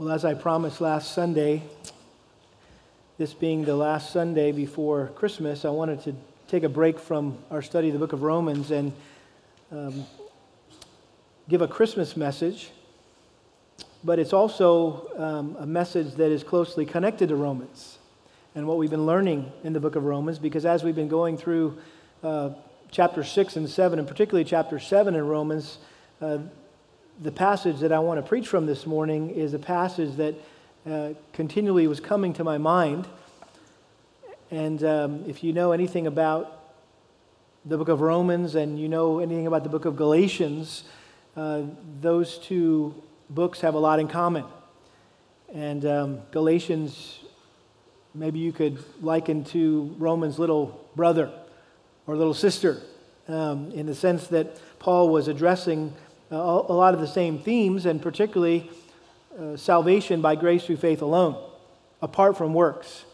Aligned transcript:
Well, 0.00 0.12
as 0.12 0.24
I 0.24 0.32
promised 0.32 0.80
last 0.80 1.12
Sunday, 1.12 1.62
this 3.18 3.34
being 3.34 3.66
the 3.66 3.76
last 3.76 4.14
Sunday 4.14 4.50
before 4.50 5.08
Christmas, 5.08 5.66
I 5.66 5.68
wanted 5.68 6.00
to 6.04 6.14
take 6.48 6.62
a 6.62 6.70
break 6.70 6.98
from 6.98 7.36
our 7.50 7.60
study 7.60 7.88
of 7.88 7.92
the 7.92 7.98
book 7.98 8.14
of 8.14 8.22
Romans 8.22 8.70
and 8.70 8.94
um, 9.70 10.06
give 11.50 11.60
a 11.60 11.68
Christmas 11.68 12.16
message. 12.16 12.70
But 14.02 14.18
it's 14.18 14.32
also 14.32 15.06
um, 15.18 15.56
a 15.60 15.66
message 15.66 16.14
that 16.14 16.30
is 16.30 16.44
closely 16.44 16.86
connected 16.86 17.28
to 17.28 17.36
Romans 17.36 17.98
and 18.54 18.66
what 18.66 18.78
we've 18.78 18.88
been 18.88 19.04
learning 19.04 19.52
in 19.64 19.74
the 19.74 19.80
book 19.80 19.96
of 19.96 20.04
Romans, 20.04 20.38
because 20.38 20.64
as 20.64 20.82
we've 20.82 20.96
been 20.96 21.08
going 21.08 21.36
through 21.36 21.76
uh, 22.22 22.52
chapter 22.90 23.22
6 23.22 23.56
and 23.56 23.68
7, 23.68 23.98
and 23.98 24.08
particularly 24.08 24.46
chapter 24.46 24.78
7 24.78 25.14
in 25.14 25.26
Romans, 25.26 25.76
uh, 26.22 26.38
the 27.22 27.30
passage 27.30 27.80
that 27.80 27.92
I 27.92 27.98
want 27.98 28.18
to 28.18 28.26
preach 28.26 28.48
from 28.48 28.64
this 28.64 28.86
morning 28.86 29.28
is 29.28 29.52
a 29.52 29.58
passage 29.58 30.16
that 30.16 30.34
uh, 30.88 31.10
continually 31.34 31.86
was 31.86 32.00
coming 32.00 32.32
to 32.34 32.44
my 32.44 32.56
mind. 32.56 33.06
And 34.50 34.82
um, 34.82 35.24
if 35.28 35.44
you 35.44 35.52
know 35.52 35.72
anything 35.72 36.06
about 36.06 36.72
the 37.66 37.76
book 37.76 37.88
of 37.88 38.00
Romans 38.00 38.54
and 38.54 38.78
you 38.78 38.88
know 38.88 39.18
anything 39.18 39.46
about 39.46 39.64
the 39.64 39.68
book 39.68 39.84
of 39.84 39.96
Galatians, 39.96 40.84
uh, 41.36 41.64
those 42.00 42.38
two 42.38 42.94
books 43.28 43.60
have 43.60 43.74
a 43.74 43.78
lot 43.78 44.00
in 44.00 44.08
common. 44.08 44.46
And 45.52 45.84
um, 45.84 46.20
Galatians, 46.30 47.20
maybe 48.14 48.38
you 48.38 48.50
could 48.50 48.82
liken 49.02 49.44
to 49.44 49.94
Romans' 49.98 50.38
little 50.38 50.88
brother 50.96 51.30
or 52.06 52.16
little 52.16 52.32
sister, 52.32 52.80
um, 53.28 53.70
in 53.72 53.84
the 53.84 53.94
sense 53.94 54.28
that 54.28 54.58
Paul 54.78 55.10
was 55.10 55.28
addressing 55.28 55.92
a 56.36 56.72
lot 56.72 56.94
of 56.94 57.00
the 57.00 57.08
same 57.08 57.38
themes, 57.38 57.86
and 57.86 58.00
particularly 58.00 58.70
uh, 59.38 59.56
salvation 59.56 60.20
by 60.20 60.34
grace 60.36 60.64
through 60.64 60.76
faith 60.76 61.02
alone, 61.02 61.36
apart 62.00 62.36
from 62.36 62.54
works. 62.54 63.04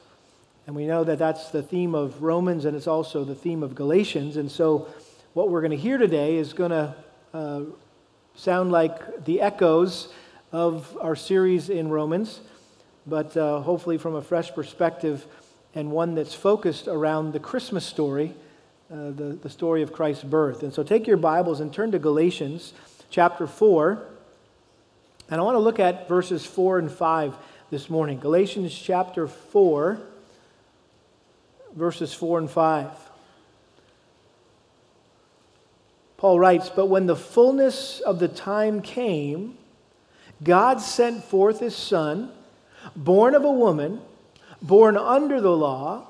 And 0.66 0.74
we 0.74 0.86
know 0.86 1.04
that 1.04 1.18
that's 1.18 1.50
the 1.50 1.62
theme 1.62 1.94
of 1.94 2.22
Romans, 2.22 2.64
and 2.64 2.76
it's 2.76 2.86
also 2.86 3.24
the 3.24 3.34
theme 3.34 3.62
of 3.62 3.74
Galatians. 3.74 4.36
And 4.36 4.50
so, 4.50 4.88
what 5.32 5.50
we're 5.50 5.60
going 5.60 5.70
to 5.70 5.76
hear 5.76 5.96
today 5.98 6.36
is 6.36 6.52
going 6.52 6.70
to 6.70 6.94
uh, 7.32 7.62
sound 8.34 8.72
like 8.72 9.24
the 9.24 9.40
echoes 9.40 10.12
of 10.52 10.96
our 11.00 11.14
series 11.14 11.70
in 11.70 11.88
Romans, 11.88 12.40
but 13.06 13.36
uh, 13.36 13.60
hopefully 13.60 13.96
from 13.96 14.14
a 14.14 14.22
fresh 14.22 14.52
perspective 14.54 15.26
and 15.74 15.90
one 15.90 16.14
that's 16.14 16.34
focused 16.34 16.88
around 16.88 17.32
the 17.32 17.40
Christmas 17.40 17.84
story, 17.84 18.34
uh, 18.90 19.10
the, 19.10 19.38
the 19.42 19.50
story 19.50 19.82
of 19.82 19.92
Christ's 19.92 20.24
birth. 20.24 20.62
And 20.62 20.74
so, 20.74 20.82
take 20.82 21.06
your 21.06 21.16
Bibles 21.16 21.60
and 21.60 21.72
turn 21.72 21.92
to 21.92 21.98
Galatians 21.98 22.72
chapter 23.10 23.46
4. 23.46 24.02
And 25.30 25.40
I 25.40 25.44
want 25.44 25.56
to 25.56 25.60
look 25.60 25.80
at 25.80 26.08
verses 26.08 26.46
4 26.46 26.78
and 26.78 26.90
5 26.90 27.36
this 27.70 27.90
morning. 27.90 28.18
Galatians 28.20 28.72
chapter 28.72 29.26
4, 29.26 29.98
verses 31.74 32.14
4 32.14 32.38
and 32.38 32.50
5. 32.50 32.90
Paul 36.16 36.38
writes, 36.38 36.70
But 36.70 36.86
when 36.86 37.06
the 37.06 37.16
fullness 37.16 38.00
of 38.00 38.18
the 38.18 38.28
time 38.28 38.80
came, 38.82 39.58
God 40.42 40.80
sent 40.80 41.24
forth 41.24 41.60
his 41.60 41.74
Son, 41.74 42.30
born 42.94 43.34
of 43.34 43.44
a 43.44 43.50
woman, 43.50 44.00
born 44.62 44.96
under 44.96 45.40
the 45.40 45.56
law, 45.56 46.08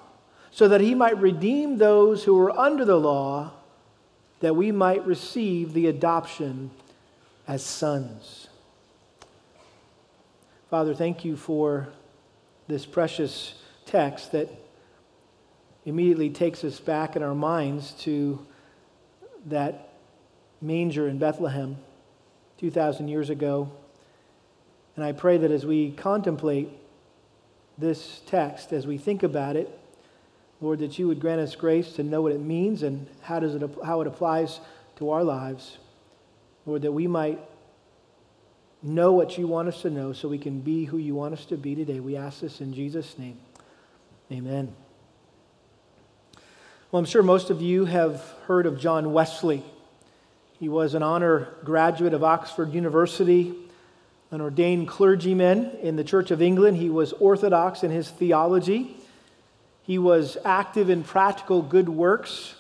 so 0.50 0.69
that 0.69 0.80
he 0.80 0.94
might 0.94 1.19
redeem 1.19 1.78
those 1.78 2.24
who 2.24 2.34
were 2.34 2.56
under 2.56 2.84
the 2.84 2.98
law, 2.98 3.52
that 4.41 4.55
we 4.55 4.70
might 4.72 5.05
receive 5.06 5.72
the 5.72 5.86
adoption 5.86 6.70
as 7.48 7.62
sons. 7.62 8.48
Father, 10.70 10.94
thank 10.94 11.25
you 11.25 11.36
for 11.36 11.89
this 12.69 12.84
precious 12.84 13.55
text 13.84 14.33
that 14.33 14.48
immediately 15.84 16.28
takes 16.28 16.64
us 16.64 16.80
back 16.80 17.14
in 17.14 17.22
our 17.22 17.34
minds 17.34 17.92
to 17.92 18.45
that 19.46 19.92
manger 20.61 21.08
in 21.08 21.18
Bethlehem 21.18 21.77
2,000 22.58 23.06
years 23.06 23.30
ago. 23.30 23.70
And 24.96 25.05
I 25.05 25.12
pray 25.12 25.39
that 25.39 25.51
as 25.51 25.64
we 25.64 25.92
contemplate 25.92 26.68
this 27.79 28.23
text, 28.27 28.73
as 28.73 28.86
we 28.86 28.98
think 28.98 29.23
about 29.23 29.55
it, 29.55 29.79
Lord, 30.61 30.79
that 30.80 30.98
you 30.98 31.06
would 31.06 31.20
grant 31.20 31.40
us 31.40 31.55
grace 31.55 31.92
to 31.92 32.02
know 32.02 32.23
what 32.23 32.33
it 32.33 32.40
means 32.40 32.83
and 32.83 33.06
how, 33.20 33.39
does 33.39 33.55
it, 33.55 33.62
how 33.85 34.01
it 34.01 34.06
applies 34.06 34.58
to 34.96 35.11
our 35.11 35.23
lives. 35.23 35.79
Lord, 36.67 36.83
that 36.83 36.91
we 36.91 37.07
might 37.07 37.39
know 38.83 39.13
what 39.13 39.39
you 39.39 39.47
want 39.47 39.69
us 39.69 39.83
to 39.83 39.91
know 39.91 40.13
so 40.13 40.29
we 40.29 40.39
can 40.39 40.61
be 40.61 40.85
who 40.85 40.99
you 40.99 41.15
want 41.15 41.33
us 41.33 41.47
to 41.47 41.57
be 41.57 41.77
today. 41.77 42.01
We 42.01 42.17
ask 42.17 42.41
this 42.41 42.61
in 42.61 42.75
Jesus' 42.75 43.17
name. 43.17 43.39
Amen. 44.33 44.75
Well, 46.91 46.99
I'm 46.99 47.07
sure 47.07 47.23
most 47.23 47.51
of 47.51 47.63
you 47.63 47.85
have 47.85 48.21
heard 48.47 48.67
of 48.67 48.81
John 48.81 49.13
Wesley. 49.13 49.63
He 50.59 50.69
was 50.69 50.95
an 50.95 51.05
honor 51.05 51.55
graduate 51.63 52.15
of 52.15 52.25
Oxford 52.25 52.73
University, 52.73 53.55
an 54.33 54.41
ordained 54.41 54.89
clergyman 54.89 55.71
in 55.83 55.95
the 55.95 56.05
Church 56.05 56.33
of 56.33 56.43
England. 56.43 56.79
He 56.79 56.91
was 56.91 57.13
orthodox 57.13 57.85
in 57.85 57.93
his 57.93 58.11
theology. 58.11 58.97
He 59.83 59.98
was 59.98 60.37
active 60.45 60.91
in 60.91 61.05
practical 61.05 61.63
good 61.63 61.89
works 61.89 62.55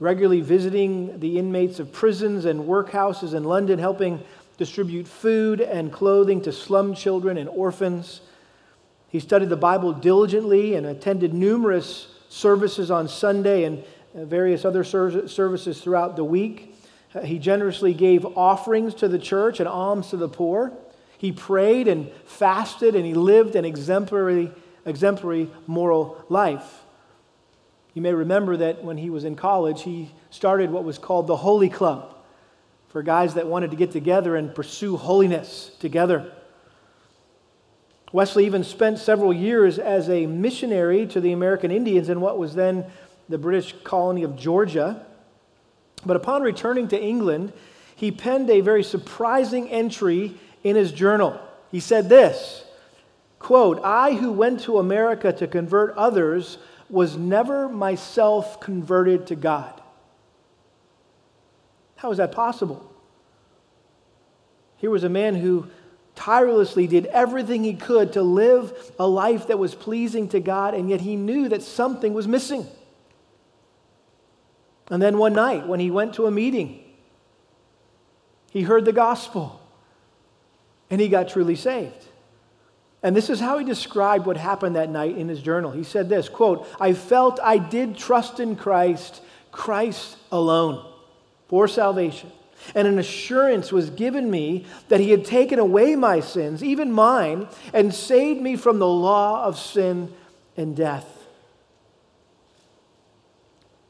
regularly 0.00 0.40
visiting 0.40 1.20
the 1.20 1.38
inmates 1.38 1.78
of 1.78 1.92
prisons 1.92 2.44
and 2.44 2.64
workhouses 2.64 3.34
in 3.34 3.44
London, 3.44 3.78
helping 3.78 4.22
distribute 4.56 5.06
food 5.06 5.60
and 5.60 5.92
clothing 5.92 6.40
to 6.42 6.52
slum 6.52 6.94
children 6.94 7.36
and 7.36 7.48
orphans. 7.48 8.20
He 9.08 9.20
studied 9.20 9.48
the 9.48 9.56
Bible 9.56 9.92
diligently 9.92 10.74
and 10.74 10.86
attended 10.86 11.34
numerous 11.34 12.08
services 12.28 12.90
on 12.90 13.08
Sunday 13.08 13.64
and 13.64 13.84
uh, 14.14 14.24
various 14.24 14.64
other 14.64 14.84
services 14.84 15.80
throughout 15.80 16.16
the 16.16 16.24
week. 16.24 16.74
Uh, 17.14 17.20
he 17.20 17.38
generously 17.38 17.94
gave 17.94 18.24
offerings 18.36 18.94
to 18.94 19.08
the 19.08 19.18
church 19.18 19.60
and 19.60 19.68
alms 19.68 20.10
to 20.10 20.16
the 20.16 20.28
poor. 20.28 20.72
He 21.18 21.32
prayed 21.32 21.88
and 21.88 22.10
fasted 22.26 22.94
and 22.94 23.06
he 23.06 23.14
lived 23.14 23.56
an 23.56 23.64
exemplary, 23.64 24.50
exemplary 24.84 25.50
moral 25.66 26.24
life. 26.28 26.83
You 27.94 28.02
may 28.02 28.12
remember 28.12 28.56
that 28.56 28.82
when 28.82 28.98
he 28.98 29.08
was 29.08 29.24
in 29.24 29.36
college, 29.36 29.82
he 29.82 30.10
started 30.30 30.70
what 30.70 30.84
was 30.84 30.98
called 30.98 31.28
the 31.28 31.36
Holy 31.36 31.68
Club 31.68 32.16
for 32.88 33.02
guys 33.02 33.34
that 33.34 33.46
wanted 33.46 33.70
to 33.70 33.76
get 33.76 33.92
together 33.92 34.34
and 34.36 34.52
pursue 34.54 34.96
holiness 34.96 35.70
together. 35.78 36.32
Wesley 38.12 38.46
even 38.46 38.62
spent 38.62 38.98
several 38.98 39.32
years 39.32 39.78
as 39.78 40.08
a 40.08 40.26
missionary 40.26 41.06
to 41.06 41.20
the 41.20 41.32
American 41.32 41.70
Indians 41.70 42.08
in 42.08 42.20
what 42.20 42.38
was 42.38 42.54
then 42.54 42.84
the 43.28 43.38
British 43.38 43.74
colony 43.84 44.22
of 44.22 44.36
Georgia. 44.36 45.04
But 46.04 46.16
upon 46.16 46.42
returning 46.42 46.88
to 46.88 47.00
England, 47.00 47.52
he 47.96 48.10
penned 48.10 48.50
a 48.50 48.60
very 48.60 48.82
surprising 48.82 49.68
entry 49.70 50.34
in 50.62 50.76
his 50.76 50.92
journal. 50.92 51.40
He 51.70 51.80
said 51.80 52.08
this 52.08 52.64
quote, 53.38 53.80
I 53.84 54.14
who 54.14 54.32
went 54.32 54.60
to 54.60 54.78
America 54.78 55.32
to 55.32 55.46
convert 55.46 55.96
others 55.96 56.58
was 56.90 57.16
never 57.16 57.68
myself 57.68 58.60
converted 58.60 59.26
to 59.28 59.36
God. 59.36 59.80
How 61.96 62.10
is 62.10 62.18
that 62.18 62.32
possible? 62.32 62.90
Here 64.76 64.90
was 64.90 65.04
a 65.04 65.08
man 65.08 65.34
who 65.34 65.68
tirelessly 66.14 66.86
did 66.86 67.06
everything 67.06 67.64
he 67.64 67.74
could 67.74 68.12
to 68.12 68.22
live 68.22 68.92
a 68.98 69.06
life 69.06 69.48
that 69.48 69.58
was 69.58 69.74
pleasing 69.74 70.28
to 70.28 70.40
God, 70.40 70.74
and 70.74 70.88
yet 70.90 71.00
he 71.00 71.16
knew 71.16 71.48
that 71.48 71.62
something 71.62 72.12
was 72.12 72.28
missing. 72.28 72.66
And 74.90 75.02
then 75.02 75.18
one 75.18 75.32
night, 75.32 75.66
when 75.66 75.80
he 75.80 75.90
went 75.90 76.14
to 76.14 76.26
a 76.26 76.30
meeting, 76.30 76.84
he 78.50 78.62
heard 78.62 78.84
the 78.84 78.92
gospel 78.92 79.60
and 80.90 81.00
he 81.00 81.08
got 81.08 81.28
truly 81.28 81.56
saved. 81.56 82.06
And 83.04 83.14
this 83.14 83.28
is 83.28 83.38
how 83.38 83.58
he 83.58 83.66
described 83.66 84.24
what 84.24 84.38
happened 84.38 84.76
that 84.76 84.88
night 84.88 85.18
in 85.18 85.28
his 85.28 85.42
journal. 85.42 85.70
He 85.70 85.84
said 85.84 86.08
this, 86.08 86.30
quote, 86.30 86.66
I 86.80 86.94
felt 86.94 87.38
I 87.42 87.58
did 87.58 87.98
trust 87.98 88.40
in 88.40 88.56
Christ, 88.56 89.20
Christ 89.52 90.16
alone, 90.32 90.90
for 91.46 91.68
salvation. 91.68 92.32
And 92.74 92.88
an 92.88 92.98
assurance 92.98 93.70
was 93.70 93.90
given 93.90 94.30
me 94.30 94.64
that 94.88 95.00
he 95.00 95.10
had 95.10 95.26
taken 95.26 95.58
away 95.58 95.96
my 95.96 96.20
sins, 96.20 96.64
even 96.64 96.90
mine, 96.90 97.46
and 97.74 97.94
saved 97.94 98.40
me 98.40 98.56
from 98.56 98.78
the 98.78 98.88
law 98.88 99.44
of 99.44 99.58
sin 99.58 100.10
and 100.56 100.74
death. 100.74 101.06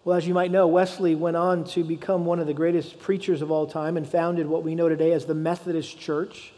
Well, 0.03 0.17
as 0.17 0.27
you 0.27 0.35
might 0.35 0.51
know, 0.51 0.67
Wesley 0.67 1.15
went 1.15 1.37
on 1.37 1.63
to 1.67 1.85
become 1.85 2.27
one 2.27 2.41
of 2.41 2.49
the 2.49 2.53
greatest 2.53 2.99
preachers 2.99 3.43
of 3.43 3.53
all 3.53 3.69
time 3.69 3.97
and 3.97 4.09
founded 4.09 4.49
what 4.49 4.65
we 4.65 4.75
know 4.75 4.89
today 4.89 5.13
as 5.13 5.25
the 5.25 5.35
Methodist 5.35 6.01
Church. 6.01 6.53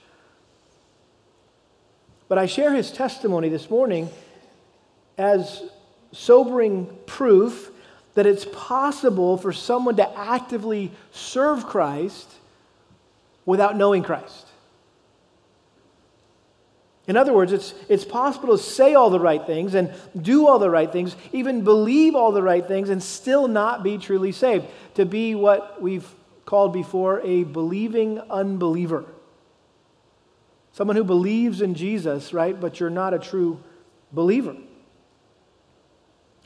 But 2.29 2.39
I 2.39 2.47
share 2.47 2.73
his 2.75 2.91
testimony 2.91 3.49
this 3.49 3.71
morning 3.71 4.09
as 5.17 5.63
sobering 6.13 6.89
proof 7.07 7.71
that 8.15 8.27
it's 8.27 8.47
possible 8.53 9.37
for 9.37 9.53
someone 9.53 9.97
to 9.97 10.19
actively 10.19 10.91
serve 11.13 11.67
Christ 11.67 12.33
without 13.45 13.77
knowing 13.77 14.03
Christ. 14.03 14.47
In 17.07 17.17
other 17.17 17.33
words, 17.33 17.53
it's, 17.53 17.73
it's 17.89 18.05
possible 18.05 18.57
to 18.57 18.63
say 18.63 18.95
all 18.95 19.11
the 19.11 19.21
right 19.21 19.47
things 19.47 19.75
and 19.75 19.95
do 20.21 20.49
all 20.49 20.59
the 20.59 20.71
right 20.71 20.91
things, 20.91 21.15
even 21.33 21.63
believe 21.63 22.17
all 22.17 22.33
the 22.33 22.43
right 22.43 22.67
things, 22.67 22.91
and 22.91 23.01
still 23.01 23.47
not 23.47 23.85
be 23.85 23.97
truly 23.97 24.33
saved. 24.33 24.67
To 24.95 25.05
be 25.05 25.37
what 25.37 25.81
we've 25.81 26.09
called 26.45 26.73
before 26.73 27.21
a 27.21 27.45
believing 27.45 28.19
unbeliever. 28.19 29.05
Someone 30.77 30.97
who 30.97 31.05
believes 31.05 31.63
in 31.63 31.75
Jesus, 31.75 32.35
right, 32.35 32.61
but 32.61 32.79
you're 32.79 32.91
not 32.91 33.15
a 33.15 33.19
true 33.19 33.59
believer. 34.13 34.55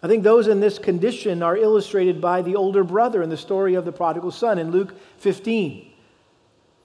I 0.05 0.07
think 0.07 0.23
those 0.23 0.47
in 0.47 0.61
this 0.61 0.79
condition 0.79 1.43
are 1.43 1.57
illustrated 1.57 2.21
by 2.21 2.41
the 2.41 2.55
older 2.55 2.85
brother 2.85 3.25
in 3.25 3.29
the 3.29 3.37
story 3.37 3.75
of 3.75 3.85
the 3.85 3.91
prodigal 3.91 4.31
son 4.31 4.61
in 4.61 4.71
Luke 4.71 4.95
15. 5.19 5.91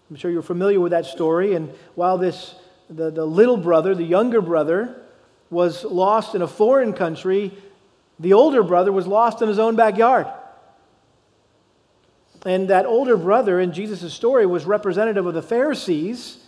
I'm 0.10 0.16
sure 0.16 0.32
you're 0.32 0.42
familiar 0.42 0.80
with 0.80 0.90
that 0.90 1.06
story. 1.06 1.54
And 1.54 1.72
while 1.94 2.18
this, 2.18 2.56
the, 2.90 3.12
the 3.12 3.26
little 3.26 3.58
brother, 3.58 3.94
the 3.94 4.04
younger 4.04 4.42
brother, 4.42 5.00
was 5.52 5.84
lost 5.84 6.34
in 6.34 6.42
a 6.42 6.48
foreign 6.48 6.94
country, 6.94 7.54
the 8.20 8.34
older 8.34 8.64
brother 8.64 8.92
was 8.92 9.06
lost 9.06 9.44
in 9.44 9.50
his 9.50 9.60
own 9.60 9.76
backyard. 9.76 10.26
And 12.44 12.72
that 12.72 12.88
older 12.88 13.18
brother 13.18 13.60
in 13.60 13.72
Jesus' 13.72 14.16
story 14.16 14.48
was 14.48 14.66
representative 14.66 15.28
of 15.28 15.36
the 15.36 15.44
Pharisees 15.44 16.40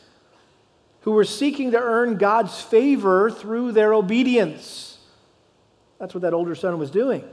who 1.02 1.12
were 1.12 1.24
seeking 1.24 1.72
to 1.72 1.80
earn 1.80 2.18
God's 2.18 2.60
favor 2.60 3.32
through 3.32 3.72
their 3.72 3.94
obedience. 3.94 4.98
That's 6.00 6.14
what 6.14 6.22
that 6.22 6.34
older 6.34 6.56
son 6.56 6.78
was 6.78 6.92
doing. 6.92 7.24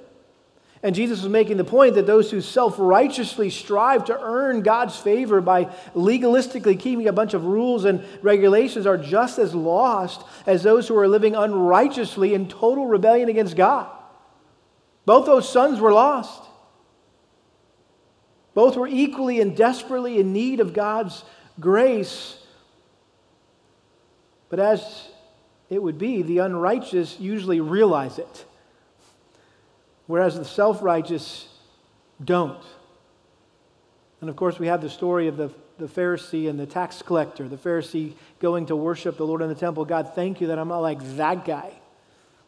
And 0.85 0.95
Jesus 0.95 1.23
was 1.23 1.31
making 1.31 1.57
the 1.57 1.65
point 1.65 1.95
that 1.95 2.07
those 2.07 2.31
who 2.31 2.43
self 2.43 2.75
righteously 2.79 3.49
strive 3.49 4.05
to 4.05 4.21
earn 4.21 4.61
God's 4.61 4.95
favor 4.95 5.41
by 5.41 5.65
legalistically 5.95 6.79
keeping 6.79 7.09
a 7.09 7.13
bunch 7.13 7.33
of 7.33 7.47
rules 7.47 7.87
and 7.87 8.05
regulations 8.21 8.87
are 8.87 8.99
just 8.99 9.39
as 9.39 9.55
lost 9.55 10.23
as 10.47 10.63
those 10.63 10.87
who 10.87 10.97
are 10.99 11.09
living 11.09 11.35
unrighteously 11.35 12.35
in 12.35 12.49
total 12.49 12.87
rebellion 12.87 13.31
against 13.31 13.57
God. 13.57 13.91
Both 15.07 15.25
those 15.25 15.49
sons 15.49 15.81
were 15.81 15.93
lost. 15.93 16.43
Both 18.53 18.77
were 18.77 18.87
equally 18.87 19.41
and 19.41 19.57
desperately 19.57 20.21
in 20.21 20.35
need 20.35 20.61
of 20.61 20.75
God's 20.75 21.25
grace. 21.59 22.39
But 24.55 24.61
as 24.61 25.09
it 25.69 25.83
would 25.83 25.99
be, 25.99 26.23
the 26.23 26.39
unrighteous 26.39 27.19
usually 27.19 27.59
realize 27.59 28.21
it 28.21 28.45
whereas 30.07 30.37
the 30.37 30.45
self 30.45 30.81
righteous 30.81 31.49
don't. 32.25 32.63
And 34.21 34.31
of 34.31 34.37
course, 34.37 34.61
we 34.61 34.69
have 34.69 34.81
the 34.81 34.89
story 34.89 35.27
of 35.27 35.37
the, 35.37 35.51
the 35.79 35.89
Pharisee 35.89 36.49
and 36.49 36.57
the 36.57 36.67
tax 36.67 37.03
collector, 37.03 37.49
the 37.49 37.57
Pharisee 37.57 38.13
going 38.39 38.67
to 38.67 38.77
worship 38.77 39.17
the 39.17 39.27
Lord 39.27 39.43
in 39.43 39.49
the 39.49 39.57
temple. 39.57 39.85
God, 39.85 40.13
thank 40.15 40.41
you 40.41 40.47
that 40.47 40.59
I'm 40.61 40.69
not 40.69 40.79
like 40.79 41.03
that 41.17 41.45
guy 41.45 41.73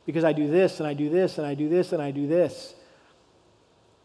because 0.07 0.23
I 0.23 0.33
do 0.33 0.49
this 0.49 0.79
and 0.79 0.87
I 0.87 0.95
do 0.95 1.09
this 1.09 1.39
and 1.39 1.47
I 1.49 1.55
do 1.55 1.69
this 1.69 1.91
and 1.91 2.01
I 2.01 2.13
do 2.13 2.29
this. 2.29 2.73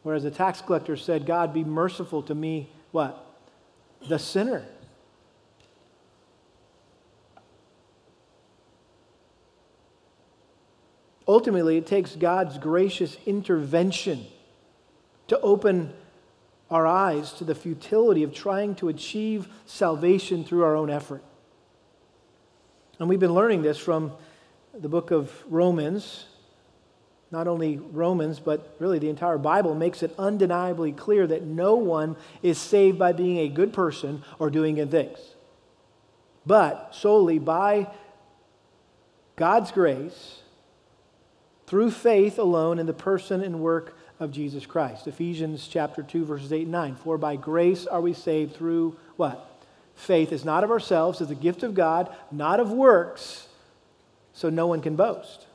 Whereas 0.02 0.24
the 0.24 0.32
tax 0.32 0.60
collector 0.60 0.98
said, 0.98 1.28
God, 1.28 1.54
be 1.54 1.64
merciful 1.64 2.24
to 2.24 2.34
me, 2.34 2.72
what? 2.90 3.24
The 4.10 4.18
sinner. 4.18 4.66
Ultimately, 11.28 11.78
it 11.78 11.86
takes 11.86 12.16
God's 12.16 12.58
gracious 12.58 13.18
intervention 13.26 14.26
to 15.28 15.40
open 15.42 15.94
our 16.70 16.88
eyes 16.88 17.34
to 17.34 17.44
the 17.44 17.54
futility 17.54 18.24
of 18.24 18.34
trying 18.34 18.76
to 18.76 18.88
achieve 18.88 19.48
salvation 19.66 20.44
through 20.44 20.64
our 20.64 20.76
own 20.76 20.90
effort. 20.90 21.24
And 23.00 23.10
we've 23.10 23.20
been 23.20 23.34
learning 23.34 23.62
this 23.62 23.78
from 23.78 24.14
the 24.74 24.90
book 24.90 25.12
of 25.12 25.32
Romans. 25.48 26.26
Not 27.30 27.48
only 27.48 27.78
Romans, 27.78 28.40
but 28.40 28.76
really 28.80 29.00
the 29.00 29.10
entire 29.10 29.38
Bible 29.38 29.74
makes 29.76 30.04
it 30.04 30.14
undeniably 30.18 30.92
clear 30.92 31.28
that 31.28 31.44
no 31.44 31.76
one 31.76 32.16
is 32.42 32.58
saved 32.58 33.00
by 33.00 33.12
being 33.12 33.38
a 33.40 33.48
good 33.48 33.74
person 33.74 34.24
or 34.38 34.50
doing 34.50 34.76
good 34.76 34.92
things, 34.92 35.18
but 36.46 36.94
solely 36.94 37.40
by 37.40 37.90
God's 39.36 39.72
grace 39.72 40.42
through 41.72 41.90
faith 41.90 42.38
alone 42.38 42.80
in 42.80 42.86
the 42.86 42.92
person 42.92 43.42
and 43.42 43.62
work 43.62 43.98
of 44.20 44.30
Jesus 44.30 44.66
Christ. 44.66 45.08
Ephesians 45.08 45.70
chapter 45.70 46.04
2 46.04 46.26
verses 46.26 46.52
8 46.52 46.64
and 46.64 46.72
9. 46.74 46.96
For 46.96 47.18
by 47.18 47.38
grace 47.38 47.88
are 47.88 48.02
we 48.02 48.12
saved 48.12 48.58
through 48.58 48.98
what? 49.16 49.64
Faith 49.96 50.34
is 50.34 50.44
not 50.44 50.66
of 50.66 50.70
ourselves, 50.70 51.22
it's 51.22 51.32
a 51.32 51.36
gift 51.36 51.64
of 51.64 51.74
God, 51.74 52.14
not 52.30 52.60
of 52.60 52.74
works, 52.74 53.48
so 54.34 54.50
no 54.50 54.68
one 54.68 54.82
can 54.82 54.98
boast. 54.98 55.46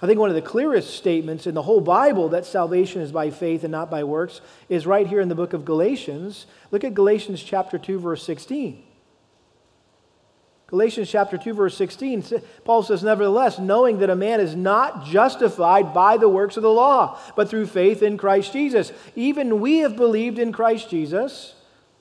I 0.00 0.06
think 0.06 0.18
one 0.18 0.30
of 0.30 0.34
the 0.34 0.40
clearest 0.40 0.94
statements 0.94 1.46
in 1.46 1.54
the 1.54 1.60
whole 1.60 1.82
Bible 1.82 2.30
that 2.30 2.46
salvation 2.46 3.02
is 3.02 3.12
by 3.12 3.28
faith 3.28 3.62
and 3.62 3.72
not 3.72 3.90
by 3.90 4.04
works 4.04 4.40
is 4.70 4.86
right 4.86 5.06
here 5.06 5.20
in 5.20 5.28
the 5.28 5.34
book 5.34 5.52
of 5.52 5.66
Galatians. 5.66 6.46
Look 6.70 6.82
at 6.82 6.94
Galatians 6.94 7.42
chapter 7.42 7.76
2 7.76 7.98
verse 7.98 8.22
16. 8.22 8.85
Galatians 10.68 11.08
chapter 11.08 11.38
2 11.38 11.54
verse 11.54 11.76
16 11.76 12.24
Paul 12.64 12.82
says 12.82 13.04
nevertheless 13.04 13.58
knowing 13.58 13.98
that 14.00 14.10
a 14.10 14.16
man 14.16 14.40
is 14.40 14.56
not 14.56 15.04
justified 15.04 15.94
by 15.94 16.16
the 16.16 16.28
works 16.28 16.56
of 16.56 16.64
the 16.64 16.72
law 16.72 17.20
but 17.36 17.48
through 17.48 17.66
faith 17.66 18.02
in 18.02 18.18
Christ 18.18 18.52
Jesus 18.52 18.90
even 19.14 19.60
we 19.60 19.78
have 19.78 19.94
believed 19.94 20.40
in 20.40 20.52
Christ 20.52 20.90
Jesus 20.90 21.54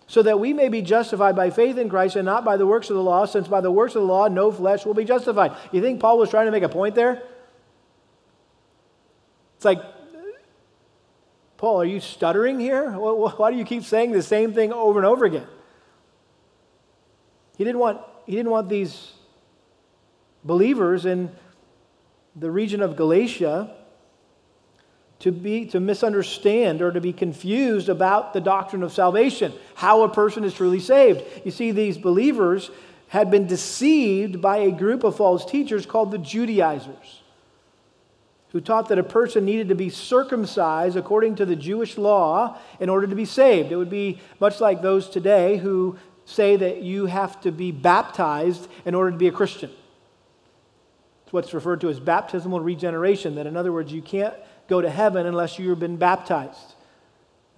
so 0.08 0.22
that 0.22 0.40
we 0.40 0.54
may 0.54 0.70
be 0.70 0.82
justified 0.82 1.36
by 1.36 1.50
faith 1.50 1.78
in 1.78 1.90
Christ 1.90 2.16
and 2.16 2.26
not 2.26 2.46
by 2.46 2.58
the 2.58 2.68
works 2.68 2.90
of 2.90 2.96
the 2.96 3.02
law 3.02 3.26
since 3.26 3.48
by 3.48 3.62
the 3.62 3.72
works 3.72 3.96
of 3.96 4.02
the 4.02 4.08
law 4.08 4.28
no 4.28 4.52
flesh 4.52 4.86
will 4.86 4.94
be 4.94 5.06
justified. 5.06 5.54
You 5.72 5.82
think 5.82 6.00
Paul 6.00 6.18
was 6.18 6.30
trying 6.30 6.46
to 6.46 6.52
make 6.52 6.64
a 6.64 6.70
point 6.70 6.96
there? 6.96 7.24
It's 9.56 9.66
like 9.66 9.82
Paul 11.58 11.82
are 11.82 11.86
you 11.86 12.00
stuttering 12.00 12.60
here? 12.60 12.92
Why 12.92 13.52
do 13.52 13.58
you 13.58 13.66
keep 13.66 13.84
saying 13.84 14.12
the 14.12 14.22
same 14.22 14.54
thing 14.54 14.72
over 14.72 15.00
and 15.00 15.06
over 15.06 15.26
again? 15.26 15.48
He 17.58 17.64
didn't 17.64 17.80
want 17.80 18.00
he 18.26 18.34
didn't 18.34 18.52
want 18.52 18.70
these 18.70 19.14
believers 20.44 21.06
in 21.06 21.32
the 22.36 22.52
region 22.52 22.82
of 22.82 22.96
Galatia 22.96 23.74
to 25.20 25.32
be 25.32 25.66
to 25.68 25.80
misunderstand 25.80 26.82
or 26.82 26.92
to 26.92 27.00
be 27.00 27.14
confused 27.14 27.90
about 27.90 28.34
the 28.34 28.42
doctrine 28.42 28.84
of 28.84 28.92
salvation, 28.92 29.54
how 29.76 30.04
a 30.04 30.10
person 30.10 30.44
is 30.44 30.54
truly 30.54 30.80
saved. 30.80 31.24
You 31.44 31.52
see, 31.52 31.72
these 31.72 31.98
believers 31.98 32.70
had 33.08 33.32
been 33.32 33.48
deceived 33.48 34.42
by 34.42 34.58
a 34.58 34.72
group 34.72 35.04
of 35.04 35.16
false 35.16 35.46
teachers 35.46 35.86
called 35.86 36.12
the 36.12 36.18
Judaizers, 36.18 37.22
who 38.50 38.60
taught 38.60 38.90
that 38.90 39.00
a 39.00 39.04
person 39.04 39.46
needed 39.46 39.70
to 39.70 39.76
be 39.76 39.90
circumcised 39.90 40.98
according 40.98 41.36
to 41.36 41.46
the 41.46 41.56
Jewish 41.56 41.98
law 41.98 42.58
in 42.80 42.90
order 42.90 43.08
to 43.08 43.16
be 43.16 43.26
saved. 43.26 43.72
It 43.72 43.78
would 43.78 43.90
be 43.90 44.20
much 44.40 44.60
like 44.60 44.82
those 44.82 45.10
today 45.10 45.58
who 45.58 45.98
say 46.26 46.56
that 46.58 46.82
you 46.82 47.06
have 47.06 47.40
to 47.42 47.52
be 47.52 47.72
baptized 47.72 48.68
in 48.84 48.96
order 48.96 49.12
to 49.12 49.18
be 49.18 49.28
a 49.28 49.32
Christian. 49.32 49.72
It's 51.24 51.34
what's 51.34 51.54
referred 51.54 51.82
to 51.82 51.90
as 51.90 52.00
baptismal 52.00 52.60
regeneration, 52.60 53.36
that 53.36 53.48
in 53.48 53.56
other 53.56 53.72
words, 53.72 53.92
you 53.92 54.02
can't 54.02 54.34
go 54.68 54.82
to 54.82 54.90
heaven 54.90 55.26
unless 55.26 55.58
you've 55.60 55.80
been 55.80 55.98
baptized. 55.98 56.74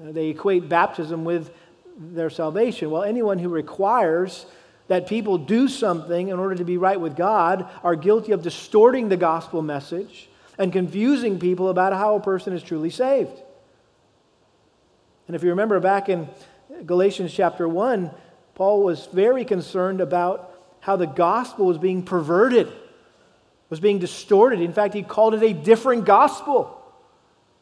Uh, 0.02 0.12
they 0.12 0.28
equate 0.28 0.70
baptism 0.70 1.26
with 1.26 1.52
their 1.98 2.30
salvation. 2.30 2.92
Well, 2.92 3.04
anyone 3.04 3.40
who 3.40 3.50
requires 3.50 4.46
that 4.88 5.08
people 5.08 5.38
do 5.38 5.68
something 5.68 6.30
in 6.30 6.40
order 6.40 6.56
to 6.56 6.64
be 6.64 6.78
right 6.78 7.00
with 7.00 7.16
God 7.16 7.68
are 7.84 7.96
guilty 7.96 8.32
of 8.32 8.42
distorting 8.42 9.10
the 9.10 9.18
gospel 9.18 9.62
message 9.62 10.30
and 10.58 10.72
confusing 10.72 11.40
people 11.40 11.70
about 11.70 11.94
how 11.94 12.16
a 12.16 12.20
person 12.20 12.54
is 12.54 12.64
truly 12.64 12.90
saved. 12.90 13.42
And 15.28 15.36
if 15.36 15.44
you 15.44 15.50
remember 15.50 15.80
back 15.80 16.10
in 16.10 16.30
Galatians 16.86 17.34
chapter 17.34 17.68
1, 17.68 18.12
Paul 18.58 18.82
was 18.82 19.06
very 19.14 19.46
concerned 19.46 20.02
about 20.02 20.52
how 20.80 20.96
the 20.96 21.06
gospel 21.06 21.68
was 21.68 21.78
being 21.78 22.02
perverted, 22.02 22.74
was 23.70 23.80
being 23.80 24.00
distorted. 24.00 24.62
In 24.62 24.74
fact, 24.74 24.96
he 24.96 25.04
called 25.04 25.36
it 25.36 25.44
a 25.44 25.54
different 25.54 26.06
gospel. 26.06 26.74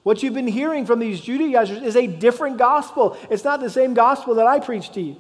What 0.04 0.24
you've 0.24 0.34
been 0.34 0.48
hearing 0.48 0.86
from 0.86 1.00
these 1.00 1.20
Judaizers 1.20 1.84
is 1.84 1.98
a 1.98 2.08
different 2.08 2.58
gospel. 2.58 3.18
It's 3.30 3.44
not 3.44 3.60
the 3.60 3.70
same 3.70 3.94
gospel 3.94 4.36
that 4.36 4.48
I 4.48 4.62
preach 4.62 4.90
to 4.94 5.02
you. 5.02 5.18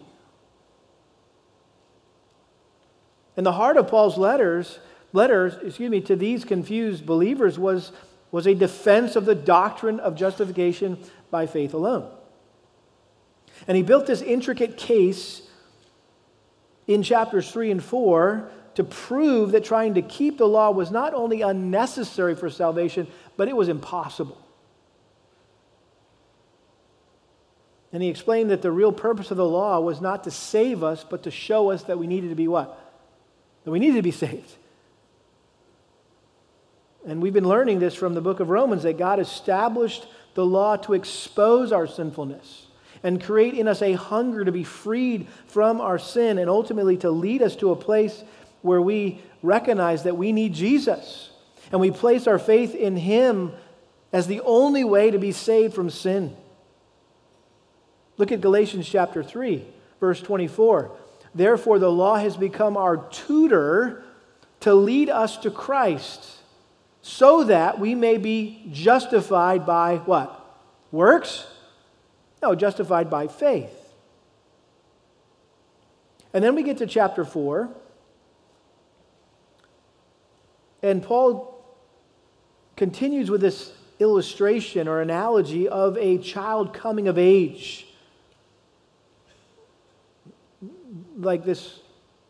And 3.35 3.45
the 3.45 3.51
heart 3.51 3.75
of 3.75 3.89
Paul's 3.89 4.17
letters, 4.17 4.79
letters, 5.11 5.55
excuse 5.61 5.91
me, 5.91 5.99
to 5.99 6.15
these 6.15 6.45
confused 6.45 7.05
believers 7.05 7.59
was, 7.59 7.91
was 8.31 8.47
a 8.47 8.55
defense 8.55 9.17
of 9.17 9.25
the 9.25 9.35
doctrine 9.35 9.99
of 9.99 10.15
justification 10.15 10.99
by 11.31 11.47
faith 11.47 11.73
alone. 11.73 12.09
And 13.67 13.75
he 13.75 13.83
built 13.83 14.07
this 14.07 14.21
intricate 14.21 14.77
case 14.77 15.41
in 16.87 17.03
chapters 17.03 17.51
3 17.51 17.71
and 17.71 17.83
4 17.83 18.49
to 18.75 18.83
prove 18.83 19.51
that 19.51 19.63
trying 19.63 19.93
to 19.93 20.01
keep 20.01 20.37
the 20.37 20.47
law 20.47 20.71
was 20.71 20.91
not 20.91 21.13
only 21.13 21.41
unnecessary 21.41 22.35
for 22.35 22.49
salvation, 22.49 23.07
but 23.37 23.47
it 23.47 23.55
was 23.55 23.69
impossible. 23.69 24.41
And 27.93 28.03
he 28.03 28.09
explained 28.09 28.51
that 28.51 28.61
the 28.61 28.71
real 28.71 28.91
purpose 28.91 29.31
of 29.31 29.37
the 29.37 29.45
law 29.45 29.79
was 29.79 30.01
not 30.01 30.25
to 30.25 30.31
save 30.31 30.83
us, 30.83 31.05
but 31.09 31.23
to 31.23 31.31
show 31.31 31.71
us 31.71 31.83
that 31.83 31.97
we 31.97 32.07
needed 32.07 32.29
to 32.29 32.35
be 32.35 32.47
what? 32.47 32.81
that 33.65 33.71
we 33.71 33.79
needed 33.79 33.95
to 33.95 34.01
be 34.03 34.11
saved. 34.11 34.55
And 37.05 37.21
we've 37.21 37.33
been 37.33 37.47
learning 37.47 37.79
this 37.79 37.93
from 37.93 38.13
the 38.13 38.21
book 38.21 38.39
of 38.39 38.49
Romans 38.49 38.83
that 38.83 38.97
God 38.97 39.19
established 39.19 40.07
the 40.35 40.45
law 40.45 40.77
to 40.77 40.93
expose 40.93 41.71
our 41.71 41.87
sinfulness 41.87 42.64
and 43.05 43.23
create 43.23 43.53
in 43.53 43.67
us 43.67 43.83
a 43.83 43.93
hunger 43.93 44.43
to 44.43 44.51
be 44.51 44.63
freed 44.63 45.27
from 45.45 45.79
our 45.79 45.99
sin 45.99 46.39
and 46.39 46.49
ultimately 46.49 46.97
to 46.97 47.11
lead 47.11 47.43
us 47.43 47.55
to 47.55 47.69
a 47.69 47.75
place 47.75 48.23
where 48.63 48.81
we 48.81 49.21
recognize 49.43 50.01
that 50.03 50.17
we 50.17 50.31
need 50.31 50.55
Jesus 50.55 51.29
and 51.71 51.79
we 51.79 51.91
place 51.91 52.25
our 52.25 52.39
faith 52.39 52.73
in 52.73 52.97
Him 52.97 53.51
as 54.11 54.25
the 54.25 54.41
only 54.41 54.83
way 54.83 55.11
to 55.11 55.19
be 55.19 55.31
saved 55.31 55.75
from 55.75 55.91
sin. 55.91 56.35
Look 58.17 58.31
at 58.31 58.41
Galatians 58.41 58.89
chapter 58.89 59.23
3, 59.23 59.63
verse 59.99 60.19
24. 60.21 60.89
Therefore, 61.35 61.77
the 61.77 61.91
law 61.91 62.15
has 62.15 62.35
become 62.35 62.75
our 62.75 62.97
tutor 63.11 64.03
to 64.61 64.73
lead 64.73 65.11
us 65.11 65.37
to 65.37 65.51
Christ 65.51 66.27
so 67.03 67.43
that 67.43 67.79
we 67.79 67.93
may 67.93 68.17
be 68.17 68.67
justified 68.71 69.63
by 69.63 69.97
what? 69.97 70.41
Works? 70.91 71.45
No, 72.45 72.53
justified 72.53 73.09
by 73.09 73.25
faith. 73.27 73.91
And 76.31 76.43
then 76.43 76.53
we 76.53 76.61
get 76.61 76.77
to 76.77 76.85
chapter 76.85 77.25
4. 77.25 77.69
And 80.83 81.01
Paul 81.01 81.65
continues 82.77 83.31
with 83.31 83.41
this 83.41 83.73
illustration 83.97 84.87
or 84.87 85.01
analogy 85.01 85.67
of 85.67 85.97
a 85.97 86.19
child 86.19 86.71
coming 86.71 87.07
of 87.07 87.17
age. 87.17 87.87
Like 91.17 91.45
this 91.45 91.79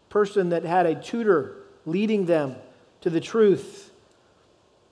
person 0.07 0.47
that 0.51 0.63
had 0.63 0.85
a 0.85 0.95
tutor 0.95 1.57
leading 1.85 2.25
them 2.25 2.55
to 3.01 3.09
the 3.09 3.19
truth. 3.19 3.91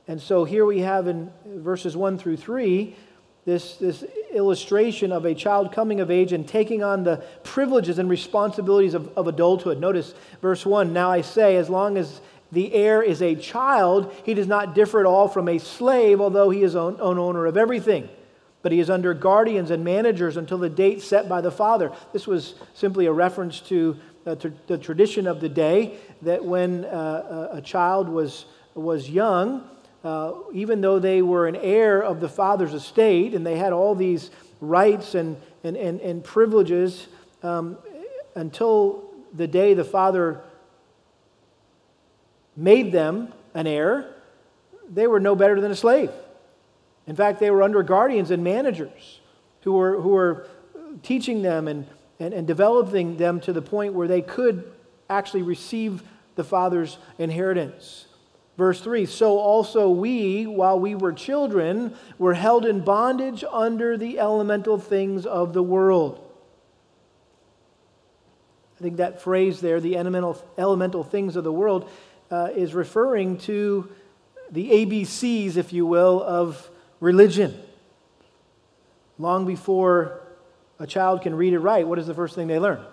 And 0.05 0.21
so 0.21 0.43
here 0.43 0.65
we 0.65 0.79
have 0.79 1.07
in 1.07 1.31
verses 1.45 1.95
1 1.95 2.17
through 2.17 2.35
3 2.35 2.97
this, 3.45 3.75
this 3.75 4.03
illustration 4.33 5.11
of 5.11 5.25
a 5.25 5.35
child 5.35 5.71
coming 5.71 5.99
of 5.99 6.09
age 6.09 6.31
and 6.31 6.47
taking 6.47 6.83
on 6.83 7.03
the 7.03 7.17
privileges 7.43 7.99
and 7.99 8.09
responsibilities 8.09 8.93
of, 8.93 9.09
of 9.17 9.27
adulthood. 9.27 9.79
Notice 9.79 10.13
verse 10.41 10.65
1 10.65 10.93
Now 10.93 11.11
I 11.11 11.21
say, 11.21 11.57
as 11.57 11.69
long 11.69 11.97
as 11.97 12.21
the 12.51 12.73
heir 12.73 13.01
is 13.01 13.21
a 13.21 13.35
child, 13.35 14.13
he 14.23 14.33
does 14.33 14.47
not 14.47 14.75
differ 14.75 14.99
at 14.99 15.05
all 15.05 15.27
from 15.27 15.49
a 15.49 15.57
slave, 15.57 16.21
although 16.21 16.49
he 16.49 16.63
is 16.63 16.75
own, 16.75 16.97
own 17.01 17.17
owner 17.17 17.45
of 17.45 17.57
everything. 17.57 18.07
But 18.61 18.71
he 18.71 18.79
is 18.79 18.89
under 18.89 19.13
guardians 19.13 19.71
and 19.71 19.83
managers 19.83 20.37
until 20.37 20.57
the 20.57 20.69
date 20.69 21.01
set 21.01 21.27
by 21.27 21.41
the 21.41 21.51
father. 21.51 21.91
This 22.13 22.25
was 22.27 22.55
simply 22.73 23.07
a 23.07 23.11
reference 23.11 23.59
to 23.61 23.97
uh, 24.25 24.35
the 24.67 24.77
tradition 24.77 25.27
of 25.27 25.41
the 25.41 25.49
day 25.49 25.97
that 26.21 26.45
when 26.45 26.85
uh, 26.85 27.49
a 27.51 27.61
child 27.61 28.07
was, 28.07 28.45
was 28.73 29.09
young, 29.09 29.69
uh, 30.03 30.33
even 30.53 30.81
though 30.81 30.99
they 30.99 31.21
were 31.21 31.47
an 31.47 31.55
heir 31.55 32.01
of 32.01 32.19
the 32.19 32.29
father's 32.29 32.73
estate 32.73 33.33
and 33.33 33.45
they 33.45 33.57
had 33.57 33.71
all 33.71 33.95
these 33.95 34.31
rights 34.59 35.15
and, 35.15 35.37
and, 35.63 35.77
and, 35.77 36.01
and 36.01 36.23
privileges 36.23 37.07
um, 37.41 37.77
until 38.35 39.09
the 39.33 39.47
day 39.47 39.73
the 39.73 39.83
father 39.83 40.41
made 42.55 42.91
them 42.91 43.31
an 43.53 43.67
heir, 43.67 44.13
they 44.89 45.07
were 45.07 45.19
no 45.19 45.35
better 45.35 45.59
than 45.61 45.71
a 45.71 45.75
slave. 45.75 46.11
In 47.07 47.15
fact, 47.15 47.39
they 47.39 47.51
were 47.51 47.63
under 47.63 47.83
guardians 47.83 48.31
and 48.31 48.43
managers 48.43 49.19
who 49.61 49.73
were, 49.73 50.01
who 50.01 50.09
were 50.09 50.47
teaching 51.01 51.41
them 51.41 51.67
and, 51.67 51.87
and, 52.19 52.33
and 52.33 52.47
developing 52.47 53.17
them 53.17 53.39
to 53.41 53.53
the 53.53 53.61
point 53.61 53.93
where 53.93 54.07
they 54.07 54.21
could 54.21 54.71
actually 55.09 55.41
receive 55.41 56.03
the 56.35 56.43
father's 56.43 56.97
inheritance. 57.17 58.05
Verse 58.57 58.79
3 58.81 59.05
So 59.05 59.39
also 59.39 59.89
we, 59.89 60.45
while 60.45 60.79
we 60.79 60.95
were 60.95 61.13
children, 61.13 61.95
were 62.17 62.33
held 62.33 62.65
in 62.65 62.81
bondage 62.81 63.43
under 63.51 63.97
the 63.97 64.19
elemental 64.19 64.77
things 64.77 65.25
of 65.25 65.53
the 65.53 65.63
world. 65.63 66.19
I 68.79 68.83
think 68.83 68.97
that 68.97 69.21
phrase 69.21 69.61
there, 69.61 69.79
the 69.79 69.97
elemental, 69.97 70.43
elemental 70.57 71.03
things 71.03 71.35
of 71.35 71.43
the 71.43 71.53
world, 71.53 71.89
uh, 72.29 72.49
is 72.55 72.73
referring 72.73 73.37
to 73.37 73.89
the 74.51 74.69
ABCs, 74.69 75.57
if 75.57 75.73
you 75.73 75.85
will, 75.85 76.21
of 76.21 76.69
religion. 76.99 77.57
Long 79.17 79.45
before 79.45 80.21
a 80.79 80.87
child 80.87 81.21
can 81.21 81.35
read 81.35 81.53
it 81.53 81.59
right, 81.59 81.87
what 81.87 81.97
is 81.97 82.07
the 82.07 82.13
first 82.13 82.35
thing 82.35 82.47
they 82.47 82.59
learn? 82.59 82.83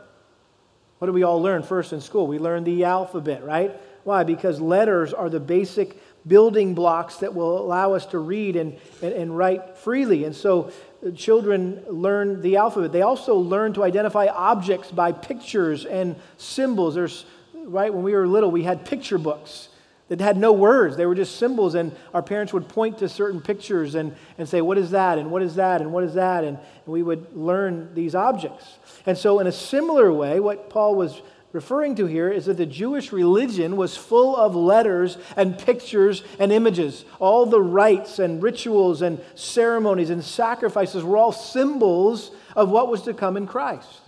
What 0.98 1.06
do 1.06 1.12
we 1.12 1.22
all 1.22 1.42
learn 1.42 1.62
first 1.62 1.92
in 1.92 2.00
school? 2.00 2.26
We 2.26 2.38
learn 2.38 2.64
the 2.64 2.84
alphabet, 2.84 3.42
right? 3.42 3.74
Why? 4.04 4.24
Because 4.24 4.60
letters 4.60 5.12
are 5.12 5.28
the 5.28 5.40
basic 5.40 5.96
building 6.26 6.74
blocks 6.74 7.16
that 7.16 7.34
will 7.34 7.58
allow 7.58 7.94
us 7.94 8.06
to 8.06 8.18
read 8.18 8.56
and, 8.56 8.76
and, 9.02 9.12
and, 9.12 9.36
write 9.36 9.76
freely. 9.78 10.24
And 10.24 10.36
so 10.36 10.70
uh, 11.06 11.10
children 11.12 11.82
learn 11.88 12.42
the 12.42 12.56
alphabet. 12.56 12.92
They 12.92 13.02
also 13.02 13.36
learn 13.36 13.72
to 13.74 13.82
identify 13.82 14.26
objects 14.26 14.90
by 14.90 15.12
pictures 15.12 15.86
and 15.86 16.16
symbols. 16.36 16.94
There's, 16.94 17.24
right, 17.54 17.92
when 17.92 18.02
we 18.02 18.12
were 18.12 18.26
little, 18.26 18.50
we 18.50 18.64
had 18.64 18.84
picture 18.84 19.16
books 19.16 19.70
that 20.08 20.20
had 20.20 20.36
no 20.36 20.52
words. 20.52 20.96
They 20.96 21.06
were 21.06 21.14
just 21.14 21.36
symbols, 21.36 21.76
and 21.76 21.94
our 22.12 22.22
parents 22.22 22.52
would 22.52 22.68
point 22.68 22.98
to 22.98 23.08
certain 23.08 23.40
pictures 23.40 23.94
and, 23.94 24.14
and 24.38 24.48
say, 24.48 24.60
What 24.60 24.76
is 24.76 24.90
that? 24.90 25.18
And 25.18 25.30
what 25.30 25.40
is 25.40 25.54
that? 25.54 25.80
And 25.80 25.92
what 25.92 26.02
is 26.02 26.14
that? 26.14 26.42
And, 26.42 26.58
and 26.58 26.92
we 26.92 27.02
would 27.02 27.34
learn 27.34 27.94
these 27.94 28.16
objects. 28.16 28.66
And 29.06 29.16
so, 29.16 29.38
in 29.38 29.46
a 29.46 29.52
similar 29.52 30.12
way, 30.12 30.40
what 30.40 30.68
Paul 30.68 30.96
was 30.96 31.22
referring 31.52 31.94
to 31.96 32.06
here 32.06 32.30
is 32.30 32.46
that 32.46 32.56
the 32.56 32.66
Jewish 32.66 33.12
religion 33.12 33.76
was 33.76 33.96
full 33.96 34.36
of 34.36 34.54
letters 34.54 35.18
and 35.36 35.58
pictures 35.58 36.22
and 36.38 36.52
images. 36.52 37.04
All 37.18 37.46
the 37.46 37.60
rites 37.60 38.18
and 38.18 38.42
rituals 38.42 39.02
and 39.02 39.20
ceremonies 39.34 40.10
and 40.10 40.22
sacrifices 40.22 41.02
were 41.02 41.16
all 41.16 41.32
symbols 41.32 42.30
of 42.54 42.70
what 42.70 42.88
was 42.88 43.02
to 43.02 43.14
come 43.14 43.36
in 43.36 43.46
Christ. 43.46 44.00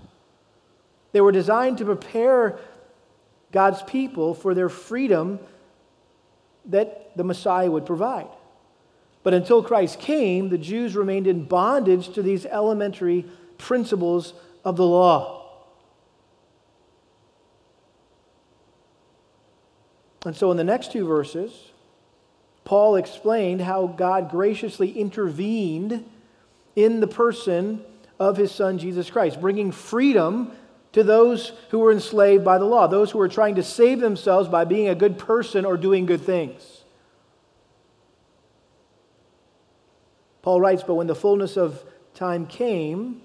They 1.12 1.20
were 1.20 1.32
designed 1.32 1.78
to 1.78 1.84
prepare 1.84 2.58
God's 3.50 3.82
people 3.82 4.34
for 4.34 4.54
their 4.54 4.68
freedom 4.68 5.38
that 6.66 7.16
the 7.16 7.24
Messiah 7.24 7.70
would 7.70 7.86
provide. 7.86 8.28
But 9.22 9.34
until 9.34 9.62
Christ 9.62 10.00
came, 10.00 10.48
the 10.48 10.58
Jews 10.58 10.96
remained 10.96 11.26
in 11.26 11.44
bondage 11.44 12.14
to 12.14 12.22
these 12.22 12.46
elementary 12.46 13.26
principles 13.58 14.34
of 14.64 14.76
the 14.76 14.86
law. 14.86 15.41
And 20.24 20.36
so 20.36 20.50
in 20.50 20.56
the 20.56 20.64
next 20.64 20.92
two 20.92 21.06
verses, 21.06 21.52
Paul 22.64 22.96
explained 22.96 23.60
how 23.60 23.86
God 23.86 24.30
graciously 24.30 24.90
intervened 24.92 26.08
in 26.76 27.00
the 27.00 27.06
person 27.06 27.82
of 28.20 28.36
his 28.36 28.52
son 28.52 28.78
Jesus 28.78 29.10
Christ, 29.10 29.40
bringing 29.40 29.72
freedom 29.72 30.52
to 30.92 31.02
those 31.02 31.52
who 31.70 31.80
were 31.80 31.90
enslaved 31.90 32.44
by 32.44 32.58
the 32.58 32.64
law, 32.64 32.86
those 32.86 33.10
who 33.10 33.18
were 33.18 33.28
trying 33.28 33.56
to 33.56 33.62
save 33.62 34.00
themselves 34.00 34.48
by 34.48 34.64
being 34.64 34.88
a 34.88 34.94
good 34.94 35.18
person 35.18 35.64
or 35.64 35.76
doing 35.76 36.06
good 36.06 36.20
things. 36.20 36.82
Paul 40.42 40.60
writes, 40.60 40.82
But 40.82 40.94
when 40.94 41.06
the 41.06 41.14
fullness 41.14 41.56
of 41.56 41.82
time 42.14 42.46
came, 42.46 43.22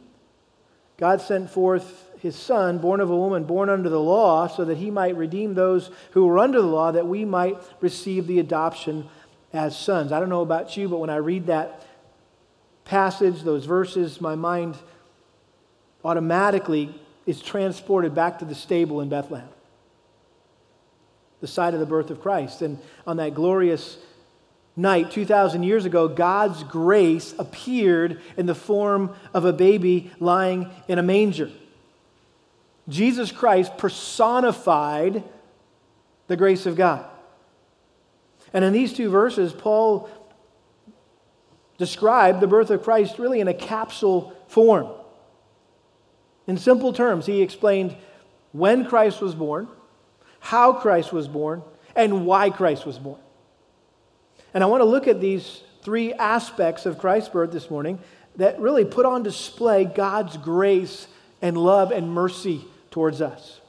God 0.98 1.22
sent 1.22 1.50
forth 1.50 2.07
his 2.20 2.36
son, 2.36 2.80
born 2.80 3.00
of 3.00 3.10
a 3.10 3.16
woman, 3.16 3.44
born 3.44 3.70
under 3.70 3.90
the 3.90 4.00
law, 4.00 4.48
so 4.48 4.66
that 4.66 4.78
he 4.78 4.90
might 4.90 5.16
redeem 5.16 5.54
those 5.54 5.92
who 6.12 6.26
were 6.26 6.40
under 6.40 6.62
the 6.62 6.68
law, 6.68 6.92
that 6.92 7.08
we 7.08 7.26
might 7.26 7.58
receive 7.80 8.28
the 8.28 8.40
adoption 8.40 9.08
as 9.54 9.78
sons. 9.78 10.12
I 10.12 10.20
don't 10.20 10.30
know 10.30 10.42
about 10.42 10.76
you, 10.76 10.90
but 10.90 10.98
when 10.98 11.10
I 11.10 11.18
read 11.18 11.48
that 11.48 11.86
passage, 12.86 13.44
those 13.44 13.66
verses, 13.66 14.20
my 14.20 14.36
mind 14.36 14.78
automatically 16.04 16.94
is 17.26 17.42
transported 17.42 18.16
back 18.16 18.40
to 18.40 18.46
the 18.46 18.56
stable 18.56 19.02
in 19.02 19.10
Bethlehem, 19.10 19.50
the 21.42 21.48
site 21.48 21.74
of 21.74 21.80
the 21.80 21.86
birth 21.86 22.10
of 22.10 22.22
Christ. 22.22 22.62
And 22.62 22.80
on 23.06 23.18
that 23.18 23.34
glorious 23.34 23.98
night, 24.76 25.12
2,000 25.12 25.64
years 25.64 25.86
ago, 25.86 26.08
God's 26.08 26.64
grace 26.64 27.36
appeared 27.38 28.22
in 28.38 28.46
the 28.46 28.56
form 28.56 29.14
of 29.34 29.44
a 29.44 29.54
baby 29.54 30.12
lying 30.20 30.70
in 30.88 30.98
a 30.98 31.04
manger. 31.04 31.52
Jesus 32.90 33.32
Christ 33.32 33.78
personified 33.78 35.24
the 36.28 36.38
grace 36.38 36.66
of 36.66 36.76
God. 36.76 37.06
And 38.54 38.64
in 38.64 38.74
these 38.74 38.94
two 38.94 39.10
verses, 39.10 39.52
Paul 39.52 40.10
described 41.78 42.40
the 42.40 42.48
birth 42.48 42.70
of 42.70 42.84
Christ 42.84 43.20
really 43.20 43.40
in 43.40 43.48
a 43.48 43.54
capsule 43.54 44.36
form. 44.48 44.88
In 46.48 46.58
simple 46.58 46.94
terms, 46.94 47.26
he 47.26 47.42
explained 47.42 47.96
when 48.54 48.86
Christ 48.86 49.22
was 49.22 49.36
born, 49.36 49.68
how 50.40 50.74
Christ 50.74 51.12
was 51.12 51.28
born, 51.28 51.62
and 51.96 52.26
why 52.26 52.50
Christ 52.50 52.86
was 52.86 52.98
born. 52.98 53.20
And 54.54 54.64
I 54.64 54.68
want 54.68 54.82
to 54.82 54.86
look 54.86 55.08
at 55.08 55.20
these 55.20 55.62
three 55.82 56.14
aspects 56.14 56.86
of 56.86 56.98
Christ's 56.98 57.30
birth 57.30 57.52
this 57.52 57.70
morning 57.70 58.00
that 58.38 58.60
really 58.60 58.86
put 58.86 59.06
on 59.06 59.24
display 59.24 59.84
God's 59.84 60.38
grace 60.38 61.08
and 61.42 61.58
love 61.58 61.92
and 61.92 62.10
mercy 62.10 62.66
towards 62.92 63.22
us. 63.22 63.62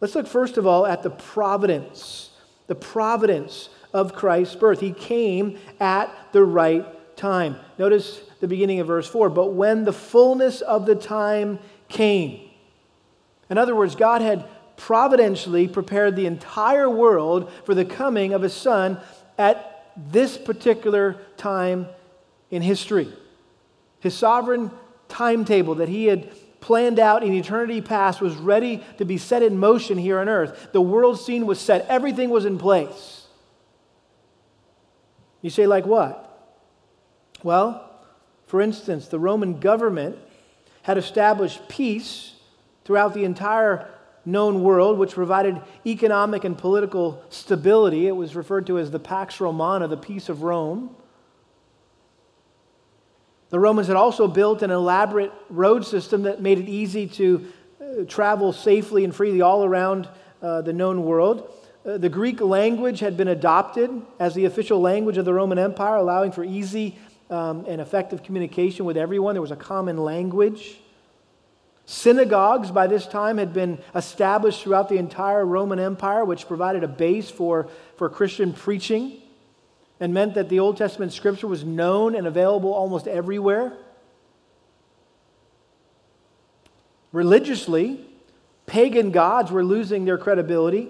Let's 0.00 0.14
look 0.14 0.26
first 0.26 0.56
of 0.58 0.66
all 0.66 0.86
at 0.86 1.02
the 1.02 1.10
providence, 1.10 2.30
the 2.66 2.74
providence 2.74 3.68
of 3.92 4.14
Christ's 4.14 4.56
birth. 4.56 4.80
He 4.80 4.92
came 4.92 5.58
at 5.80 6.10
the 6.32 6.44
right 6.44 6.84
time. 7.16 7.56
Notice 7.78 8.20
the 8.40 8.48
beginning 8.48 8.80
of 8.80 8.86
verse 8.86 9.08
4 9.08 9.30
but 9.30 9.52
when 9.52 9.84
the 9.84 9.92
fullness 9.92 10.60
of 10.60 10.86
the 10.86 10.94
time 10.94 11.58
came. 11.88 12.40
In 13.48 13.58
other 13.58 13.74
words, 13.74 13.94
God 13.94 14.22
had 14.22 14.46
providentially 14.76 15.68
prepared 15.68 16.16
the 16.16 16.26
entire 16.26 16.90
world 16.90 17.50
for 17.64 17.74
the 17.74 17.84
coming 17.84 18.34
of 18.34 18.42
his 18.42 18.52
son 18.52 18.98
at 19.38 19.92
this 19.96 20.36
particular 20.36 21.16
time 21.36 21.86
in 22.50 22.60
history. 22.60 23.08
His 24.00 24.14
sovereign 24.14 24.70
timetable 25.08 25.76
that 25.76 25.88
he 25.88 26.06
had 26.06 26.30
planned 26.60 26.98
out 26.98 27.22
in 27.22 27.32
eternity 27.32 27.80
past 27.80 28.20
was 28.20 28.34
ready 28.34 28.82
to 28.98 29.04
be 29.04 29.18
set 29.18 29.42
in 29.42 29.58
motion 29.58 29.98
here 29.98 30.18
on 30.18 30.28
earth. 30.28 30.68
The 30.72 30.80
world 30.80 31.20
scene 31.20 31.46
was 31.46 31.60
set, 31.60 31.86
everything 31.88 32.30
was 32.30 32.44
in 32.44 32.58
place. 32.58 33.26
You 35.42 35.50
say, 35.50 35.66
like 35.66 35.86
what? 35.86 36.22
Well, 37.42 37.90
for 38.46 38.60
instance, 38.60 39.08
the 39.08 39.18
Roman 39.18 39.60
government 39.60 40.18
had 40.82 40.98
established 40.98 41.68
peace 41.68 42.34
throughout 42.84 43.14
the 43.14 43.24
entire 43.24 43.88
known 44.24 44.62
world, 44.62 44.98
which 44.98 45.12
provided 45.12 45.60
economic 45.86 46.44
and 46.44 46.58
political 46.58 47.22
stability. 47.28 48.06
It 48.08 48.12
was 48.12 48.34
referred 48.34 48.66
to 48.66 48.78
as 48.78 48.90
the 48.90 48.98
Pax 48.98 49.40
Romana, 49.40 49.86
the 49.88 49.96
peace 49.96 50.28
of 50.28 50.42
Rome. 50.42 50.94
The 53.56 53.60
Romans 53.60 53.86
had 53.86 53.96
also 53.96 54.28
built 54.28 54.60
an 54.60 54.70
elaborate 54.70 55.32
road 55.48 55.86
system 55.86 56.24
that 56.24 56.42
made 56.42 56.58
it 56.58 56.68
easy 56.68 57.06
to 57.06 57.50
uh, 57.80 58.04
travel 58.04 58.52
safely 58.52 59.02
and 59.02 59.16
freely 59.16 59.40
all 59.40 59.64
around 59.64 60.10
uh, 60.42 60.60
the 60.60 60.74
known 60.74 61.06
world. 61.06 61.50
Uh, 61.82 61.96
the 61.96 62.10
Greek 62.10 62.42
language 62.42 63.00
had 63.00 63.16
been 63.16 63.28
adopted 63.28 64.02
as 64.20 64.34
the 64.34 64.44
official 64.44 64.78
language 64.78 65.16
of 65.16 65.24
the 65.24 65.32
Roman 65.32 65.58
Empire, 65.58 65.96
allowing 65.96 66.32
for 66.32 66.44
easy 66.44 66.98
um, 67.30 67.64
and 67.66 67.80
effective 67.80 68.22
communication 68.22 68.84
with 68.84 68.98
everyone. 68.98 69.34
There 69.34 69.40
was 69.40 69.52
a 69.52 69.56
common 69.56 69.96
language. 69.96 70.76
Synagogues 71.86 72.70
by 72.70 72.86
this 72.86 73.06
time 73.06 73.38
had 73.38 73.54
been 73.54 73.78
established 73.94 74.64
throughout 74.64 74.90
the 74.90 74.98
entire 74.98 75.46
Roman 75.46 75.78
Empire, 75.78 76.26
which 76.26 76.46
provided 76.46 76.84
a 76.84 76.88
base 76.88 77.30
for, 77.30 77.68
for 77.96 78.10
Christian 78.10 78.52
preaching 78.52 79.22
and 80.00 80.12
meant 80.12 80.34
that 80.34 80.48
the 80.48 80.60
Old 80.60 80.76
Testament 80.76 81.12
scripture 81.12 81.46
was 81.46 81.64
known 81.64 82.14
and 82.14 82.26
available 82.26 82.72
almost 82.72 83.08
everywhere. 83.08 83.72
Religiously, 87.12 88.04
pagan 88.66 89.10
gods 89.10 89.50
were 89.50 89.64
losing 89.64 90.04
their 90.04 90.18
credibility. 90.18 90.88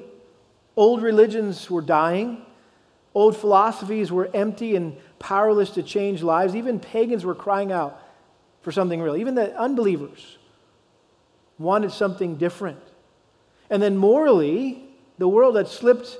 Old 0.75 1.02
religions 1.02 1.70
were 1.70 1.82
dying. 1.82 2.42
Old 3.14 3.36
philosophies 3.36 4.10
were 4.10 4.28
empty 4.34 4.76
and 4.76 4.96
powerless 5.18 5.70
to 5.70 5.82
change 5.82 6.22
lives. 6.22 6.56
Even 6.56 6.80
pagans 6.80 7.25
were 7.25 7.34
crying 7.34 7.72
out 7.72 8.02
for 8.62 8.72
something 8.72 9.00
real. 9.00 9.16
Even 9.16 9.34
the 9.34 9.56
unbelievers 9.58 10.38
wanted 11.58 11.92
something 11.92 12.36
different. 12.36 12.80
And 13.70 13.80
then 13.80 13.96
morally, 13.96 14.82
the 15.18 15.28
world 15.28 15.56
had 15.56 15.68
slipped 15.68 16.18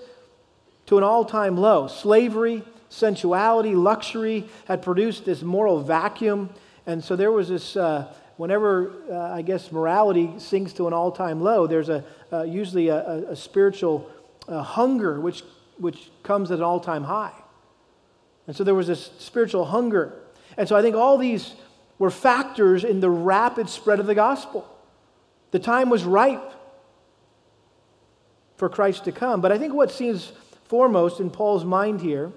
to 0.87 0.99
an 0.99 1.05
all 1.05 1.25
time 1.25 1.57
low. 1.57 1.89
Slavery, 1.89 2.63
sensuality, 2.89 3.75
luxury 3.75 4.45
had 4.67 4.83
produced 4.83 5.25
this 5.25 5.43
moral 5.43 5.81
vacuum. 5.81 6.51
And 6.87 7.03
so 7.03 7.17
there 7.17 7.33
was 7.33 7.49
this, 7.49 7.77
uh, 7.77 8.13
whenever 8.37 8.93
uh, 9.11 9.35
I 9.35 9.43
guess 9.43 9.73
morality 9.73 10.33
sinks 10.39 10.73
to 10.75 10.87
an 10.87 10.93
all 10.93 11.11
time 11.11 11.41
low, 11.41 11.67
there's 11.67 11.89
a, 11.89 12.05
uh, 12.33 12.43
usually 12.43 12.89
a, 12.89 12.97
a, 12.97 13.17
a 13.33 13.37
spiritual 13.37 14.11
uh, 14.49 14.63
hunger 14.63 15.21
which, 15.21 15.43
which 15.79 16.11
comes 16.23 16.51
at 16.51 16.59
an 16.59 16.65
all 16.65 16.81
time 16.81 17.05
high. 17.05 17.33
And 18.47 18.55
so 18.55 18.63
there 18.63 18.75
was 18.75 18.87
this 18.87 19.11
spiritual 19.19 19.65
hunger. 19.65 20.13
And 20.57 20.69
so 20.69 20.77
I 20.77 20.83
think 20.83 20.95
all 20.95 21.19
these 21.19 21.55
were 21.99 22.11
factors 22.11 22.85
in 22.85 23.01
the 23.01 23.11
rapid 23.11 23.69
spread 23.69 23.99
of 23.99 24.07
the 24.07 24.15
gospel. 24.15 24.69
The 25.51 25.59
time 25.59 25.91
was 25.91 26.05
ripe 26.05 26.53
for 28.57 28.69
Christ 28.69 29.05
to 29.05 29.13
come. 29.13 29.41
But 29.41 29.53
I 29.53 29.59
think 29.59 29.75
what 29.75 29.91
seems 29.91 30.33
foremost 30.65 31.21
in 31.21 31.31
Paul's 31.31 31.65
mind 31.65 32.01
here 32.01 32.33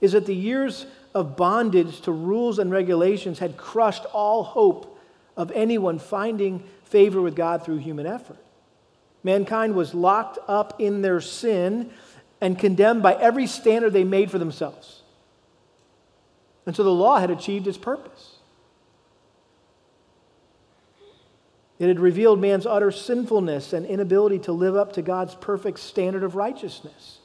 is 0.00 0.12
that 0.12 0.26
the 0.26 0.34
years 0.34 0.86
of 1.14 1.36
bondage 1.36 2.00
to 2.02 2.12
rules 2.12 2.58
and 2.58 2.70
regulations 2.70 3.38
had 3.38 3.56
crushed 3.56 4.04
all 4.12 4.42
hope 4.42 4.98
of 5.36 5.50
anyone 5.52 5.98
finding 5.98 6.62
favor 6.84 7.20
with 7.20 7.36
God 7.36 7.64
through 7.64 7.78
human 7.78 8.06
effort. 8.06 8.38
Mankind 9.22 9.74
was 9.74 9.94
locked 9.94 10.38
up 10.48 10.80
in 10.80 11.02
their 11.02 11.20
sin 11.20 11.90
and 12.40 12.58
condemned 12.58 13.02
by 13.02 13.14
every 13.14 13.46
standard 13.46 13.92
they 13.92 14.04
made 14.04 14.30
for 14.30 14.38
themselves. 14.38 15.02
And 16.66 16.74
so 16.74 16.82
the 16.82 16.90
law 16.90 17.18
had 17.18 17.30
achieved 17.30 17.66
its 17.66 17.78
purpose. 17.78 18.36
It 21.78 21.88
had 21.88 21.98
revealed 21.98 22.40
man's 22.40 22.66
utter 22.66 22.90
sinfulness 22.90 23.72
and 23.72 23.86
inability 23.86 24.40
to 24.40 24.52
live 24.52 24.76
up 24.76 24.92
to 24.94 25.02
God's 25.02 25.34
perfect 25.34 25.78
standard 25.78 26.22
of 26.22 26.36
righteousness. 26.36 27.19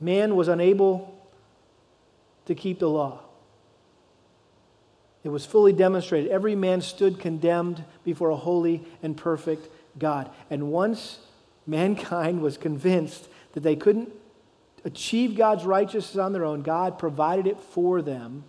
Man 0.00 0.36
was 0.36 0.48
unable 0.48 1.14
to 2.46 2.54
keep 2.54 2.78
the 2.78 2.88
law. 2.88 3.20
It 5.24 5.28
was 5.30 5.44
fully 5.44 5.72
demonstrated. 5.72 6.30
Every 6.30 6.54
man 6.54 6.80
stood 6.80 7.18
condemned 7.18 7.84
before 8.04 8.30
a 8.30 8.36
holy 8.36 8.82
and 9.02 9.16
perfect 9.16 9.68
God. 9.98 10.30
And 10.48 10.70
once 10.70 11.18
mankind 11.66 12.40
was 12.40 12.56
convinced 12.56 13.28
that 13.52 13.62
they 13.62 13.76
couldn't 13.76 14.10
achieve 14.84 15.36
God's 15.36 15.64
righteousness 15.64 16.16
on 16.16 16.32
their 16.32 16.44
own, 16.44 16.62
God 16.62 16.98
provided 16.98 17.46
it 17.46 17.58
for 17.58 18.00
them 18.00 18.44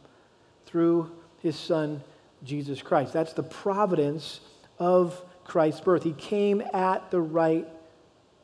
through 0.67 1.11
his 1.41 1.55
son, 1.55 2.03
Jesus 2.43 2.81
Christ. 2.81 3.11
That's 3.13 3.33
the 3.33 3.43
providence 3.43 4.39
of 4.77 5.21
Christ's 5.43 5.81
birth. 5.81 6.03
He 6.03 6.13
came 6.13 6.61
at 6.73 7.09
the 7.11 7.19
right 7.19 7.67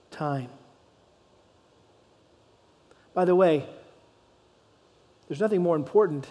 time. 0.10 0.50
By 3.16 3.26
the 3.26 3.34
way, 3.34 3.66
there's 5.28 5.40
nothing 5.40 5.64
more 5.64 5.76
important 5.76 6.28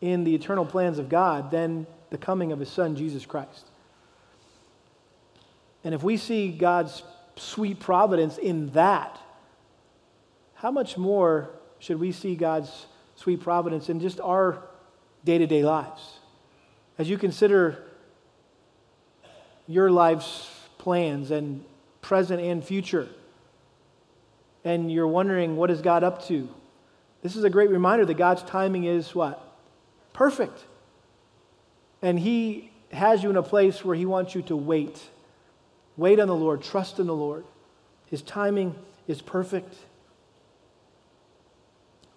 in 0.00 0.22
the 0.22 0.34
eternal 0.34 0.64
plans 0.64 1.00
of 1.00 1.08
God 1.08 1.50
than 1.50 1.86
the 2.10 2.18
coming 2.18 2.52
of 2.52 2.60
his 2.60 2.68
son, 2.68 2.94
Jesus 2.94 3.26
Christ. 3.26 3.66
And 5.82 5.94
if 5.94 6.02
we 6.02 6.16
see 6.16 6.52
God's 6.52 7.02
sweet 7.36 7.80
providence 7.80 8.38
in 8.38 8.70
that, 8.72 9.18
how 10.54 10.70
much 10.70 10.96
more 10.96 11.50
should 11.78 11.98
we 11.98 12.12
see 12.12 12.36
God's 12.36 12.86
sweet 13.16 13.40
providence 13.40 13.88
in 13.88 13.98
just 13.98 14.20
our 14.20 14.62
day 15.24 15.38
to 15.38 15.46
day 15.46 15.64
lives? 15.64 16.18
As 16.98 17.08
you 17.08 17.16
consider 17.16 17.82
your 19.66 19.90
life's 19.90 20.50
plans 20.76 21.30
and 21.30 21.64
present 22.02 22.40
and 22.40 22.62
future, 22.62 23.08
and 24.68 24.92
you're 24.92 25.08
wondering, 25.08 25.56
what 25.56 25.70
is 25.70 25.80
God 25.80 26.04
up 26.04 26.26
to? 26.26 26.46
This 27.22 27.36
is 27.36 27.44
a 27.44 27.48
great 27.48 27.70
reminder 27.70 28.04
that 28.04 28.18
God's 28.18 28.42
timing 28.42 28.84
is 28.84 29.14
what? 29.14 29.42
Perfect. 30.12 30.62
And 32.02 32.18
He 32.18 32.70
has 32.92 33.22
you 33.22 33.30
in 33.30 33.36
a 33.38 33.42
place 33.42 33.82
where 33.82 33.96
He 33.96 34.04
wants 34.04 34.34
you 34.34 34.42
to 34.42 34.56
wait. 34.56 35.00
Wait 35.96 36.20
on 36.20 36.28
the 36.28 36.34
Lord, 36.34 36.62
trust 36.62 36.98
in 36.98 37.06
the 37.06 37.14
Lord. 37.14 37.46
His 38.10 38.20
timing 38.20 38.74
is 39.06 39.22
perfect. 39.22 39.74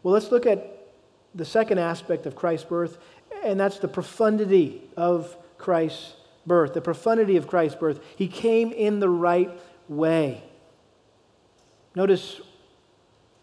Well, 0.04 0.14
let's 0.14 0.30
look 0.30 0.46
at 0.46 0.90
the 1.34 1.46
second 1.46 1.78
aspect 1.78 2.26
of 2.26 2.36
Christ's 2.36 2.68
birth, 2.68 2.98
and 3.46 3.58
that's 3.58 3.80
the 3.80 3.88
profundity 3.88 4.82
of 4.98 5.38
Christ's 5.58 6.16
birth. 6.46 6.74
The 6.74 6.82
profundity 6.82 7.38
of 7.38 7.48
Christ's 7.48 7.80
birth. 7.80 8.02
He 8.18 8.28
came 8.28 8.74
in 8.74 9.00
the 9.00 9.10
right 9.10 9.58
way. 9.88 10.44
Notice 11.96 12.42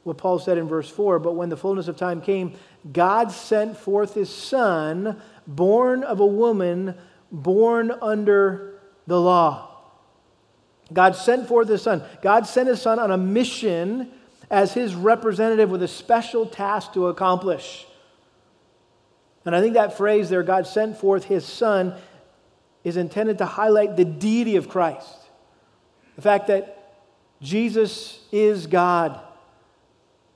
what 0.05 0.19
Paul 0.19 0.39
said 0.39 0.59
in 0.59 0.69
verse 0.69 0.89
4 0.89 1.19
But 1.19 1.33
when 1.33 1.49
the 1.49 1.57
fullness 1.57 1.89
of 1.89 1.97
time 1.97 2.21
came, 2.21 2.55
God 2.91 3.31
sent 3.31 3.77
forth 3.77 4.15
his 4.15 4.31
Son, 4.31 5.21
born 5.47 6.03
of 6.03 6.21
a 6.21 6.27
woman, 6.27 6.95
born 7.31 7.93
under 8.03 8.81
the 9.07 9.21
law. 9.21 9.65
God 10.93 11.15
sent 11.15 11.47
forth 11.47 11.69
his 11.69 11.83
Son. 11.83 12.03
God 12.23 12.47
sent 12.47 12.69
his 12.69 12.81
Son 12.81 12.99
on 12.99 13.11
a 13.11 13.19
mission 13.19 14.11
as 14.51 14.73
his 14.73 14.95
representative 14.95 15.71
with 15.71 15.83
a 15.83 15.89
special 15.89 16.47
task 16.47 16.95
to 16.95 17.09
accomplish. 17.09 17.87
And 19.45 19.55
I 19.55 19.61
think 19.61 19.75
that 19.75 19.97
phrase 19.97 20.31
there, 20.31 20.43
God 20.43 20.67
sent 20.67 20.97
forth 20.97 21.25
his 21.25 21.45
Son, 21.45 21.95
is 22.85 22.97
intended 22.97 23.39
to 23.39 23.47
highlight 23.47 23.97
the 23.97 24.05
deity 24.05 24.57
of 24.57 24.69
Christ. 24.69 25.15
The 26.17 26.23
fact 26.23 26.47
that 26.47 26.78
Jesus 27.40 28.20
is 28.33 28.66
God. 28.66 29.20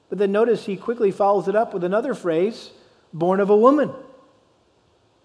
But 0.09 0.19
then 0.19 0.33
notice 0.33 0.67
he 0.67 0.77
quickly 0.77 1.11
follows 1.11 1.49
it 1.49 1.57
up 1.57 1.75
with 1.75 1.85
another 1.85 2.15
phrase 2.15 2.71
born 3.13 3.41
of 3.41 3.51
a 3.51 3.57
woman, 3.57 3.91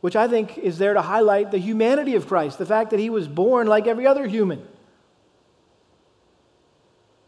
which 0.01 0.15
I 0.15 0.27
think 0.27 0.57
is 0.57 0.77
there 0.77 0.93
to 0.93 1.01
highlight 1.01 1.51
the 1.51 1.57
humanity 1.57 2.15
of 2.15 2.27
Christ, 2.27 2.57
the 2.57 2.65
fact 2.65 2.91
that 2.91 2.99
he 2.99 3.09
was 3.09 3.27
born 3.27 3.67
like 3.67 3.87
every 3.87 4.07
other 4.07 4.27
human. 4.27 4.65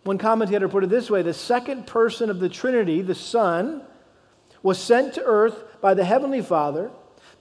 One 0.04 0.18
commentator 0.18 0.68
put 0.68 0.84
it 0.84 0.90
this 0.90 1.10
way 1.10 1.22
the 1.22 1.34
second 1.34 1.86
person 1.86 2.30
of 2.30 2.40
the 2.40 2.50
Trinity, 2.50 3.02
the 3.02 3.16
Son, 3.16 3.84
was 4.64 4.78
sent 4.78 5.14
to 5.14 5.24
earth 5.24 5.64
by 5.82 5.94
the 5.94 6.04
Heavenly 6.04 6.42
Father 6.42 6.92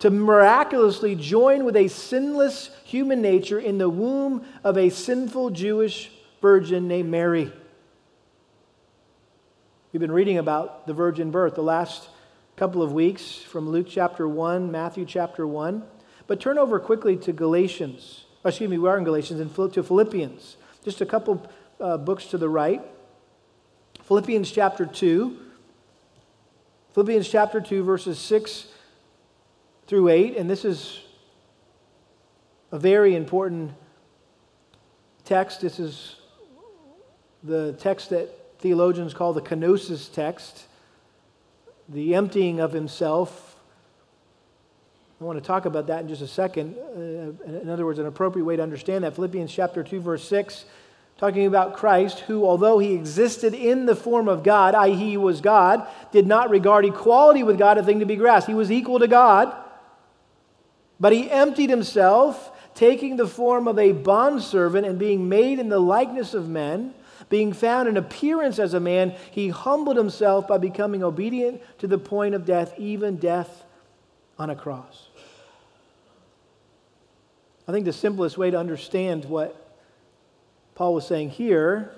to 0.01 0.11
miraculously 0.11 1.15
join 1.15 1.65
with 1.65 1.77
a 1.77 1.89
sinless 1.89 2.71
human 2.85 3.21
nature 3.21 3.59
in 3.59 3.79
the 3.79 3.89
womb 3.89 4.45
of 4.63 4.77
a 4.77 4.91
sinful 4.91 5.51
Jewish 5.51 6.11
virgin 6.41 6.89
named 6.89 7.11
Mary. 7.11 7.53
We've 9.93 10.01
been 10.01 10.13
reading 10.13 10.39
about 10.39 10.87
the 10.87 10.95
virgin 10.95 11.31
birth 11.31 11.55
the 11.55 11.63
last 11.63 12.09
couple 12.57 12.83
of 12.83 12.93
weeks 12.93 13.37
from 13.37 13.69
Luke 13.69 13.87
chapter 13.89 14.29
1, 14.29 14.71
Matthew 14.71 15.05
chapter 15.05 15.47
1. 15.47 15.83
But 16.27 16.41
turn 16.41 16.59
over 16.59 16.79
quickly 16.79 17.17
to 17.19 17.33
Galatians. 17.33 18.25
Excuse 18.45 18.71
me, 18.71 18.79
we 18.79 18.89
are 18.89 18.99
in 18.99 19.05
Galatians 19.05 19.41
and 19.41 19.73
to 19.73 19.83
Philippians. 19.83 20.57
Just 20.85 21.01
a 21.01 21.07
couple 21.07 21.51
uh, 21.81 21.97
books 21.97 22.27
to 22.27 22.39
the 22.39 22.49
right. 22.49 22.83
Philippians 24.05 24.51
chapter 24.51 24.87
2. 24.87 25.39
Philippians 26.95 27.29
chapter 27.29 27.61
2, 27.61 27.83
verses 27.83 28.19
6 28.19 28.67
through 29.87 30.09
8. 30.09 30.37
And 30.37 30.49
this 30.49 30.65
is 30.65 31.01
a 32.71 32.79
very 32.79 33.17
important 33.17 33.73
text. 35.25 35.61
This 35.61 35.79
is 35.79 36.17
the 37.49 37.73
text 37.75 38.11
that 38.11 38.29
theologians 38.59 39.15
call 39.15 39.33
the 39.33 39.43
kenosis 39.43 40.13
text, 40.13 40.67
the 41.89 42.15
emptying 42.15 42.61
of 42.61 42.73
himself. 42.73 43.57
I 45.21 45.25
want 45.25 45.43
to 45.43 45.45
talk 45.45 45.65
about 45.65 45.89
that 45.89 46.03
in 46.03 46.09
just 46.09 46.23
a 46.23 46.29
second. 46.29 46.77
Uh, 46.77 47.51
in 47.51 47.69
other 47.69 47.85
words, 47.85 47.99
an 47.99 48.07
appropriate 48.07 48.45
way 48.45 48.57
to 48.57 48.63
understand 48.63 49.03
that. 49.03 49.15
Philippians 49.15 49.53
chapter 49.53 49.83
2, 49.83 50.01
verse 50.01 50.29
6 50.29 50.65
talking 51.19 51.47
about 51.47 51.77
Christ, 51.77 52.21
who, 52.21 52.47
although 52.47 52.79
he 52.79 52.95
existed 52.95 53.53
in 53.53 53.87
the 53.87 53.97
form 53.97 54.29
of 54.29 54.45
God, 54.45 54.75
i.e., 54.77 54.95
he 54.95 55.17
was 55.17 55.41
God, 55.41 55.87
did 56.13 56.27
not 56.27 56.49
regard 56.49 56.85
equality 56.85 57.43
with 57.43 57.59
God 57.59 57.77
a 57.77 57.83
thing 57.83 57.99
to 57.99 58.07
be 58.07 58.17
grasped. 58.17 58.49
He 58.49 58.55
was 58.55 58.71
equal 58.71 59.01
to 59.01 59.09
God, 59.09 59.55
but 61.01 61.13
he 61.13 61.29
emptied 61.29 61.71
himself, 61.71 62.53
taking 62.75 63.17
the 63.17 63.27
form 63.27 63.67
of 63.67 63.79
a 63.79 63.91
bondservant 63.91 64.87
and 64.87 64.99
being 64.99 65.29
made 65.29 65.59
in 65.59 65.69
the 65.69 65.81
likeness 65.81 66.35
of 66.35 66.49
men. 66.49 66.95
Being 67.29 67.53
found 67.53 67.89
in 67.89 67.97
appearance 67.97 68.59
as 68.59 68.75
a 68.75 68.81
man, 68.81 69.15
he 69.31 69.49
humbled 69.49 69.97
himself 69.97 70.49
by 70.49 70.59
becoming 70.59 71.03
obedient 71.03 71.61
to 71.79 71.87
the 71.87 71.99
point 71.99 72.35
of 72.35 72.45
death, 72.45 72.75
even 72.79 73.17
death 73.17 73.65
on 74.39 74.51
a 74.51 74.57
cross. 74.57 75.09
I 77.67 77.73
think 77.73 77.85
the 77.85 77.93
simplest 77.93 78.39
way 78.39 78.51
to 78.51 78.59
understand 78.59 79.27
what 79.27 79.77
Paul 80.75 80.95
was 80.95 81.07
saying 81.07 81.31
here 81.31 81.93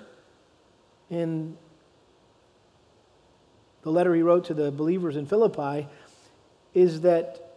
in 1.09 1.57
the 3.83 3.91
letter 3.91 4.13
he 4.13 4.21
wrote 4.21 4.45
to 4.45 4.53
the 4.53 4.71
believers 4.71 5.15
in 5.15 5.25
Philippi 5.25 5.87
is 6.73 7.01
that 7.01 7.53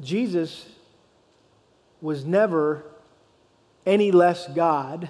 Jesus 0.00 0.66
was 2.00 2.24
never 2.24 2.84
any 3.86 4.10
less 4.10 4.46
God 4.48 5.08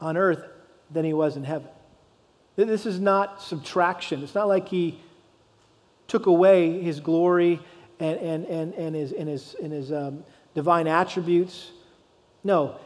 on 0.00 0.16
earth 0.16 0.42
than 0.90 1.04
he 1.04 1.12
was 1.12 1.36
in 1.36 1.44
heaven. 1.44 1.68
This 2.56 2.86
is 2.86 3.00
not 3.00 3.42
subtraction. 3.42 4.22
It's 4.22 4.34
not 4.34 4.48
like 4.48 4.68
he 4.68 5.00
took 6.08 6.26
away 6.26 6.82
his 6.82 7.00
glory 7.00 7.60
and, 7.98 8.18
and, 8.18 8.44
and, 8.46 8.74
and 8.74 8.94
his, 8.94 9.12
and 9.12 9.28
his, 9.28 9.54
and 9.62 9.72
his 9.72 9.92
um, 9.92 10.24
divine 10.54 10.86
attributes. 10.86 11.70
No, 12.42 12.78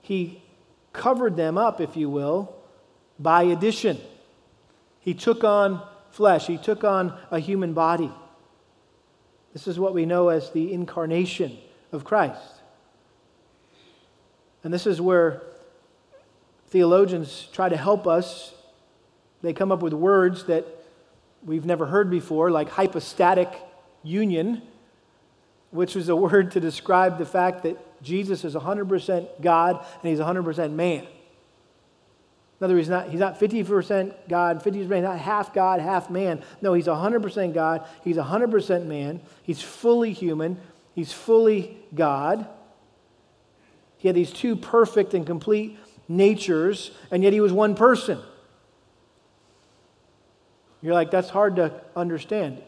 he 0.00 0.42
covered 0.92 1.36
them 1.36 1.56
up, 1.56 1.80
if 1.80 1.96
you 1.96 2.10
will, 2.10 2.54
by 3.18 3.44
addition. 3.44 3.98
He 5.00 5.14
took 5.14 5.44
on 5.44 5.86
flesh, 6.10 6.46
he 6.46 6.58
took 6.58 6.84
on 6.84 7.18
a 7.30 7.38
human 7.38 7.74
body. 7.74 8.10
This 9.52 9.68
is 9.68 9.78
what 9.78 9.94
we 9.94 10.04
know 10.04 10.28
as 10.30 10.50
the 10.50 10.72
incarnation 10.72 11.56
of 11.92 12.04
Christ. 12.04 12.40
And 14.64 14.74
this 14.74 14.86
is 14.86 15.00
where 15.00 15.42
theologians 16.68 17.48
try 17.52 17.68
to 17.68 17.76
help 17.76 18.06
us. 18.06 18.52
They 19.42 19.52
come 19.52 19.70
up 19.70 19.82
with 19.82 19.92
words 19.92 20.44
that 20.44 20.66
we've 21.44 21.66
never 21.66 21.86
heard 21.86 22.10
before, 22.10 22.50
like 22.50 22.70
hypostatic 22.70 23.48
union 24.02 24.62
which 25.74 25.96
was 25.96 26.08
a 26.08 26.16
word 26.26 26.52
to 26.52 26.60
describe 26.60 27.18
the 27.18 27.26
fact 27.26 27.64
that 27.64 27.76
Jesus 28.02 28.44
is 28.44 28.54
100% 28.54 29.42
God 29.42 29.84
and 30.02 30.10
he's 30.10 30.20
100% 30.20 30.72
man. 30.72 31.06
In 32.60 32.64
other 32.64 32.74
words, 32.74 32.86
he's 32.86 32.90
not, 32.90 33.08
he's 33.10 33.20
not 33.20 33.40
50% 33.40 34.14
God, 34.28 34.62
50% 34.62 34.86
man, 34.86 35.02
not 35.02 35.18
half 35.18 35.52
God, 35.52 35.80
half 35.80 36.08
man. 36.08 36.42
No, 36.62 36.72
he's 36.72 36.86
100% 36.86 37.52
God. 37.52 37.84
He's 38.04 38.16
100% 38.16 38.86
man. 38.86 39.20
He's 39.42 39.60
fully 39.60 40.12
human. 40.12 40.58
He's 40.94 41.12
fully 41.12 41.76
God. 41.94 42.46
He 44.04 44.08
had 44.08 44.14
these 44.14 44.32
two 44.32 44.54
perfect 44.54 45.14
and 45.14 45.26
complete 45.26 45.78
natures, 46.08 46.90
and 47.10 47.22
yet 47.22 47.32
he 47.32 47.40
was 47.40 47.54
one 47.54 47.74
person. 47.74 48.18
You're 50.82 50.92
like, 50.92 51.10
that's 51.10 51.30
hard 51.30 51.56
to 51.56 51.72
understand. 51.96 52.60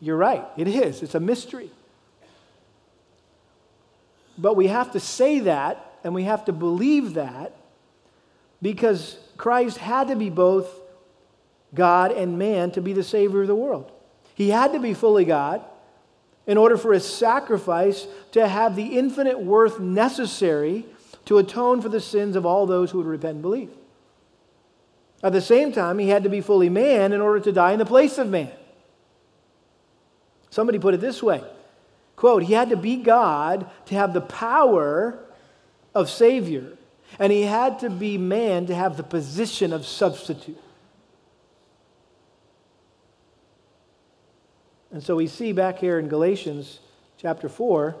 You're 0.00 0.16
right, 0.16 0.44
it 0.56 0.68
is. 0.68 1.02
It's 1.02 1.16
a 1.16 1.18
mystery. 1.18 1.72
But 4.38 4.54
we 4.54 4.68
have 4.68 4.92
to 4.92 5.00
say 5.00 5.40
that 5.40 5.94
and 6.04 6.14
we 6.14 6.22
have 6.22 6.44
to 6.44 6.52
believe 6.52 7.14
that 7.14 7.56
because 8.62 9.18
Christ 9.36 9.78
had 9.78 10.06
to 10.06 10.14
be 10.14 10.30
both 10.30 10.72
God 11.74 12.12
and 12.12 12.38
man 12.38 12.70
to 12.70 12.80
be 12.80 12.92
the 12.92 13.02
Savior 13.02 13.40
of 13.40 13.48
the 13.48 13.56
world. 13.56 13.90
He 14.36 14.50
had 14.50 14.72
to 14.72 14.78
be 14.78 14.94
fully 14.94 15.24
God 15.24 15.64
in 16.46 16.56
order 16.56 16.76
for 16.76 16.92
his 16.92 17.04
sacrifice 17.04 18.06
to 18.32 18.46
have 18.46 18.76
the 18.76 18.98
infinite 18.98 19.40
worth 19.40 19.80
necessary 19.80 20.86
to 21.24 21.38
atone 21.38 21.82
for 21.82 21.88
the 21.88 22.00
sins 22.00 22.36
of 22.36 22.46
all 22.46 22.66
those 22.66 22.90
who 22.90 22.98
would 22.98 23.06
repent 23.06 23.34
and 23.34 23.42
believe. 23.42 23.70
At 25.22 25.32
the 25.32 25.40
same 25.40 25.72
time, 25.72 25.98
he 25.98 26.08
had 26.08 26.22
to 26.22 26.28
be 26.28 26.40
fully 26.40 26.68
man 26.68 27.12
in 27.12 27.20
order 27.20 27.40
to 27.40 27.52
die 27.52 27.72
in 27.72 27.78
the 27.78 27.86
place 27.86 28.18
of 28.18 28.28
man. 28.28 28.52
Somebody 30.50 30.78
put 30.78 30.94
it 30.94 31.00
this 31.00 31.22
way 31.22 31.42
Quote, 32.14 32.44
he 32.44 32.54
had 32.54 32.70
to 32.70 32.76
be 32.76 32.96
God 32.96 33.68
to 33.86 33.94
have 33.94 34.14
the 34.14 34.22
power 34.22 35.18
of 35.94 36.08
Savior, 36.08 36.76
and 37.18 37.30
he 37.32 37.42
had 37.42 37.80
to 37.80 37.90
be 37.90 38.16
man 38.18 38.66
to 38.66 38.74
have 38.74 38.96
the 38.96 39.02
position 39.02 39.72
of 39.72 39.84
substitute. 39.84 40.58
And 44.96 45.04
so 45.04 45.14
we 45.14 45.26
see 45.26 45.52
back 45.52 45.78
here 45.78 45.98
in 45.98 46.08
Galatians 46.08 46.78
chapter 47.18 47.50
4, 47.50 47.94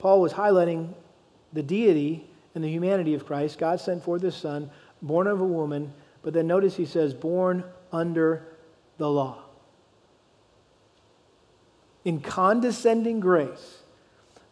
Paul 0.00 0.20
was 0.20 0.32
highlighting 0.32 0.92
the 1.52 1.62
deity 1.62 2.28
and 2.56 2.64
the 2.64 2.68
humanity 2.68 3.14
of 3.14 3.24
Christ. 3.24 3.60
God 3.60 3.80
sent 3.80 4.02
forth 4.02 4.22
his 4.22 4.34
Son, 4.34 4.72
born 5.00 5.28
of 5.28 5.40
a 5.40 5.44
woman, 5.44 5.92
but 6.22 6.32
then 6.32 6.48
notice 6.48 6.74
he 6.74 6.84
says, 6.84 7.14
born 7.14 7.62
under 7.92 8.42
the 8.96 9.08
law 9.08 9.44
in 12.04 12.20
condescending 12.20 13.20
grace, 13.20 13.82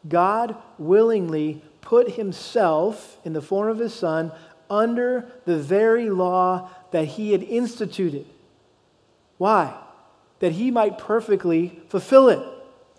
God 0.08 0.54
willingly 0.78 1.60
put 1.80 2.12
himself 2.12 3.18
in 3.24 3.32
the 3.32 3.42
form 3.42 3.68
of 3.68 3.80
his 3.80 3.94
Son 3.94 4.30
under 4.70 5.28
the 5.44 5.58
very 5.58 6.08
law 6.08 6.70
that 6.92 7.06
he 7.06 7.32
had 7.32 7.42
instituted. 7.42 8.26
Why? 9.38 9.82
That 10.40 10.52
he 10.52 10.70
might 10.70 10.98
perfectly 10.98 11.80
fulfill 11.88 12.28
it 12.28 12.40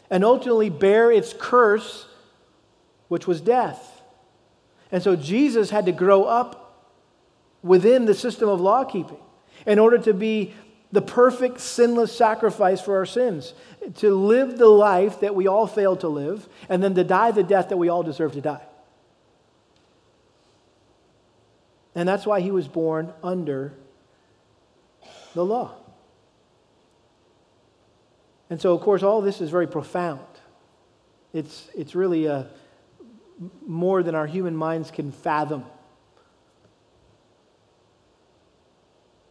and 0.10 0.24
ultimately 0.24 0.70
bear 0.70 1.12
its 1.12 1.34
curse, 1.38 2.08
which 3.08 3.28
was 3.28 3.42
death. 3.42 4.02
And 4.92 5.04
so 5.04 5.16
Jesus 5.16 5.70
had 5.70 5.86
to 5.86 5.92
grow 5.92 6.24
up 6.24 6.90
within 7.62 8.06
the 8.06 8.14
system 8.14 8.48
of 8.48 8.62
law 8.62 8.86
keeping 8.86 9.20
in 9.66 9.80
order 9.80 9.98
to 9.98 10.14
be 10.14 10.54
the 10.92 11.02
perfect 11.02 11.60
sinless 11.60 12.16
sacrifice 12.16 12.80
for 12.80 12.96
our 12.96 13.06
sins, 13.06 13.54
to 13.96 14.16
live 14.16 14.58
the 14.58 14.68
life 14.68 15.20
that 15.20 15.36
we 15.36 15.46
all 15.46 15.68
fail 15.68 15.98
to 15.98 16.08
live, 16.08 16.48
and 16.70 16.82
then 16.82 16.96
to 16.96 17.04
die 17.04 17.32
the 17.32 17.44
death 17.44 17.70
that 17.70 17.78
we 17.78 17.90
all 17.90 18.04
deserve 18.04 18.32
to 18.32 18.42
die. 18.42 18.66
And 21.94 22.08
that's 22.08 22.26
why 22.26 22.40
he 22.40 22.52
was 22.52 22.68
born 22.70 23.12
under 23.22 23.74
the 25.34 25.44
law. 25.44 25.74
And 28.50 28.62
so, 28.62 28.74
of 28.74 28.82
course, 28.82 29.04
all 29.04 29.22
this 29.22 29.42
is 29.42 29.50
very 29.50 29.68
profound. 29.68 30.22
It's, 31.34 31.68
it's 31.76 31.96
really 31.96 32.26
a, 32.26 32.48
more 33.66 34.04
than 34.04 34.16
our 34.16 34.28
human 34.28 34.56
minds 34.56 34.92
can 34.92 35.12
fathom. 35.12 35.66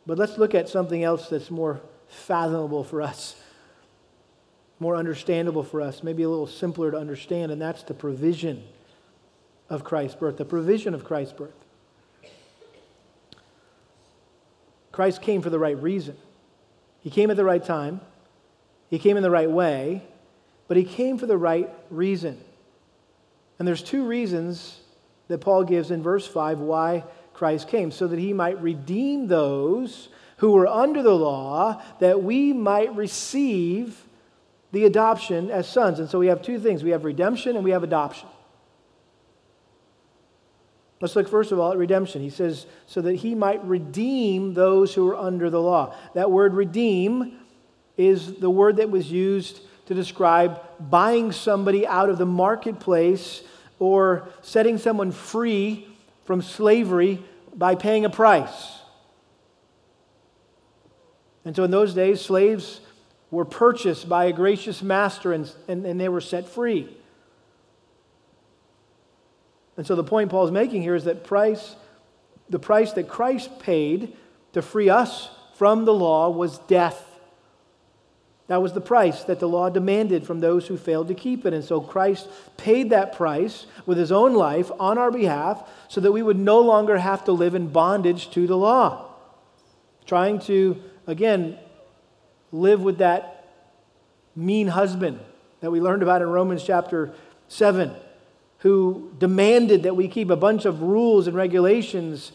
But 0.06 0.18
let's 0.18 0.38
look 0.38 0.54
at 0.54 0.68
something 0.68 1.02
else 1.02 1.28
that's 1.28 1.50
more 1.50 1.80
fathomable 2.08 2.84
for 2.84 3.02
us, 3.02 3.34
more 4.78 4.96
understandable 4.96 5.64
for 5.64 5.80
us, 5.80 6.02
maybe 6.02 6.22
a 6.22 6.28
little 6.28 6.46
simpler 6.46 6.92
to 6.92 6.96
understand, 6.96 7.50
and 7.50 7.60
that's 7.60 7.82
the 7.82 7.94
provision 7.94 8.62
of 9.68 9.82
Christ's 9.82 10.16
birth, 10.16 10.36
the 10.36 10.44
provision 10.44 10.94
of 10.94 11.04
Christ's 11.04 11.32
birth. 11.32 11.54
Christ 14.92 15.20
came 15.22 15.42
for 15.42 15.50
the 15.50 15.58
right 15.58 15.80
reason. 15.82 16.16
He 17.00 17.10
came 17.10 17.30
at 17.30 17.36
the 17.36 17.44
right 17.44 17.64
time, 17.64 18.00
he 18.96 18.98
came 18.98 19.18
in 19.18 19.22
the 19.22 19.30
right 19.30 19.50
way, 19.50 20.02
but 20.68 20.78
he 20.78 20.84
came 20.84 21.18
for 21.18 21.26
the 21.26 21.36
right 21.36 21.68
reason. 21.90 22.42
And 23.58 23.68
there's 23.68 23.82
two 23.82 24.06
reasons 24.06 24.80
that 25.28 25.42
Paul 25.42 25.64
gives 25.64 25.90
in 25.90 26.02
verse 26.02 26.26
5 26.26 26.60
why 26.60 27.04
Christ 27.34 27.68
came, 27.68 27.90
so 27.90 28.06
that 28.06 28.18
he 28.18 28.32
might 28.32 28.58
redeem 28.62 29.26
those 29.26 30.08
who 30.38 30.52
were 30.52 30.66
under 30.66 31.02
the 31.02 31.14
law, 31.14 31.82
that 32.00 32.22
we 32.22 32.54
might 32.54 32.96
receive 32.96 34.02
the 34.72 34.86
adoption 34.86 35.50
as 35.50 35.68
sons. 35.68 35.98
And 35.98 36.08
so 36.08 36.18
we 36.18 36.28
have 36.28 36.40
two 36.40 36.58
things 36.58 36.82
we 36.82 36.92
have 36.92 37.04
redemption 37.04 37.54
and 37.54 37.66
we 37.66 37.72
have 37.72 37.82
adoption. 37.82 38.30
Let's 41.02 41.14
look 41.14 41.28
first 41.28 41.52
of 41.52 41.58
all 41.58 41.70
at 41.70 41.76
redemption. 41.76 42.22
He 42.22 42.30
says, 42.30 42.64
so 42.86 43.02
that 43.02 43.16
he 43.16 43.34
might 43.34 43.62
redeem 43.62 44.54
those 44.54 44.94
who 44.94 45.06
are 45.08 45.16
under 45.16 45.50
the 45.50 45.60
law. 45.60 45.94
That 46.14 46.30
word 46.30 46.54
redeem 46.54 47.40
is 47.96 48.34
the 48.34 48.50
word 48.50 48.76
that 48.76 48.90
was 48.90 49.10
used 49.10 49.60
to 49.86 49.94
describe 49.94 50.60
buying 50.78 51.32
somebody 51.32 51.86
out 51.86 52.10
of 52.10 52.18
the 52.18 52.26
marketplace 52.26 53.42
or 53.78 54.28
setting 54.42 54.78
someone 54.78 55.12
free 55.12 55.86
from 56.24 56.42
slavery 56.42 57.22
by 57.54 57.74
paying 57.74 58.04
a 58.04 58.10
price. 58.10 58.80
And 61.44 61.54
so 61.54 61.62
in 61.62 61.70
those 61.70 61.94
days, 61.94 62.20
slaves 62.20 62.80
were 63.30 63.44
purchased 63.44 64.08
by 64.08 64.24
a 64.26 64.32
gracious 64.32 64.82
master 64.82 65.32
and, 65.32 65.50
and, 65.68 65.86
and 65.86 66.00
they 66.00 66.08
were 66.08 66.20
set 66.20 66.48
free. 66.48 66.88
And 69.76 69.86
so 69.86 69.94
the 69.94 70.04
point 70.04 70.30
Paul's 70.30 70.50
making 70.50 70.82
here 70.82 70.94
is 70.94 71.04
that 71.04 71.24
price, 71.24 71.76
the 72.48 72.58
price 72.58 72.92
that 72.92 73.08
Christ 73.08 73.58
paid 73.60 74.16
to 74.54 74.62
free 74.62 74.88
us 74.88 75.28
from 75.54 75.84
the 75.84 75.94
law 75.94 76.30
was 76.30 76.58
death. 76.60 77.15
That 78.48 78.62
was 78.62 78.72
the 78.72 78.80
price 78.80 79.24
that 79.24 79.40
the 79.40 79.48
law 79.48 79.70
demanded 79.70 80.24
from 80.24 80.38
those 80.38 80.68
who 80.68 80.76
failed 80.76 81.08
to 81.08 81.14
keep 81.14 81.44
it. 81.46 81.52
And 81.52 81.64
so 81.64 81.80
Christ 81.80 82.28
paid 82.56 82.90
that 82.90 83.12
price 83.12 83.66
with 83.86 83.98
his 83.98 84.12
own 84.12 84.34
life 84.34 84.70
on 84.78 84.98
our 84.98 85.10
behalf 85.10 85.68
so 85.88 86.00
that 86.00 86.12
we 86.12 86.22
would 86.22 86.38
no 86.38 86.60
longer 86.60 86.98
have 86.98 87.24
to 87.24 87.32
live 87.32 87.54
in 87.56 87.68
bondage 87.68 88.30
to 88.30 88.46
the 88.46 88.56
law. 88.56 89.10
Trying 90.06 90.38
to, 90.40 90.80
again, 91.08 91.58
live 92.52 92.82
with 92.82 92.98
that 92.98 93.48
mean 94.36 94.68
husband 94.68 95.18
that 95.60 95.72
we 95.72 95.80
learned 95.80 96.02
about 96.02 96.22
in 96.22 96.28
Romans 96.28 96.62
chapter 96.62 97.12
7, 97.48 97.92
who 98.58 99.10
demanded 99.18 99.82
that 99.82 99.96
we 99.96 100.06
keep 100.06 100.30
a 100.30 100.36
bunch 100.36 100.64
of 100.64 100.82
rules 100.82 101.26
and 101.26 101.34
regulations 101.34 102.30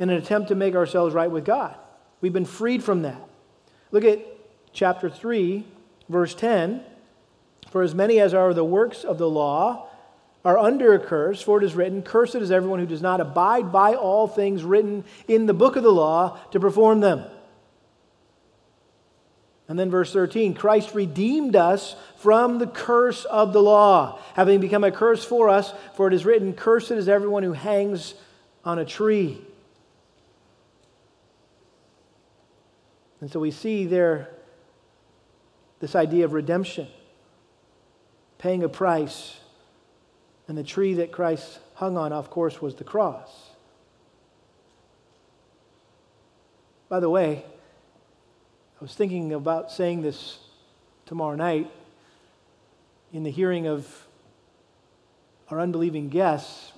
in 0.00 0.10
an 0.10 0.16
attempt 0.16 0.48
to 0.48 0.56
make 0.56 0.74
ourselves 0.74 1.14
right 1.14 1.30
with 1.30 1.44
God. 1.44 1.76
We've 2.20 2.32
been 2.32 2.44
freed 2.44 2.82
from 2.82 3.02
that. 3.02 3.20
Look 3.92 4.04
at 4.04 4.26
chapter 4.72 5.10
3, 5.10 5.64
verse 6.08 6.34
10 6.34 6.82
For 7.70 7.82
as 7.82 7.94
many 7.94 8.20
as 8.20 8.34
are 8.34 8.54
the 8.54 8.64
works 8.64 9.04
of 9.04 9.18
the 9.18 9.28
law 9.28 9.88
are 10.44 10.58
under 10.58 10.92
a 10.94 10.98
curse, 10.98 11.40
for 11.40 11.58
it 11.58 11.64
is 11.64 11.74
written, 11.74 12.02
Cursed 12.02 12.34
is 12.34 12.50
everyone 12.50 12.80
who 12.80 12.86
does 12.86 13.02
not 13.02 13.20
abide 13.20 13.70
by 13.70 13.94
all 13.94 14.26
things 14.26 14.64
written 14.64 15.04
in 15.28 15.46
the 15.46 15.54
book 15.54 15.76
of 15.76 15.82
the 15.82 15.92
law 15.92 16.38
to 16.50 16.58
perform 16.58 17.00
them. 17.00 17.24
And 19.68 19.78
then 19.78 19.90
verse 19.90 20.12
13 20.12 20.54
Christ 20.54 20.94
redeemed 20.94 21.54
us 21.54 21.94
from 22.18 22.58
the 22.58 22.66
curse 22.66 23.24
of 23.24 23.52
the 23.52 23.62
law, 23.62 24.18
having 24.34 24.60
become 24.60 24.84
a 24.84 24.90
curse 24.90 25.24
for 25.24 25.48
us, 25.48 25.72
for 25.94 26.08
it 26.08 26.14
is 26.14 26.24
written, 26.24 26.52
Cursed 26.52 26.90
is 26.90 27.08
everyone 27.08 27.42
who 27.42 27.52
hangs 27.52 28.14
on 28.64 28.78
a 28.78 28.84
tree. 28.84 29.40
And 33.20 33.30
so 33.30 33.38
we 33.38 33.52
see 33.52 33.86
there 33.86 34.30
this 35.82 35.96
idea 35.96 36.24
of 36.24 36.32
redemption, 36.32 36.86
paying 38.38 38.62
a 38.62 38.68
price. 38.68 39.36
And 40.46 40.56
the 40.56 40.62
tree 40.62 40.94
that 40.94 41.10
Christ 41.10 41.58
hung 41.74 41.96
on, 41.98 42.12
of 42.12 42.30
course, 42.30 42.62
was 42.62 42.76
the 42.76 42.84
cross. 42.84 43.30
By 46.88 47.00
the 47.00 47.10
way, 47.10 47.44
I 48.80 48.84
was 48.84 48.94
thinking 48.94 49.32
about 49.32 49.72
saying 49.72 50.02
this 50.02 50.38
tomorrow 51.04 51.34
night 51.34 51.68
in 53.12 53.24
the 53.24 53.30
hearing 53.32 53.66
of 53.66 54.06
our 55.48 55.58
unbelieving 55.58 56.10
guests 56.10 56.70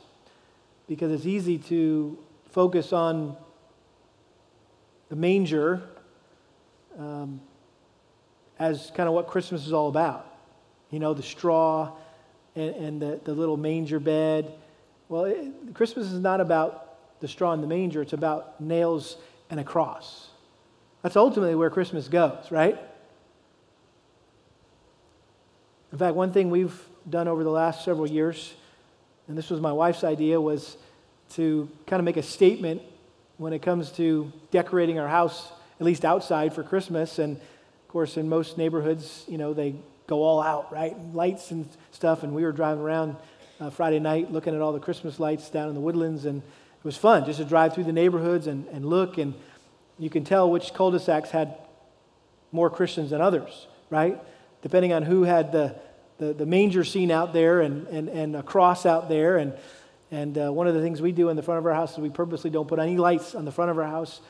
because 0.89 1.13
it's 1.13 1.27
easy 1.27 1.59
to 1.59 2.19
focus 2.53 2.91
on 2.95 3.37
the 5.11 5.17
manger. 5.17 5.83
Um, 6.99 7.43
as 8.59 8.93
kind 8.95 9.09
of 9.09 9.15
what 9.15 9.27
Christmas 9.27 9.67
is 9.67 9.73
all 9.73 9.89
about. 9.89 10.27
You 10.91 10.99
know, 10.99 11.15
the 11.15 11.23
straw 11.23 11.93
and, 12.55 12.75
and 12.75 13.03
the, 13.03 13.21
the 13.25 13.33
little 13.33 13.57
manger 13.57 13.99
bed. 13.99 14.53
Well, 15.09 15.25
it, 15.25 15.75
Christmas 15.75 16.07
is 16.07 16.21
not 16.21 16.41
about 16.41 17.21
the 17.21 17.29
straw 17.29 17.53
and 17.53 17.63
the 17.63 17.67
manger, 17.67 18.03
it's 18.03 18.13
about 18.13 18.61
nails 18.61 19.17
and 19.51 19.59
a 19.59 19.65
cross. 19.65 20.29
That's 21.03 21.17
ultimately 21.17 21.55
where 21.55 21.71
Christmas 21.71 22.09
goes, 22.09 22.51
right? 22.51 22.79
In 25.93 25.99
fact, 25.99 26.17
one 26.17 26.33
thing 26.33 26.51
we've 26.51 26.79
done 27.09 27.29
over 27.29 27.45
the 27.45 27.51
last 27.51 27.85
several 27.85 28.09
years, 28.09 28.55
and 29.29 29.39
this 29.39 29.51
was 29.51 29.61
my 29.61 29.73
wife's 29.73 30.03
idea, 30.03 30.41
was 30.41 30.77
to 31.35 31.69
kind 31.87 32.01
of 32.01 32.05
make 32.05 32.17
a 32.17 32.23
statement 32.23 32.83
when 33.37 33.53
it 33.53 33.63
comes 33.63 33.91
to 33.93 34.33
decorating 34.51 34.99
our 34.99 35.09
house, 35.09 35.53
at 35.79 35.87
least 35.87 36.05
outside 36.05 36.55
for 36.55 36.63
Christmas. 36.63 37.19
And 37.19 37.41
course, 37.95 38.17
in 38.17 38.29
most 38.29 38.59
neighborhoods, 38.59 39.25
you 39.29 39.39
know, 39.39 39.55
they 39.55 39.77
go 40.09 40.25
all 40.25 40.43
out, 40.43 40.73
right? 40.73 40.97
Lights 41.15 41.53
and 41.53 41.65
stuff. 41.93 42.25
And 42.25 42.35
we 42.35 42.43
were 42.43 42.51
driving 42.51 42.83
around 42.83 43.15
uh, 43.61 43.71
Friday 43.71 44.01
night 44.01 44.33
looking 44.33 44.53
at 44.53 44.61
all 44.61 44.73
the 44.73 44.81
Christmas 44.81 45.21
lights 45.21 45.49
down 45.49 45.69
in 45.69 45.77
the 45.77 45.81
woodlands. 45.81 46.25
And 46.25 46.43
it 46.43 46.85
was 46.85 46.97
fun 46.97 47.25
just 47.25 47.39
to 47.39 47.45
drive 47.45 47.73
through 47.73 47.85
the 47.85 47.93
neighborhoods 47.93 48.49
and, 48.49 48.67
and 48.73 48.85
look. 48.85 49.17
And 49.17 49.33
you 49.97 50.11
can 50.11 50.25
tell 50.25 50.51
which 50.51 50.75
cul 50.75 50.91
de 50.91 50.99
sacs 50.99 51.31
had 51.31 51.57
more 52.51 52.69
Christians 52.69 53.11
than 53.11 53.21
others, 53.21 53.69
right? 53.91 54.21
Depending 54.63 54.93
on 54.93 55.05
who 55.05 55.23
had 55.23 55.53
the, 55.53 55.77
the, 56.19 56.33
the 56.33 56.47
manger 56.47 56.83
scene 56.83 57.13
out 57.13 57.33
there 57.33 57.61
and, 57.61 57.87
and, 57.87 58.09
and 58.09 58.35
a 58.35 58.43
cross 58.43 58.87
out 58.87 59.09
there. 59.09 59.37
And, 59.37 59.53
and 60.11 60.37
uh, 60.37 60.53
one 60.53 60.67
of 60.67 60.75
the 60.75 60.83
things 60.83 61.01
we 61.01 61.13
do 61.13 61.29
in 61.29 61.37
the 61.37 61.45
front 61.45 61.59
of 61.61 61.67
our 61.67 61.75
house 61.75 61.93
is 61.93 61.99
we 61.99 62.11
purposely 62.11 62.51
don't 62.51 62.67
put 62.67 62.81
any 62.81 62.97
lights 62.97 63.37
on 63.37 63.45
the 63.45 63.53
front 63.53 63.71
of 63.71 63.79
our 63.79 63.87
house. 63.87 64.21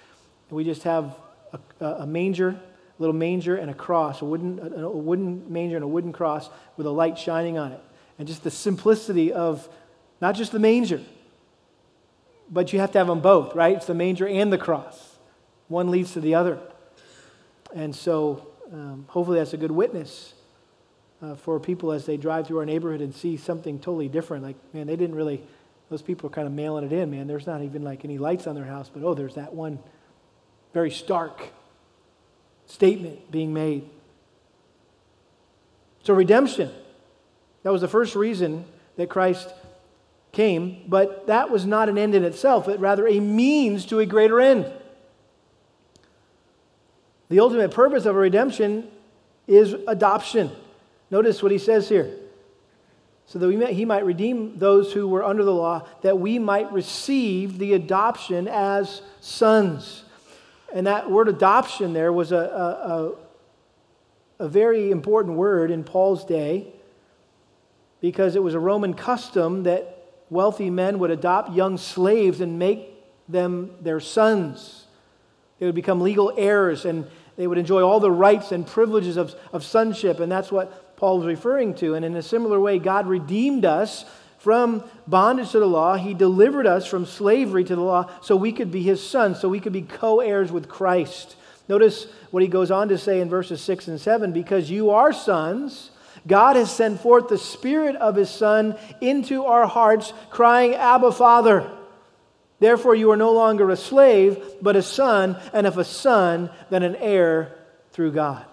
We 0.50 0.64
just 0.64 0.82
have 0.82 1.16
a, 1.80 1.86
a 1.86 2.06
manger 2.06 2.60
little 3.04 3.18
manger 3.18 3.56
and 3.56 3.70
a 3.70 3.74
cross, 3.74 4.22
a 4.22 4.24
wooden, 4.24 4.58
a, 4.76 4.88
wooden 4.88 5.52
manger 5.52 5.76
and 5.76 5.84
a 5.84 5.88
wooden 5.88 6.12
cross 6.12 6.48
with 6.76 6.86
a 6.86 6.90
light 6.90 7.18
shining 7.18 7.58
on 7.58 7.72
it. 7.72 7.80
And 8.18 8.26
just 8.26 8.44
the 8.44 8.50
simplicity 8.50 9.32
of 9.32 9.68
not 10.20 10.34
just 10.34 10.52
the 10.52 10.58
manger, 10.58 11.00
but 12.50 12.72
you 12.72 12.78
have 12.80 12.92
to 12.92 12.98
have 12.98 13.06
them 13.06 13.20
both, 13.20 13.54
right? 13.54 13.76
It's 13.76 13.86
the 13.86 13.94
manger 13.94 14.26
and 14.26 14.52
the 14.52 14.58
cross. 14.58 15.16
One 15.68 15.90
leads 15.90 16.12
to 16.12 16.20
the 16.20 16.34
other. 16.34 16.58
And 17.74 17.94
so 17.94 18.46
um, 18.72 19.06
hopefully 19.08 19.38
that's 19.38 19.52
a 19.52 19.58
good 19.58 19.72
witness 19.72 20.34
uh, 21.20 21.34
for 21.34 21.58
people 21.60 21.92
as 21.92 22.06
they 22.06 22.16
drive 22.16 22.46
through 22.46 22.58
our 22.58 22.66
neighborhood 22.66 23.00
and 23.00 23.14
see 23.14 23.36
something 23.36 23.78
totally 23.78 24.08
different. 24.08 24.44
Like, 24.44 24.56
man, 24.72 24.86
they 24.86 24.96
didn't 24.96 25.16
really, 25.16 25.42
those 25.90 26.02
people 26.02 26.28
are 26.28 26.32
kind 26.32 26.46
of 26.46 26.52
mailing 26.52 26.84
it 26.84 26.92
in, 26.92 27.10
man. 27.10 27.26
There's 27.26 27.46
not 27.46 27.62
even 27.62 27.82
like 27.82 28.04
any 28.04 28.18
lights 28.18 28.46
on 28.46 28.54
their 28.54 28.64
house, 28.64 28.90
but 28.92 29.02
oh, 29.02 29.14
there's 29.14 29.34
that 29.34 29.52
one 29.52 29.78
very 30.72 30.90
stark 30.90 31.42
statement 32.66 33.30
being 33.30 33.52
made. 33.52 33.88
So, 36.02 36.14
redemption. 36.14 36.70
That 37.62 37.72
was 37.72 37.80
the 37.80 37.88
first 37.88 38.14
reason 38.14 38.66
that 38.96 39.08
Christ 39.08 39.52
came, 40.32 40.84
but 40.86 41.26
that 41.28 41.50
was 41.50 41.64
not 41.64 41.88
an 41.88 41.96
end 41.96 42.14
in 42.14 42.24
itself, 42.24 42.66
but 42.66 42.78
rather 42.78 43.08
a 43.08 43.20
means 43.20 43.86
to 43.86 44.00
a 44.00 44.06
greater 44.06 44.40
end. 44.40 44.70
The 47.30 47.40
ultimate 47.40 47.70
purpose 47.70 48.04
of 48.04 48.14
a 48.14 48.18
redemption 48.18 48.88
is 49.46 49.74
adoption. 49.88 50.50
Notice 51.10 51.42
what 51.42 51.52
he 51.52 51.58
says 51.58 51.88
here. 51.88 52.18
So 53.26 53.38
that 53.38 53.48
we 53.48 53.56
may, 53.56 53.72
he 53.72 53.86
might 53.86 54.04
redeem 54.04 54.58
those 54.58 54.92
who 54.92 55.08
were 55.08 55.24
under 55.24 55.44
the 55.44 55.54
law, 55.54 55.86
that 56.02 56.18
we 56.18 56.38
might 56.38 56.70
receive 56.72 57.58
the 57.58 57.72
adoption 57.72 58.46
as 58.46 59.00
sons. 59.20 60.03
And 60.74 60.86
that 60.86 61.10
word 61.10 61.28
adoption 61.28 61.94
there 61.94 62.12
was 62.12 62.32
a, 62.32 63.16
a, 64.38 64.44
a, 64.44 64.48
very 64.48 64.90
important 64.90 65.36
word 65.36 65.70
in 65.70 65.84
Paul's 65.84 66.24
day 66.24 66.74
because 68.00 68.36
it 68.36 68.42
was 68.42 68.52
a 68.52 68.58
Roman 68.58 68.92
custom 68.92 69.62
that 69.62 70.12
wealthy 70.28 70.68
men 70.68 70.98
would 70.98 71.10
adopt 71.10 71.52
young 71.52 71.78
slaves 71.78 72.42
and 72.42 72.58
make 72.58 72.90
them 73.28 73.70
their 73.80 74.00
sons. 74.00 74.86
They 75.58 75.66
would 75.66 75.74
become 75.74 76.00
legal 76.02 76.34
heirs, 76.36 76.84
and, 76.84 77.06
they 77.36 77.46
would 77.46 77.58
enjoy 77.58 77.82
all 77.82 78.00
the 78.00 78.10
rights 78.10 78.52
and 78.52 78.66
privileges 78.66 79.16
of, 79.16 79.34
of 79.52 79.64
sonship. 79.64 80.20
And 80.20 80.30
that's 80.30 80.52
what 80.52 80.96
Paul 80.96 81.18
was 81.18 81.26
referring 81.26 81.74
to. 81.76 81.94
And 81.94 82.04
in 82.04 82.14
a 82.16 82.22
similar 82.22 82.60
way, 82.60 82.78
God 82.78 83.06
redeemed 83.06 83.64
us 83.64 84.04
from 84.44 84.84
bondage 85.06 85.52
to 85.52 85.58
the 85.58 85.66
law. 85.66 85.96
He 85.96 86.12
delivered 86.12 86.66
us 86.66 86.86
from 86.86 87.06
slavery 87.06 87.64
to 87.64 87.74
the 87.74 87.82
law 87.82 88.10
so 88.20 88.36
we 88.36 88.52
could 88.52 88.70
be 88.70 88.82
his 88.82 89.02
sons, 89.02 89.40
so 89.40 89.48
we 89.48 89.58
could 89.58 89.72
be 89.72 89.80
co 89.80 90.20
heirs 90.20 90.52
with 90.52 90.68
Christ. 90.68 91.34
Notice 91.66 92.06
what 92.30 92.42
he 92.42 92.48
goes 92.48 92.70
on 92.70 92.88
to 92.90 92.98
say 92.98 93.22
in 93.22 93.30
verses 93.30 93.62
6 93.62 93.88
and 93.88 93.98
7 93.98 94.32
because 94.32 94.70
you 94.70 94.90
are 94.90 95.14
sons. 95.14 95.90
God 96.26 96.56
has 96.56 96.70
sent 96.70 97.00
forth 97.00 97.28
the 97.28 97.38
Spirit 97.38 97.96
of 97.96 98.16
His 98.16 98.28
Son 98.30 98.76
into 99.00 99.44
our 99.44 99.66
hearts, 99.66 100.12
crying, 100.30 100.74
Abba, 100.74 101.12
Father. 101.12 101.70
Therefore, 102.60 102.94
you 102.94 103.10
are 103.10 103.16
no 103.16 103.32
longer 103.32 103.70
a 103.70 103.76
slave, 103.76 104.42
but 104.60 104.76
a 104.76 104.82
son, 104.82 105.36
and 105.52 105.66
if 105.66 105.76
a 105.76 105.84
son, 105.84 106.50
then 106.70 106.82
an 106.82 106.96
heir 106.96 107.54
through 107.92 108.12
God. 108.12 108.44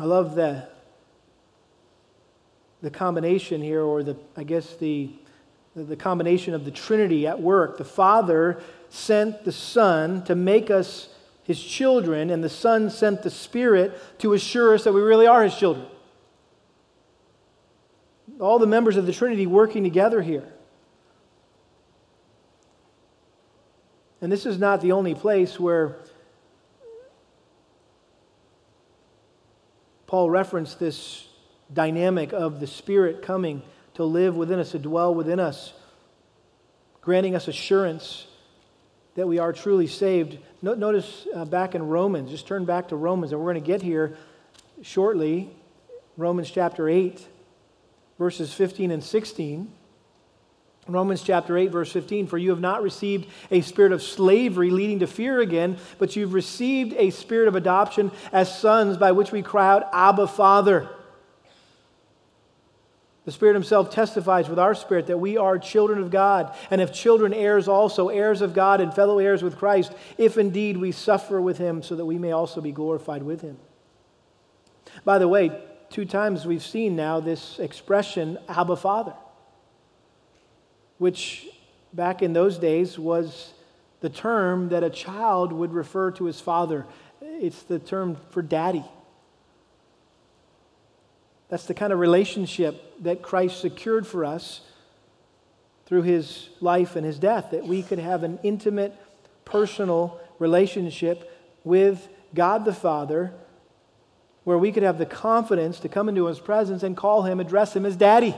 I 0.00 0.04
love 0.04 0.34
the, 0.34 0.66
the 2.80 2.90
combination 2.90 3.60
here, 3.60 3.82
or 3.82 4.02
the, 4.02 4.16
I 4.34 4.44
guess 4.44 4.74
the, 4.76 5.10
the 5.76 5.94
combination 5.94 6.54
of 6.54 6.64
the 6.64 6.70
Trinity 6.70 7.26
at 7.26 7.38
work. 7.38 7.76
The 7.76 7.84
Father 7.84 8.62
sent 8.88 9.44
the 9.44 9.52
Son 9.52 10.24
to 10.24 10.34
make 10.34 10.70
us 10.70 11.10
his 11.44 11.62
children, 11.62 12.30
and 12.30 12.42
the 12.42 12.48
Son 12.48 12.88
sent 12.88 13.22
the 13.22 13.30
Spirit 13.30 13.92
to 14.20 14.32
assure 14.32 14.74
us 14.74 14.84
that 14.84 14.94
we 14.94 15.02
really 15.02 15.26
are 15.26 15.44
his 15.44 15.54
children 15.54 15.86
all 18.40 18.58
the 18.58 18.66
members 18.66 18.96
of 18.96 19.04
the 19.04 19.12
Trinity 19.12 19.46
working 19.46 19.84
together 19.84 20.22
here. 20.22 20.50
And 24.22 24.32
this 24.32 24.46
is 24.46 24.58
not 24.58 24.80
the 24.80 24.92
only 24.92 25.14
place 25.14 25.60
where 25.60 25.98
Paul 30.10 30.28
referenced 30.28 30.80
this 30.80 31.24
dynamic 31.72 32.32
of 32.32 32.58
the 32.58 32.66
Spirit 32.66 33.22
coming 33.22 33.62
to 33.94 34.02
live 34.02 34.34
within 34.34 34.58
us, 34.58 34.72
to 34.72 34.78
dwell 34.80 35.14
within 35.14 35.38
us, 35.38 35.72
granting 37.00 37.36
us 37.36 37.46
assurance 37.46 38.26
that 39.14 39.28
we 39.28 39.38
are 39.38 39.52
truly 39.52 39.86
saved. 39.86 40.38
Notice 40.62 41.28
uh, 41.32 41.44
back 41.44 41.76
in 41.76 41.84
Romans, 41.86 42.28
just 42.32 42.48
turn 42.48 42.64
back 42.64 42.88
to 42.88 42.96
Romans, 42.96 43.30
and 43.30 43.40
we're 43.40 43.52
going 43.52 43.62
to 43.62 43.66
get 43.68 43.82
here 43.82 44.16
shortly. 44.82 45.48
Romans 46.16 46.50
chapter 46.50 46.88
8 46.88 47.24
verses 48.18 48.52
15 48.52 48.90
and 48.90 49.04
16. 49.04 49.72
Romans 50.88 51.22
chapter 51.22 51.56
8, 51.56 51.70
verse 51.70 51.92
15 51.92 52.26
For 52.26 52.38
you 52.38 52.50
have 52.50 52.60
not 52.60 52.82
received 52.82 53.28
a 53.50 53.60
spirit 53.60 53.92
of 53.92 54.02
slavery 54.02 54.70
leading 54.70 55.00
to 55.00 55.06
fear 55.06 55.40
again, 55.40 55.78
but 55.98 56.16
you've 56.16 56.32
received 56.32 56.94
a 56.96 57.10
spirit 57.10 57.48
of 57.48 57.56
adoption 57.56 58.10
as 58.32 58.58
sons 58.58 58.96
by 58.96 59.12
which 59.12 59.32
we 59.32 59.42
cry 59.42 59.68
out, 59.68 59.88
Abba, 59.92 60.26
Father. 60.26 60.88
The 63.26 63.32
Spirit 63.32 63.54
Himself 63.54 63.90
testifies 63.90 64.48
with 64.48 64.58
our 64.58 64.74
spirit 64.74 65.06
that 65.08 65.18
we 65.18 65.36
are 65.36 65.58
children 65.58 66.00
of 66.00 66.10
God, 66.10 66.54
and 66.70 66.80
if 66.80 66.92
children, 66.92 67.34
heirs 67.34 67.68
also, 67.68 68.08
heirs 68.08 68.40
of 68.40 68.54
God 68.54 68.80
and 68.80 68.92
fellow 68.92 69.18
heirs 69.18 69.42
with 69.42 69.58
Christ, 69.58 69.92
if 70.16 70.38
indeed 70.38 70.78
we 70.78 70.90
suffer 70.90 71.40
with 71.40 71.58
Him, 71.58 71.82
so 71.82 71.94
that 71.94 72.06
we 72.06 72.18
may 72.18 72.32
also 72.32 72.60
be 72.60 72.72
glorified 72.72 73.22
with 73.22 73.42
Him. 73.42 73.58
By 75.04 75.18
the 75.18 75.28
way, 75.28 75.52
two 75.90 76.06
times 76.06 76.46
we've 76.46 76.64
seen 76.64 76.96
now 76.96 77.20
this 77.20 77.58
expression, 77.58 78.38
Abba 78.48 78.76
Father, 78.76 79.14
which 81.00 81.48
back 81.94 82.20
in 82.20 82.34
those 82.34 82.58
days 82.58 82.98
was 82.98 83.54
the 84.02 84.10
term 84.10 84.68
that 84.68 84.84
a 84.84 84.90
child 84.90 85.50
would 85.50 85.72
refer 85.72 86.10
to 86.10 86.26
his 86.26 86.38
father. 86.42 86.84
It's 87.22 87.62
the 87.62 87.78
term 87.78 88.18
for 88.32 88.42
daddy. 88.42 88.84
That's 91.48 91.64
the 91.64 91.72
kind 91.72 91.90
of 91.90 91.98
relationship 91.98 93.02
that 93.02 93.22
Christ 93.22 93.62
secured 93.62 94.06
for 94.06 94.26
us 94.26 94.60
through 95.86 96.02
his 96.02 96.50
life 96.60 96.96
and 96.96 97.06
his 97.06 97.18
death, 97.18 97.52
that 97.52 97.66
we 97.66 97.82
could 97.82 97.98
have 97.98 98.22
an 98.22 98.38
intimate, 98.42 98.94
personal 99.46 100.20
relationship 100.38 101.34
with 101.64 102.10
God 102.34 102.66
the 102.66 102.74
Father 102.74 103.32
where 104.44 104.58
we 104.58 104.70
could 104.70 104.82
have 104.82 104.98
the 104.98 105.06
confidence 105.06 105.80
to 105.80 105.88
come 105.88 106.10
into 106.10 106.26
his 106.26 106.40
presence 106.40 106.82
and 106.82 106.94
call 106.94 107.22
him, 107.22 107.40
address 107.40 107.74
him 107.74 107.86
as 107.86 107.96
daddy. 107.96 108.36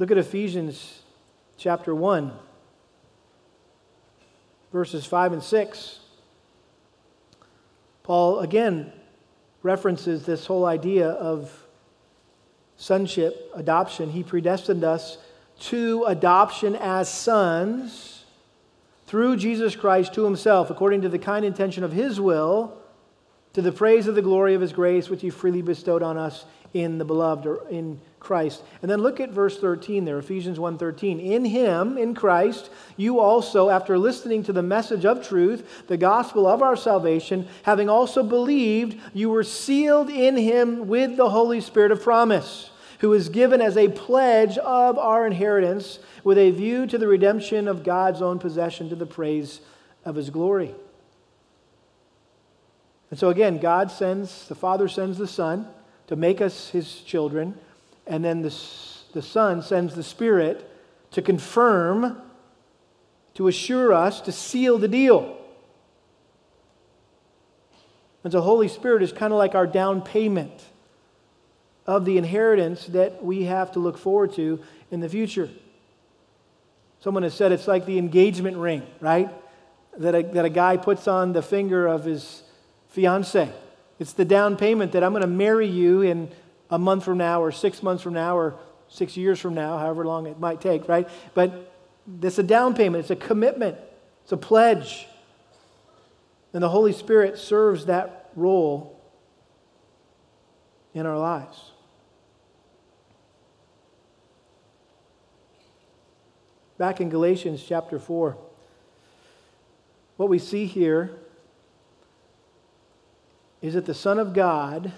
Look 0.00 0.12
at 0.12 0.18
Ephesians 0.18 1.02
chapter 1.56 1.92
1, 1.92 2.30
verses 4.72 5.04
5 5.04 5.32
and 5.32 5.42
6. 5.42 5.98
Paul 8.04 8.38
again 8.38 8.92
references 9.64 10.24
this 10.24 10.46
whole 10.46 10.66
idea 10.66 11.08
of 11.08 11.50
sonship, 12.76 13.50
adoption. 13.56 14.10
He 14.10 14.22
predestined 14.22 14.84
us 14.84 15.18
to 15.62 16.04
adoption 16.04 16.76
as 16.76 17.12
sons 17.12 18.24
through 19.08 19.36
Jesus 19.36 19.74
Christ 19.74 20.14
to 20.14 20.24
himself, 20.24 20.70
according 20.70 21.02
to 21.02 21.08
the 21.08 21.18
kind 21.18 21.44
intention 21.44 21.82
of 21.82 21.90
his 21.90 22.20
will, 22.20 22.78
to 23.52 23.60
the 23.60 23.72
praise 23.72 24.06
of 24.06 24.14
the 24.14 24.22
glory 24.22 24.54
of 24.54 24.60
his 24.60 24.72
grace, 24.72 25.08
which 25.08 25.22
he 25.22 25.30
freely 25.30 25.60
bestowed 25.60 26.04
on 26.04 26.16
us 26.16 26.44
in 26.72 26.98
the 26.98 27.04
beloved 27.04 27.46
or 27.46 27.68
in 27.68 28.00
Christ. 28.20 28.62
And 28.82 28.90
then 28.90 29.00
look 29.00 29.20
at 29.20 29.30
verse 29.30 29.58
13 29.58 30.04
there, 30.04 30.18
Ephesians 30.18 30.58
1:13. 30.58 31.20
In 31.20 31.44
him, 31.44 31.96
in 31.96 32.14
Christ, 32.14 32.70
you 32.96 33.20
also 33.20 33.68
after 33.68 33.98
listening 33.98 34.42
to 34.44 34.52
the 34.52 34.62
message 34.62 35.04
of 35.04 35.26
truth, 35.26 35.86
the 35.86 35.96
gospel 35.96 36.46
of 36.46 36.62
our 36.62 36.76
salvation, 36.76 37.46
having 37.62 37.88
also 37.88 38.22
believed, 38.22 38.98
you 39.14 39.30
were 39.30 39.44
sealed 39.44 40.10
in 40.10 40.36
him 40.36 40.88
with 40.88 41.16
the 41.16 41.30
Holy 41.30 41.60
Spirit 41.60 41.92
of 41.92 42.02
promise 42.02 42.70
who 43.00 43.12
is 43.12 43.28
given 43.28 43.60
as 43.60 43.76
a 43.76 43.88
pledge 43.88 44.58
of 44.58 44.98
our 44.98 45.26
inheritance 45.26 45.98
with 46.24 46.36
a 46.36 46.50
view 46.50 46.86
to 46.86 46.98
the 46.98 47.06
redemption 47.06 47.68
of 47.68 47.84
God's 47.84 48.20
own 48.20 48.38
possession 48.38 48.88
to 48.88 48.96
the 48.96 49.06
praise 49.06 49.60
of 50.04 50.16
his 50.16 50.30
glory. 50.30 50.74
And 53.10 53.18
so 53.18 53.30
again, 53.30 53.58
God 53.58 53.90
sends, 53.90 54.48
the 54.48 54.54
Father 54.54 54.88
sends 54.88 55.16
the 55.16 55.26
Son 55.26 55.66
to 56.08 56.16
make 56.16 56.40
us 56.40 56.70
his 56.70 57.00
children, 57.00 57.56
and 58.08 58.24
then 58.24 58.42
the, 58.42 58.54
the 59.12 59.22
Son 59.22 59.62
sends 59.62 59.94
the 59.94 60.02
Spirit 60.02 60.68
to 61.12 61.22
confirm, 61.22 62.20
to 63.34 63.48
assure 63.48 63.92
us, 63.92 64.20
to 64.22 64.32
seal 64.32 64.78
the 64.78 64.88
deal. 64.88 65.36
And 68.24 68.32
so, 68.32 68.40
Holy 68.40 68.68
Spirit 68.68 69.02
is 69.02 69.12
kind 69.12 69.32
of 69.32 69.38
like 69.38 69.54
our 69.54 69.66
down 69.66 70.02
payment 70.02 70.64
of 71.86 72.04
the 72.04 72.18
inheritance 72.18 72.86
that 72.86 73.24
we 73.24 73.44
have 73.44 73.72
to 73.72 73.78
look 73.78 73.96
forward 73.96 74.32
to 74.34 74.60
in 74.90 75.00
the 75.00 75.08
future. 75.08 75.48
Someone 77.00 77.22
has 77.22 77.32
said 77.32 77.52
it's 77.52 77.68
like 77.68 77.86
the 77.86 77.96
engagement 77.96 78.56
ring, 78.56 78.82
right? 79.00 79.30
That 79.98 80.14
a, 80.14 80.22
that 80.22 80.44
a 80.44 80.50
guy 80.50 80.76
puts 80.76 81.06
on 81.06 81.32
the 81.32 81.42
finger 81.42 81.86
of 81.86 82.04
his 82.04 82.42
fiance. 82.88 83.50
It's 83.98 84.12
the 84.12 84.24
down 84.24 84.56
payment 84.56 84.92
that 84.92 85.04
I'm 85.04 85.12
going 85.12 85.22
to 85.22 85.28
marry 85.28 85.66
you 85.66 86.02
in 86.02 86.30
a 86.70 86.78
month 86.78 87.04
from 87.04 87.18
now, 87.18 87.42
or 87.42 87.50
six 87.50 87.82
months 87.82 88.02
from 88.02 88.14
now, 88.14 88.36
or 88.36 88.58
six 88.88 89.16
years 89.16 89.38
from 89.38 89.54
now, 89.54 89.78
however 89.78 90.04
long 90.04 90.26
it 90.26 90.38
might 90.38 90.60
take, 90.60 90.88
right? 90.88 91.08
But 91.34 91.74
it's 92.22 92.38
a 92.38 92.42
down 92.42 92.74
payment, 92.74 93.02
it's 93.02 93.10
a 93.10 93.16
commitment, 93.16 93.76
it's 94.22 94.32
a 94.32 94.36
pledge. 94.36 95.06
And 96.52 96.62
the 96.62 96.68
Holy 96.68 96.92
Spirit 96.92 97.38
serves 97.38 97.86
that 97.86 98.30
role 98.34 98.98
in 100.94 101.06
our 101.06 101.18
lives. 101.18 101.72
Back 106.78 107.00
in 107.00 107.10
Galatians 107.10 107.62
chapter 107.66 107.98
4, 107.98 108.38
what 110.16 110.28
we 110.28 110.38
see 110.38 110.66
here 110.66 111.18
is 113.60 113.74
that 113.74 113.84
the 113.84 113.94
Son 113.94 114.18
of 114.18 114.32
God 114.32 114.92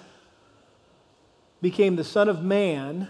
became 1.60 1.96
the 1.96 2.04
Son 2.04 2.28
of 2.28 2.42
Man 2.42 3.08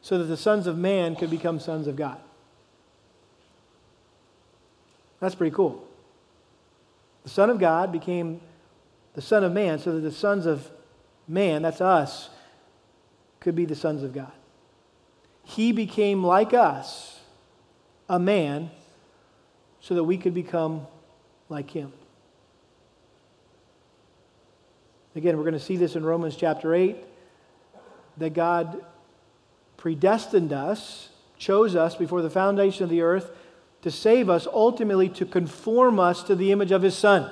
so 0.00 0.18
that 0.18 0.24
the 0.24 0.36
sons 0.36 0.66
of 0.66 0.78
man 0.78 1.16
could 1.16 1.30
become 1.30 1.58
sons 1.58 1.86
of 1.86 1.96
God. 1.96 2.18
That's 5.20 5.34
pretty 5.34 5.54
cool. 5.54 5.84
The 7.24 7.30
Son 7.30 7.50
of 7.50 7.58
God 7.58 7.90
became 7.90 8.40
the 9.14 9.22
Son 9.22 9.42
of 9.42 9.52
Man 9.52 9.78
so 9.78 9.92
that 9.92 10.00
the 10.00 10.12
sons 10.12 10.46
of 10.46 10.70
man, 11.26 11.62
that's 11.62 11.80
us, 11.80 12.30
could 13.40 13.56
be 13.56 13.64
the 13.64 13.74
sons 13.74 14.02
of 14.02 14.12
God 14.12 14.32
he 15.46 15.70
became 15.70 16.24
like 16.24 16.52
us, 16.52 17.20
a 18.08 18.18
man, 18.18 18.68
so 19.80 19.94
that 19.94 20.02
we 20.02 20.18
could 20.18 20.34
become 20.34 20.86
like 21.48 21.70
him. 21.70 21.92
Again, 25.16 25.38
we're 25.38 25.44
going 25.44 25.54
to 25.54 25.60
see 25.60 25.76
this 25.76 25.96
in 25.96 26.04
Romans 26.04 26.36
chapter 26.36 26.74
8. 26.74 26.96
that 28.18 28.34
God 28.34 28.84
predestined 29.76 30.52
us, 30.52 31.08
chose 31.38 31.74
us 31.74 31.96
before 31.96 32.22
the 32.22 32.30
foundation 32.30 32.84
of 32.84 32.90
the 32.90 33.02
earth 33.02 33.30
to 33.82 33.90
save 33.90 34.28
us, 34.28 34.46
ultimately 34.46 35.08
to 35.10 35.24
conform 35.24 35.98
us 35.98 36.22
to 36.24 36.34
the 36.34 36.52
image 36.52 36.70
of 36.70 36.82
his 36.82 36.96
Son. 36.96 37.30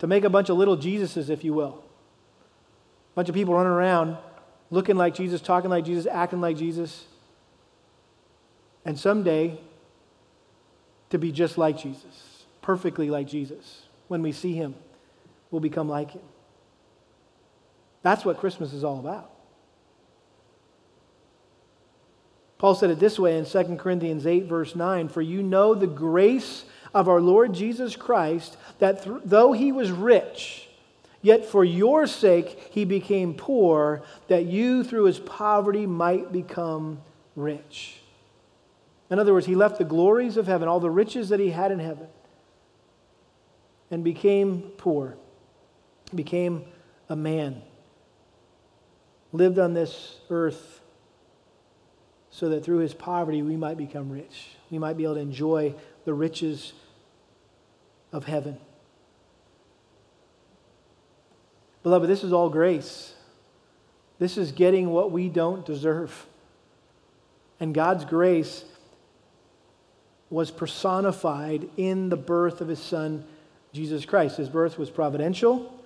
To 0.00 0.06
make 0.06 0.24
a 0.24 0.30
bunch 0.30 0.48
of 0.48 0.56
little 0.56 0.76
Jesuses, 0.76 1.30
if 1.30 1.44
you 1.44 1.54
will. 1.54 1.84
A 3.12 3.14
bunch 3.14 3.28
of 3.28 3.34
people 3.34 3.54
running 3.54 3.72
around 3.72 4.16
looking 4.70 4.96
like 4.96 5.14
Jesus, 5.14 5.40
talking 5.40 5.70
like 5.70 5.84
Jesus, 5.84 6.06
acting 6.06 6.40
like 6.40 6.56
Jesus. 6.56 7.06
And 8.84 8.98
someday, 8.98 9.60
to 11.10 11.18
be 11.18 11.32
just 11.32 11.58
like 11.58 11.78
Jesus, 11.78 12.44
perfectly 12.60 13.08
like 13.10 13.26
Jesus. 13.26 13.82
When 14.08 14.22
we 14.22 14.32
see 14.32 14.54
him, 14.54 14.74
we'll 15.50 15.60
become 15.60 15.88
like 15.88 16.12
him. 16.12 16.22
That's 18.02 18.24
what 18.24 18.38
Christmas 18.38 18.72
is 18.72 18.84
all 18.84 18.98
about. 18.98 19.30
Paul 22.58 22.74
said 22.74 22.90
it 22.90 22.98
this 22.98 23.18
way 23.18 23.38
in 23.38 23.44
2 23.44 23.76
Corinthians 23.76 24.26
8, 24.26 24.46
verse 24.46 24.74
9 24.74 25.08
For 25.08 25.22
you 25.22 25.42
know 25.42 25.74
the 25.74 25.86
grace 25.86 26.64
of 26.92 27.08
our 27.08 27.20
Lord 27.20 27.52
Jesus 27.52 27.94
Christ, 27.94 28.56
that 28.80 29.04
th- 29.04 29.20
though 29.24 29.52
he 29.52 29.70
was 29.70 29.92
rich, 29.92 30.68
yet 31.22 31.44
for 31.44 31.64
your 31.64 32.06
sake 32.06 32.70
he 32.72 32.84
became 32.84 33.34
poor, 33.34 34.02
that 34.26 34.46
you 34.46 34.82
through 34.82 35.04
his 35.04 35.20
poverty 35.20 35.86
might 35.86 36.32
become 36.32 37.00
rich. 37.36 38.00
In 39.10 39.18
other 39.18 39.32
words, 39.32 39.46
he 39.46 39.54
left 39.54 39.78
the 39.78 39.84
glories 39.84 40.36
of 40.36 40.46
heaven, 40.46 40.68
all 40.68 40.80
the 40.80 40.90
riches 40.90 41.28
that 41.30 41.40
he 41.40 41.50
had 41.50 41.70
in 41.70 41.78
heaven, 41.78 42.08
and 43.90 44.02
became 44.02 44.62
poor, 44.76 45.16
became 46.14 46.64
a 47.08 47.16
man, 47.16 47.62
lived 49.32 49.58
on 49.58 49.74
this 49.74 50.18
earth 50.30 50.80
so 52.30 52.48
that 52.50 52.64
through 52.64 52.78
his 52.78 52.94
poverty 52.94 53.42
we 53.42 53.56
might 53.56 53.76
become 53.76 54.10
rich. 54.10 54.50
We 54.70 54.78
might 54.78 54.96
be 54.96 55.04
able 55.04 55.14
to 55.14 55.20
enjoy 55.20 55.74
the 56.04 56.14
riches 56.14 56.72
of 58.12 58.24
heaven. 58.24 58.58
Beloved, 61.82 62.08
this 62.08 62.22
is 62.22 62.32
all 62.32 62.50
grace. 62.50 63.14
This 64.18 64.36
is 64.36 64.52
getting 64.52 64.90
what 64.90 65.10
we 65.10 65.28
don't 65.28 65.64
deserve. 65.64 66.26
And 67.60 67.74
God's 67.74 68.04
grace 68.04 68.64
was 70.30 70.50
personified 70.50 71.68
in 71.76 72.08
the 72.08 72.16
birth 72.16 72.60
of 72.60 72.68
his 72.68 72.80
son, 72.80 73.24
Jesus 73.72 74.04
Christ. 74.04 74.36
His 74.36 74.48
birth 74.48 74.78
was 74.78 74.90
providential, 74.90 75.77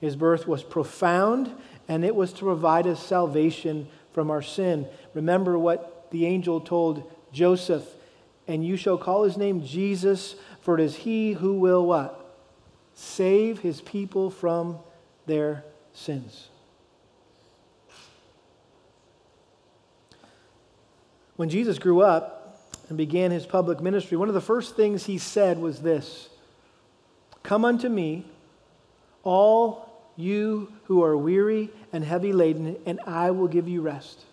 his 0.00 0.16
birth 0.16 0.46
was 0.46 0.62
profound, 0.62 1.52
and 1.88 2.04
it 2.04 2.14
was 2.14 2.32
to 2.34 2.44
provide 2.44 2.86
us 2.86 3.04
salvation 3.04 3.88
from 4.12 4.30
our 4.30 4.42
sin. 4.42 4.86
Remember 5.14 5.58
what 5.58 6.10
the 6.10 6.26
angel 6.26 6.60
told 6.60 7.10
Joseph, 7.32 7.86
and 8.48 8.64
you 8.64 8.76
shall 8.76 8.98
call 8.98 9.24
his 9.24 9.36
name 9.36 9.64
Jesus, 9.64 10.36
for 10.62 10.78
it 10.78 10.82
is 10.82 10.96
he 10.96 11.32
who 11.32 11.54
will 11.54 11.86
what? 11.86 12.16
Save 12.94 13.60
his 13.60 13.80
people 13.80 14.30
from 14.30 14.78
their 15.26 15.64
sins. 15.92 16.48
When 21.36 21.48
Jesus 21.48 21.78
grew 21.78 22.02
up, 22.02 22.40
and 22.90 22.98
began 22.98 23.30
his 23.30 23.46
public 23.46 23.80
ministry, 23.80 24.16
one 24.16 24.28
of 24.28 24.34
the 24.34 24.40
first 24.40 24.76
things 24.76 25.06
he 25.06 25.16
said 25.16 25.58
was 25.58 25.80
this 25.80 26.28
Come 27.42 27.64
unto 27.64 27.88
me, 27.88 28.26
all 29.22 29.89
you 30.20 30.72
who 30.84 31.02
are 31.02 31.16
weary 31.16 31.70
and 31.92 32.04
heavy 32.04 32.32
laden, 32.32 32.76
and 32.86 33.00
I 33.06 33.30
will 33.30 33.48
give 33.48 33.68
you 33.68 33.80
rest. 33.80 34.24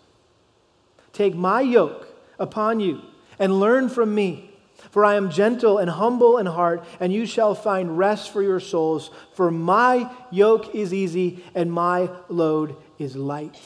Take 1.12 1.34
my 1.34 1.60
yoke 1.60 2.06
upon 2.38 2.80
you 2.80 3.00
and 3.38 3.58
learn 3.58 3.88
from 3.88 4.14
me. 4.14 4.44
For 4.90 5.04
I 5.04 5.16
am 5.16 5.30
gentle 5.30 5.78
and 5.78 5.90
humble 5.90 6.38
in 6.38 6.46
heart, 6.46 6.84
and 7.00 7.12
you 7.12 7.26
shall 7.26 7.54
find 7.54 7.98
rest 7.98 8.30
for 8.30 8.42
your 8.42 8.60
souls. 8.60 9.10
For 9.34 9.50
my 9.50 10.10
yoke 10.30 10.74
is 10.74 10.94
easy 10.94 11.44
and 11.54 11.72
my 11.72 12.10
load 12.28 12.76
is 12.98 13.16
light. 13.16 13.58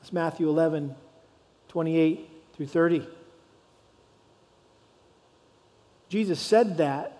It's 0.00 0.12
Matthew 0.12 0.48
11, 0.48 0.96
28 1.68 2.28
through 2.54 2.66
30. 2.66 3.06
Jesus 6.08 6.40
said 6.40 6.78
that 6.78 7.19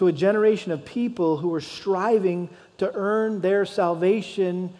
to 0.00 0.06
a 0.06 0.12
generation 0.12 0.72
of 0.72 0.82
people 0.86 1.36
who 1.36 1.50
were 1.50 1.60
striving 1.60 2.48
to 2.78 2.90
earn 2.94 3.42
their 3.42 3.66
salvation 3.66 4.72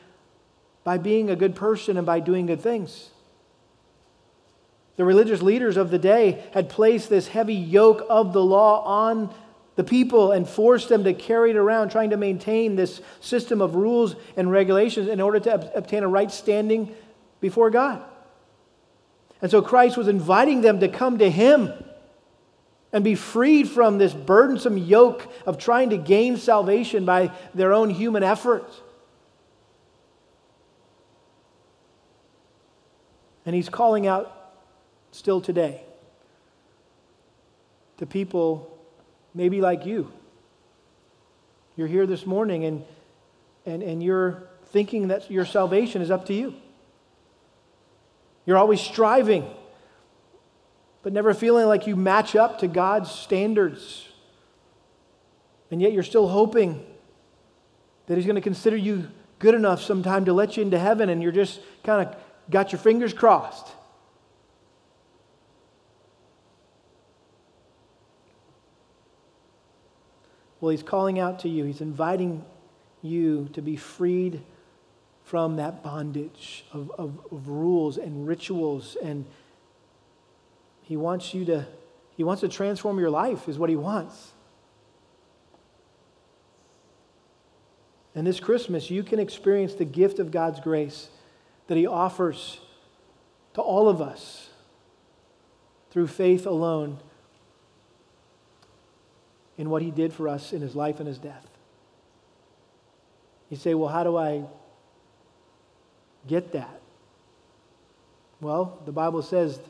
by 0.83 0.97
being 0.97 1.29
a 1.29 1.37
good 1.37 1.55
person 1.55 1.99
and 1.99 2.07
by 2.07 2.18
doing 2.18 2.47
good 2.47 2.62
things. 2.62 3.11
The 4.97 5.05
religious 5.05 5.43
leaders 5.43 5.77
of 5.77 5.91
the 5.91 5.99
day 5.99 6.43
had 6.55 6.71
placed 6.71 7.11
this 7.11 7.29
heavy 7.29 7.55
yoke 7.55 8.07
of 8.09 8.33
the 8.33 8.43
law 8.43 8.83
on 8.83 9.35
the 9.77 9.85
people 9.85 10.33
and 10.33 10.49
forced 10.49 10.89
them 10.89 11.05
to 11.05 11.12
carry 11.12 11.51
it 11.51 11.57
around, 11.57 11.91
trying 11.91 12.09
to 12.09 12.16
maintain 12.16 12.77
this 12.77 13.03
system 13.21 13.61
of 13.61 13.75
rules 13.75 14.16
and 14.39 14.51
regulations 14.51 15.07
in 15.07 15.21
order 15.21 15.39
to 15.39 15.77
obtain 15.77 16.03
a 16.03 16.09
right 16.09 16.31
standing 16.31 16.95
before 17.43 17.68
God. 17.68 18.03
And 19.43 19.51
so 19.51 19.61
Christ 19.61 19.99
was 19.99 20.09
inviting 20.09 20.62
them 20.62 20.81
to 20.81 20.89
come 20.89 21.18
to 21.18 21.31
Him 21.31 21.75
and 22.93 23.05
be 23.05 23.14
freed 23.14 23.68
from 23.68 23.99
this 23.99 24.12
burdensome 24.12 24.76
yoke 24.76 25.26
of 25.47 25.59
trying 25.59 25.91
to 25.91 25.97
gain 25.97 26.36
salvation 26.36 27.05
by 27.05 27.30
their 27.55 27.72
own 27.72 27.91
human 27.91 28.22
efforts. 28.22 28.80
And 33.47 33.55
He's 33.55 33.68
calling 33.68 34.07
out 34.07 34.36
still 35.12 35.41
today 35.41 35.82
to 37.99 38.07
people 38.07 38.78
maybe 39.34 39.61
like 39.61 39.86
you. 39.86 40.12
You're 41.76 41.88
here 41.88 42.07
this 42.07 42.26
morning 42.26 42.64
and, 42.64 42.84
and, 43.66 43.82
and 43.82 44.03
you're 44.03 44.49
thinking 44.66 45.09
that 45.09 45.30
your 45.30 45.45
salvation 45.45 46.03
is 46.03 46.11
up 46.11 46.26
to 46.26 46.34
you. 46.34 46.55
You're 48.47 48.59
always 48.59 48.80
striving, 48.80 49.49
but 51.03 51.13
never 51.13 51.33
feeling 51.33 51.67
like 51.67 51.87
you 51.87 51.97
match 51.97 52.37
up 52.37 52.59
to 52.61 52.69
God's 52.69 53.11
standards. 53.11 54.07
And 55.71 55.81
yet 55.81 55.93
you're 55.93 56.03
still 56.03 56.29
hoping 56.29 56.85
that 58.07 58.17
He's 58.17 58.27
going 58.27 58.37
to 58.37 58.43
consider 58.43 58.77
you 58.77 59.09
good 59.39 59.55
enough 59.55 59.83
sometime 59.83 60.25
to 60.27 60.33
let 60.33 60.57
you 60.57 60.63
into 60.63 60.79
heaven, 60.79 61.09
and 61.09 61.23
you're 61.23 61.33
just 61.33 61.61
kind 61.85 62.07
of 62.07 62.17
got 62.51 62.73
your 62.73 62.79
fingers 62.79 63.15
crossed. 63.15 63.69
Well, 70.61 70.71
He's 70.71 70.83
calling 70.83 71.19
out 71.19 71.39
to 71.41 71.49
you, 71.49 71.65
He's 71.65 71.81
inviting 71.81 72.45
you 73.03 73.49
to 73.55 73.63
be 73.63 73.77
freed 73.77 74.43
from 75.25 75.57
that 75.57 75.83
bondage 75.83 76.65
of, 76.73 76.91
of, 76.99 77.19
of 77.31 77.49
rules 77.49 77.97
and 77.97 78.27
rituals. 78.27 78.97
And 79.03 79.25
he 80.91 80.97
wants 80.97 81.32
you 81.32 81.45
to, 81.45 81.64
he 82.16 82.24
wants 82.24 82.41
to 82.41 82.49
transform 82.49 82.99
your 82.99 83.11
life, 83.11 83.49
is 83.49 83.57
what 83.57 83.70
he 83.70 83.76
wants. 83.76 84.32
And 88.12 88.26
this 88.26 88.41
Christmas, 88.41 88.91
you 88.91 89.05
can 89.05 89.20
experience 89.20 89.74
the 89.74 89.84
gift 89.84 90.18
of 90.18 90.32
God's 90.32 90.59
grace 90.59 91.09
that 91.68 91.76
He 91.76 91.86
offers 91.86 92.59
to 93.55 93.61
all 93.61 93.88
of 93.88 94.03
us 94.03 94.51
through 95.93 96.09
faith 96.09 96.45
alone 96.45 96.99
in 99.57 99.70
what 99.70 99.80
He 99.80 99.93
did 99.93 100.12
for 100.12 100.26
us 100.26 100.53
in 100.53 100.61
His 100.61 100.74
life 100.74 100.99
and 100.99 101.07
His 101.07 101.18
death. 101.18 101.47
You 103.49 103.57
say, 103.57 103.74
well, 103.74 103.91
how 103.91 104.03
do 104.03 104.16
I 104.16 104.43
get 106.26 106.51
that? 106.51 106.80
Well, 108.41 108.82
the 108.86 108.93
Bible 108.93 109.22
says 109.22 109.61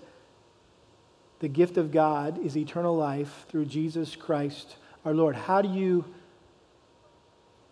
the 1.40 1.48
gift 1.48 1.76
of 1.76 1.92
God 1.92 2.38
is 2.44 2.56
eternal 2.56 2.96
life 2.96 3.46
through 3.48 3.66
Jesus 3.66 4.16
Christ 4.16 4.76
our 5.04 5.14
Lord. 5.14 5.34
How 5.34 5.62
do 5.62 5.68
you 5.68 6.04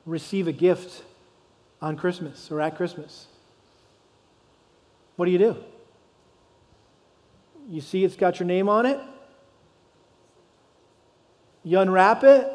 receive 0.05 0.49
a 0.49 0.53
gift 0.53 1.03
on 1.81 1.97
Christmas 1.97 2.51
or 2.51 2.61
at 2.61 2.77
Christmas? 2.77 3.27
What 5.17 5.27
do 5.27 5.31
you 5.31 5.39
do? 5.39 5.57
You 7.69 7.81
see 7.81 8.05
it's 8.05 8.17
got 8.17 8.41
your 8.41 8.47
name 8.47 8.69
on 8.69 8.87
it? 8.87 8.99
You 11.63 11.81
unwrap 11.81 12.25
it? 12.25 12.51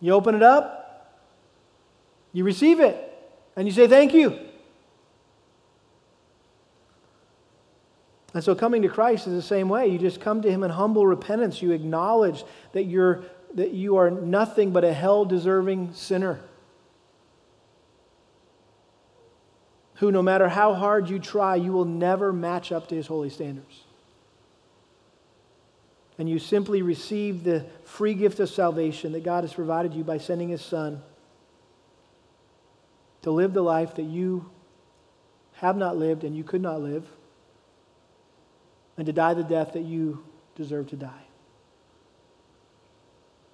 You 0.00 0.12
open 0.12 0.34
it 0.34 0.42
up? 0.42 1.22
You 2.32 2.44
receive 2.44 2.80
it? 2.80 3.10
and 3.56 3.68
you 3.68 3.74
say 3.74 3.86
thank 3.86 4.14
you. 4.14 4.38
And 8.32 8.44
so 8.44 8.54
coming 8.54 8.82
to 8.82 8.88
Christ 8.88 9.26
is 9.26 9.34
the 9.34 9.42
same 9.42 9.68
way. 9.68 9.88
You 9.88 9.98
just 9.98 10.20
come 10.20 10.42
to 10.42 10.50
Him 10.50 10.62
in 10.62 10.70
humble 10.70 11.06
repentance. 11.06 11.60
You 11.60 11.72
acknowledge 11.72 12.44
that 12.72 12.84
you're 12.84 13.24
that 13.54 13.72
you 13.72 13.96
are 13.96 14.10
nothing 14.10 14.70
but 14.70 14.84
a 14.84 14.92
hell 14.92 15.24
deserving 15.24 15.92
sinner. 15.92 16.40
Who, 19.94 20.10
no 20.10 20.22
matter 20.22 20.48
how 20.48 20.74
hard 20.74 21.10
you 21.10 21.18
try, 21.18 21.56
you 21.56 21.72
will 21.72 21.84
never 21.84 22.32
match 22.32 22.72
up 22.72 22.88
to 22.88 22.94
his 22.94 23.06
holy 23.06 23.28
standards. 23.28 23.84
And 26.18 26.28
you 26.28 26.38
simply 26.38 26.82
receive 26.82 27.44
the 27.44 27.66
free 27.84 28.14
gift 28.14 28.40
of 28.40 28.48
salvation 28.48 29.12
that 29.12 29.24
God 29.24 29.44
has 29.44 29.52
provided 29.52 29.94
you 29.94 30.04
by 30.04 30.18
sending 30.18 30.48
his 30.48 30.62
son 30.62 31.02
to 33.22 33.30
live 33.30 33.52
the 33.52 33.62
life 33.62 33.96
that 33.96 34.04
you 34.04 34.50
have 35.54 35.76
not 35.76 35.96
lived 35.96 36.24
and 36.24 36.34
you 36.34 36.44
could 36.44 36.62
not 36.62 36.80
live, 36.80 37.04
and 39.00 39.06
to 39.06 39.14
die 39.14 39.32
the 39.32 39.42
death 39.42 39.72
that 39.72 39.82
you 39.82 40.22
deserve 40.56 40.88
to 40.90 40.96
die. 40.96 41.22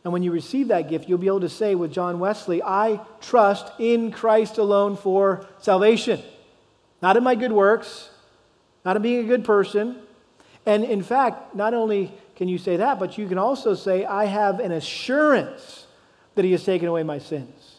And 0.03 0.13
when 0.13 0.25
you 0.25 0.33
receive 0.33 0.69
that 0.69 0.89
gift, 0.89 1.09
you'll 1.09 1.19
be 1.19 1.29
able 1.29 1.41
to 1.41 1.49
say 1.49 1.77
with 1.77 1.93
John 1.93 2.19
Wesley, 2.19 2.61
I 2.63 3.01
trust 3.21 3.71
in 3.79 4.11
Christ 4.11 4.59
alone 4.59 4.97
for 4.97 5.47
salvation. 5.61 6.21
Not 7.01 7.17
in 7.17 7.23
my 7.23 7.37
good 7.37 7.53
works, 7.53 8.11
not 8.85 8.97
in 8.97 9.03
being 9.03 9.25
a 9.25 9.29
good 9.29 9.45
person. 9.45 9.97
And 10.65 10.85
in 10.85 11.05
fact, 11.05 11.55
not 11.55 11.75
only 11.75 12.13
can 12.35 12.49
you 12.49 12.59
say 12.59 12.79
that, 12.79 12.99
but 12.99 13.17
you 13.17 13.29
can 13.29 13.39
also 13.39 13.75
say, 13.75 14.05
I 14.05 14.25
have 14.25 14.59
an 14.59 14.73
assurance 14.73 15.87
that 16.35 16.45
He 16.45 16.51
has 16.51 16.65
taken 16.65 16.89
away 16.89 17.05
my 17.05 17.19
sins 17.19 17.77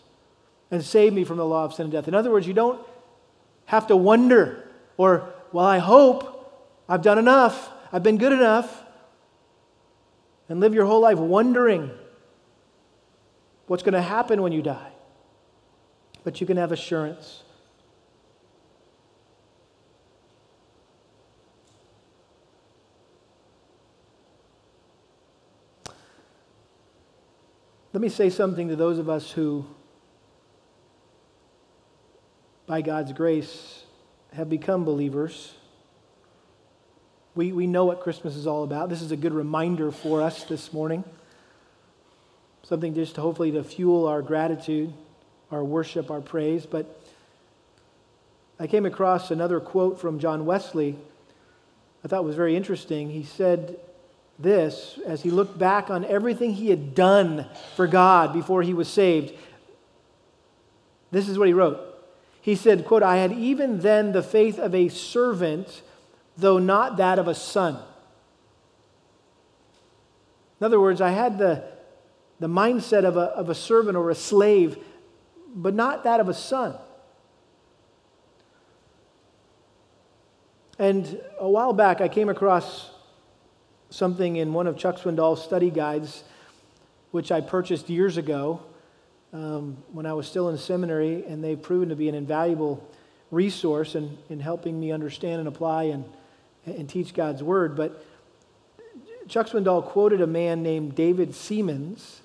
and 0.71 0.81
saved 0.81 1.13
me 1.13 1.25
from 1.25 1.35
the 1.35 1.45
law 1.45 1.65
of 1.65 1.73
sin 1.73 1.87
and 1.87 1.91
death. 1.91 2.07
In 2.07 2.15
other 2.15 2.31
words, 2.31 2.47
you 2.47 2.53
don't 2.53 2.79
have 3.65 3.87
to 3.87 3.97
wonder 3.97 4.69
or, 4.95 5.33
well, 5.51 5.65
I 5.65 5.79
hope 5.79 6.36
I've 6.89 7.01
done 7.01 7.17
enough, 7.17 7.69
I've 7.91 8.03
been 8.03 8.17
good 8.17 8.31
enough, 8.31 8.83
and 10.49 10.59
live 10.59 10.73
your 10.73 10.85
whole 10.85 11.01
life 11.01 11.17
wondering 11.17 11.91
what's 13.67 13.83
going 13.83 13.93
to 13.93 14.01
happen 14.01 14.41
when 14.41 14.51
you 14.53 14.61
die. 14.61 14.91
But 16.23 16.39
you 16.39 16.47
can 16.47 16.57
have 16.57 16.71
assurance. 16.71 17.43
Let 27.93 28.01
me 28.01 28.09
say 28.09 28.29
something 28.29 28.67
to 28.67 28.75
those 28.75 28.99
of 28.99 29.09
us 29.09 29.31
who, 29.31 29.65
by 32.67 32.81
God's 32.81 33.11
grace, 33.11 33.83
have 34.33 34.49
become 34.49 34.85
believers. 34.85 35.56
We, 37.37 37.51
we 37.51 37.67
know 37.67 37.85
what 37.85 38.01
Christmas 38.01 38.35
is 38.35 38.47
all 38.47 38.63
about. 38.63 38.89
This 38.89 39.03
is 39.03 39.11
a 39.11 39.15
good 39.15 39.31
reminder 39.31 39.91
for 39.91 40.23
us 40.23 40.43
this 40.45 40.73
morning 40.73 41.03
something 42.63 42.95
just 42.95 43.15
hopefully 43.15 43.51
to 43.51 43.63
fuel 43.63 44.07
our 44.07 44.23
gratitude, 44.23 44.91
our 45.51 45.63
worship, 45.63 46.09
our 46.09 46.19
praise. 46.19 46.65
But 46.65 46.99
I 48.59 48.65
came 48.65 48.87
across 48.87 49.29
another 49.29 49.59
quote 49.59 50.01
from 50.01 50.17
John 50.17 50.47
Wesley 50.47 50.97
I 52.03 52.07
thought 52.07 52.23
was 52.23 52.35
very 52.35 52.55
interesting. 52.55 53.11
He 53.11 53.23
said 53.23 53.79
this 54.39 54.97
as 55.05 55.21
he 55.21 55.29
looked 55.29 55.59
back 55.59 55.91
on 55.91 56.05
everything 56.05 56.53
he 56.53 56.71
had 56.71 56.95
done 56.95 57.45
for 57.75 57.85
God 57.85 58.33
before 58.33 58.63
he 58.63 58.73
was 58.73 58.87
saved. 58.87 59.33
This 61.11 61.29
is 61.29 61.37
what 61.37 61.47
he 61.47 61.53
wrote. 61.53 61.79
He 62.41 62.55
said, 62.55 62.85
quote, 62.85 63.03
I 63.03 63.17
had 63.17 63.31
even 63.31 63.81
then 63.81 64.11
the 64.11 64.23
faith 64.23 64.57
of 64.57 64.73
a 64.73 64.89
servant, 64.89 65.83
though 66.37 66.59
not 66.59 66.97
that 66.97 67.19
of 67.19 67.27
a 67.27 67.35
son. 67.35 67.79
In 70.59 70.65
other 70.65 70.79
words, 70.79 71.01
I 71.01 71.09
had 71.09 71.37
the 71.37 71.63
the 72.39 72.47
mindset 72.47 73.03
of 73.03 73.17
a, 73.17 73.21
of 73.21 73.49
a 73.49 73.55
servant 73.55 73.97
or 73.97 74.09
a 74.09 74.15
slave, 74.15 74.77
but 75.55 75.73
not 75.73 76.03
that 76.03 76.19
of 76.19 76.29
a 76.29 76.33
son. 76.33 76.75
And 80.79 81.19
a 81.39 81.49
while 81.49 81.73
back, 81.73 82.01
I 82.01 82.07
came 82.07 82.29
across 82.29 82.91
something 83.89 84.35
in 84.35 84.53
one 84.53 84.67
of 84.67 84.77
Chuck 84.77 84.97
Swindoll's 84.99 85.43
study 85.43 85.71
guides, 85.71 86.23
which 87.09 87.31
I 87.31 87.41
purchased 87.41 87.89
years 87.89 88.17
ago 88.17 88.61
um, 89.33 89.77
when 89.91 90.05
I 90.05 90.13
was 90.13 90.27
still 90.27 90.49
in 90.49 90.57
seminary, 90.57 91.25
and 91.25 91.43
they've 91.43 91.59
proven 91.59 91.89
to 91.89 91.95
be 91.95 92.07
an 92.09 92.15
invaluable 92.15 92.87
resource 93.31 93.95
in, 93.95 94.15
in 94.29 94.39
helping 94.39 94.79
me 94.79 94.91
understand 94.91 95.39
and 95.39 95.47
apply 95.47 95.85
and, 95.85 96.05
and 96.67 96.89
teach 96.89 97.13
God's 97.13 97.41
Word. 97.43 97.75
But 97.75 98.03
Chuck 99.27 99.47
Swindoll 99.47 99.83
quoted 99.83 100.21
a 100.21 100.27
man 100.27 100.63
named 100.63 100.95
David 100.95 101.31
Seamands, 101.31 102.19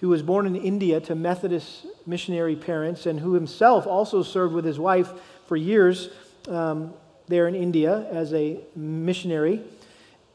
who 0.00 0.08
was 0.08 0.22
born 0.22 0.46
in 0.46 0.56
India 0.56 1.00
to 1.00 1.14
Methodist 1.14 1.86
missionary 2.06 2.56
parents 2.56 3.06
and 3.06 3.20
who 3.20 3.34
himself 3.34 3.86
also 3.86 4.22
served 4.22 4.54
with 4.54 4.64
his 4.64 4.78
wife 4.78 5.12
for 5.46 5.56
years 5.56 6.10
um, 6.48 6.92
there 7.26 7.48
in 7.48 7.54
India 7.54 8.06
as 8.10 8.32
a 8.32 8.60
missionary. 8.74 9.62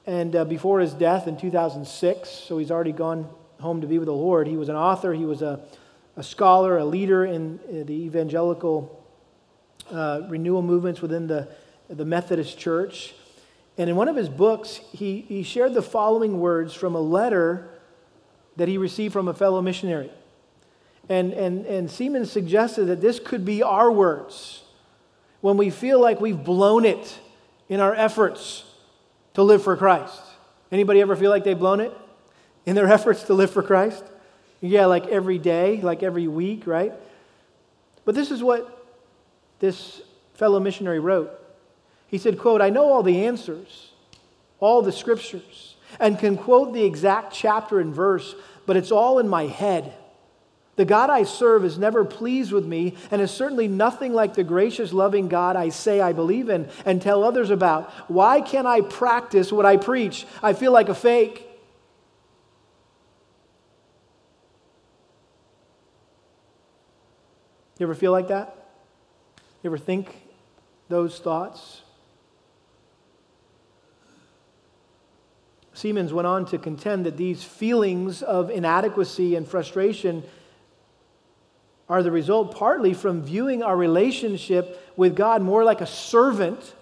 And 0.06 0.36
uh, 0.36 0.46
before 0.46 0.80
his 0.80 0.94
death 0.94 1.28
in 1.28 1.38
2006, 1.38 2.30
so 2.30 2.58
he's 2.58 2.72
already 2.72 2.92
gone 2.92 3.30
home 3.60 3.82
to 3.82 3.88
be 3.88 3.98
with 3.98 4.08
the 4.08 4.14
Lord, 4.14 4.48
he 4.48 4.58
was 4.58 4.70
an 4.70 4.76
author, 4.76 5.14
he 5.14 5.26
was 5.26 5.42
a, 5.42 5.62
a 6.18 6.24
scholar, 6.24 6.78
a 6.78 6.86
leader 6.86 7.26
in, 7.26 7.60
in 7.70 7.86
the 7.86 7.94
evangelical 7.94 9.02
uh, 9.90 10.22
renewal 10.28 10.62
movements 10.62 11.02
within 11.02 11.28
the, 11.28 11.48
the 11.90 12.06
Methodist 12.06 12.58
Church. 12.58 13.14
And 13.78 13.90
in 13.90 13.96
one 13.96 14.08
of 14.08 14.16
his 14.16 14.30
books, 14.30 14.80
he, 14.92 15.22
he 15.22 15.44
shared 15.44 15.74
the 15.74 15.82
following 15.82 16.40
words 16.40 16.74
from 16.74 16.96
a 16.96 17.02
letter 17.02 17.70
that 18.56 18.68
he 18.68 18.78
received 18.78 19.14
from 19.14 19.28
a 19.28 19.34
fellow 19.34 19.62
missionary. 19.62 20.12
And, 21.10 21.34
and, 21.34 21.66
and 21.66 21.90
Seamands 21.90 22.28
suggested 22.28 22.86
that 22.86 23.02
this 23.02 23.20
could 23.20 23.44
be 23.44 23.62
our 23.64 23.92
words 23.92 24.64
when 25.42 25.58
we 25.58 25.70
feel 25.70 26.00
like 26.00 26.22
we've 26.22 26.42
blown 26.42 26.86
it 26.86 27.20
in 27.68 27.80
our 27.80 27.94
efforts 27.94 28.64
to 29.34 29.44
live 29.44 29.64
for 29.64 29.76
Christ. 29.76 30.22
Anybody 30.72 31.02
ever 31.02 31.16
feel 31.16 31.30
like 31.30 31.44
they've 31.44 31.58
blown 31.58 31.82
it 31.82 31.92
in 32.66 32.76
their 32.76 32.88
efforts 32.92 33.24
to 33.24 33.34
live 33.34 33.52
for 33.52 33.64
Christ? 33.64 34.04
Yeah, 34.62 34.86
like 34.86 35.08
every 35.08 35.40
day, 35.40 35.82
like 35.82 36.04
every 36.04 36.28
week, 36.28 36.66
right? 36.66 36.94
But 38.06 38.16
this 38.16 38.32
is 38.32 38.42
what 38.42 38.86
this 39.60 40.02
fellow 40.36 40.60
missionary 40.60 41.00
wrote. 41.00 41.32
He 42.14 42.20
said, 42.20 42.38
quote, 42.38 42.62
I 42.62 42.70
know 42.70 42.94
all 42.94 43.02
the 43.02 43.26
answers, 43.26 43.90
all 44.60 44.84
the 44.84 44.92
scriptures 44.92 45.76
and 46.00 46.20
can 46.20 46.38
quote 46.38 46.72
the 46.72 46.84
exact 46.84 47.34
chapter 47.34 47.80
and 47.80 47.92
verse, 47.92 48.36
but 48.68 48.78
it's 48.78 48.92
all 48.92 49.18
in 49.18 49.28
my 49.28 49.48
head. 49.48 49.92
The 50.76 50.86
God 50.86 51.10
I 51.10 51.24
serve 51.24 51.66
is 51.66 51.80
never 51.80 52.06
pleased 52.06 52.52
with 52.52 52.68
me 52.68 52.96
and 53.10 53.20
is 53.20 53.32
certainly 53.32 53.68
nothing 53.68 54.14
like 54.14 54.36
the 54.36 54.44
gracious, 54.44 54.94
loving 54.94 55.28
God 55.28 55.56
I 55.56 55.70
say 55.70 56.02
I 56.02 56.14
believe 56.14 56.50
in 56.50 56.70
and 56.86 57.02
tell 57.02 57.24
others 57.24 57.50
about. 57.50 57.90
Why 58.12 58.42
can't 58.42 58.68
I 58.68 58.82
practice 58.82 59.52
what 59.52 59.66
I 59.66 59.78
preach? 59.78 60.28
I 60.44 60.54
feel 60.54 60.72
like 60.72 60.90
a 60.90 60.96
fake. 60.96 61.50
You 67.80 67.88
ever 67.88 67.96
feel 67.96 68.12
like 68.12 68.28
that? 68.28 68.56
You 69.64 69.72
ever 69.72 69.80
think 69.80 70.16
those 70.90 71.18
thoughts? 71.18 71.83
Seamands 75.74 76.12
went 76.12 76.28
on 76.28 76.46
to 76.48 76.58
contend 76.58 77.06
that 77.06 77.18
these 77.18 77.44
feelings 77.44 78.22
of 78.22 78.50
inadequacy 78.50 79.36
and 79.36 79.48
frustration 79.48 80.24
are 81.90 82.04
the 82.04 82.12
result 82.12 82.56
partly 82.56 82.94
from 82.94 83.24
viewing 83.24 83.64
our 83.64 83.76
relationship 83.76 84.92
with 84.96 85.16
God 85.16 85.42
more 85.42 85.64
like 85.64 85.82
a 85.82 85.88
servant 85.88 86.76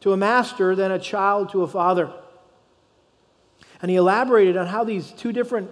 to 0.00 0.12
a 0.12 0.16
master 0.16 0.76
than 0.76 0.90
a 0.90 0.98
child 0.98 1.50
to 1.52 1.62
a 1.62 1.66
father. 1.66 2.12
And 3.80 3.90
he 3.90 3.96
elaborated 3.96 4.56
on 4.56 4.66
how 4.66 4.84
these 4.84 5.10
two 5.12 5.32
different 5.32 5.70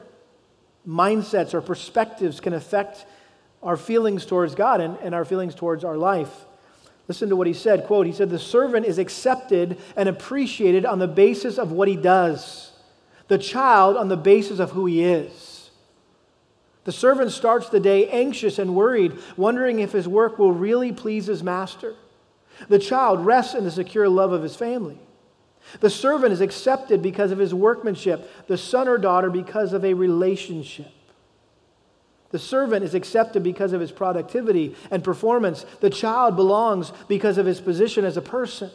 mindsets 0.89 1.55
or 1.55 1.61
perspectives 1.61 2.41
can 2.41 2.55
affect 2.55 3.07
our 3.63 3.77
feelings 3.77 4.27
towards 4.27 4.55
God 4.55 4.81
and, 4.81 4.97
and 5.03 5.15
our 5.15 5.25
feelings 5.25 5.55
towards 5.55 5.85
our 5.85 5.97
life. 5.97 6.47
Listen 7.09 7.29
to 7.29 7.37
what 7.37 7.47
he 7.47 7.53
said. 7.53 7.87
Quote, 7.87 8.07
he 8.07 8.13
said, 8.13 8.31
The 8.31 8.39
servant 8.39 8.87
is 8.87 8.99
accepted 8.99 9.79
and 9.97 10.09
appreciated 10.09 10.87
on 10.87 10.99
the 10.99 11.09
basis 11.09 11.59
of 11.59 11.73
what 11.73 11.89
he 11.89 11.97
does, 11.97 12.73
the 13.29 13.39
child 13.39 13.97
on 13.97 14.09
the 14.09 14.17
basis 14.17 14.59
of 14.59 14.71
who 14.71 14.87
he 14.87 15.03
is. 15.03 15.71
The 16.85 16.93
servant 16.93 17.31
starts 17.31 17.69
the 17.69 17.81
day 17.81 18.09
anxious 18.09 18.59
and 18.59 18.75
worried, 18.75 19.17
wondering 19.37 19.79
if 19.79 19.93
his 19.93 20.09
work 20.09 20.39
will 20.39 20.53
really 20.53 20.93
please 20.93 21.27
his 21.27 21.43
master. 21.43 21.95
The 22.69 22.79
child 22.79 23.25
rests 23.25 23.55
in 23.55 23.65
the 23.65 23.71
secure 23.71 24.09
love 24.09 24.33
of 24.33 24.43
his 24.43 24.57
family. 24.57 24.99
The 25.81 25.91
servant 25.91 26.33
is 26.33 26.41
accepted 26.41 27.03
because 27.03 27.31
of 27.31 27.39
his 27.39 27.55
workmanship, 27.55 28.47
the 28.47 28.59
son 28.59 28.89
or 28.89 28.99
daughter 28.99 29.31
because 29.31 29.73
of 29.73 29.85
a 29.85 29.95
relationship. 29.95 30.91
The 32.33 32.39
servant 32.39 32.83
is 32.83 32.95
accepted 32.95 33.43
because 33.43 33.73
of 33.73 33.81
his 33.81 33.93
productivity 33.93 34.75
and 34.91 35.05
performance. 35.05 35.65
The 35.81 35.91
child 35.91 36.35
belongs 36.35 36.93
because 37.07 37.39
of 37.39 37.47
his 37.47 37.61
position 37.61 38.05
as 38.05 38.17
a 38.17 38.23
person. 38.23 38.71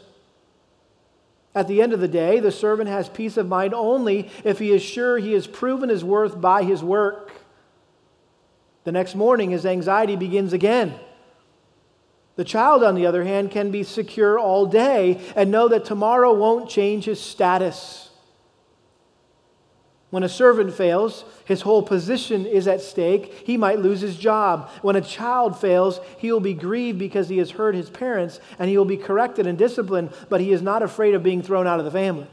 At 1.55 1.67
the 1.67 1.81
end 1.81 1.91
of 1.91 1.99
the 1.99 2.07
day, 2.07 2.39
the 2.39 2.51
servant 2.51 2.87
has 2.87 3.09
peace 3.09 3.35
of 3.35 3.47
mind 3.47 3.73
only 3.73 4.29
if 4.43 4.59
he 4.59 4.71
is 4.71 4.83
sure 4.83 5.17
he 5.17 5.33
has 5.33 5.47
proven 5.47 5.89
his 5.89 6.03
worth 6.03 6.39
by 6.39 6.61
his 6.61 6.83
work. 6.83 7.31
The 8.83 8.91
next 8.91 9.15
morning, 9.15 9.49
his 9.49 9.65
anxiety 9.65 10.15
begins 10.15 10.53
again. 10.53 10.93
The 12.35 12.45
child, 12.45 12.83
on 12.83 12.93
the 12.93 13.07
other 13.07 13.23
hand, 13.23 13.49
can 13.49 13.71
be 13.71 13.81
secure 13.81 14.37
all 14.37 14.67
day 14.67 15.19
and 15.35 15.49
know 15.49 15.67
that 15.69 15.83
tomorrow 15.83 16.31
won't 16.31 16.69
change 16.69 17.05
his 17.05 17.19
status. 17.19 18.06
When 20.09 20.23
a 20.23 20.29
servant 20.29 20.73
fails, 20.73 21.25
his 21.43 21.61
whole 21.61 21.83
position 21.83 22.45
is 22.45 22.67
at 22.67 22.79
stake. 22.79 23.43
He 23.45 23.57
might 23.57 23.79
lose 23.79 23.99
his 23.99 24.15
job. 24.15 24.69
When 24.81 24.95
a 24.95 25.01
child 25.01 25.59
fails, 25.59 25.99
he 26.17 26.31
will 26.31 26.39
be 26.39 26.53
grieved 26.53 26.97
because 26.97 27.27
he 27.27 27.39
has 27.39 27.51
hurt 27.51 27.75
his 27.75 27.89
parents 27.89 28.39
and 28.57 28.69
he 28.69 28.77
will 28.77 28.85
be 28.85 28.95
corrected 28.95 29.47
and 29.47 29.57
disciplined, 29.57 30.13
but 30.29 30.39
he 30.39 30.53
is 30.53 30.61
not 30.61 30.81
afraid 30.81 31.13
of 31.13 31.23
being 31.23 31.41
thrown 31.41 31.67
out 31.67 31.79
of 31.79 31.85
the 31.85 31.91
family. 31.91 32.27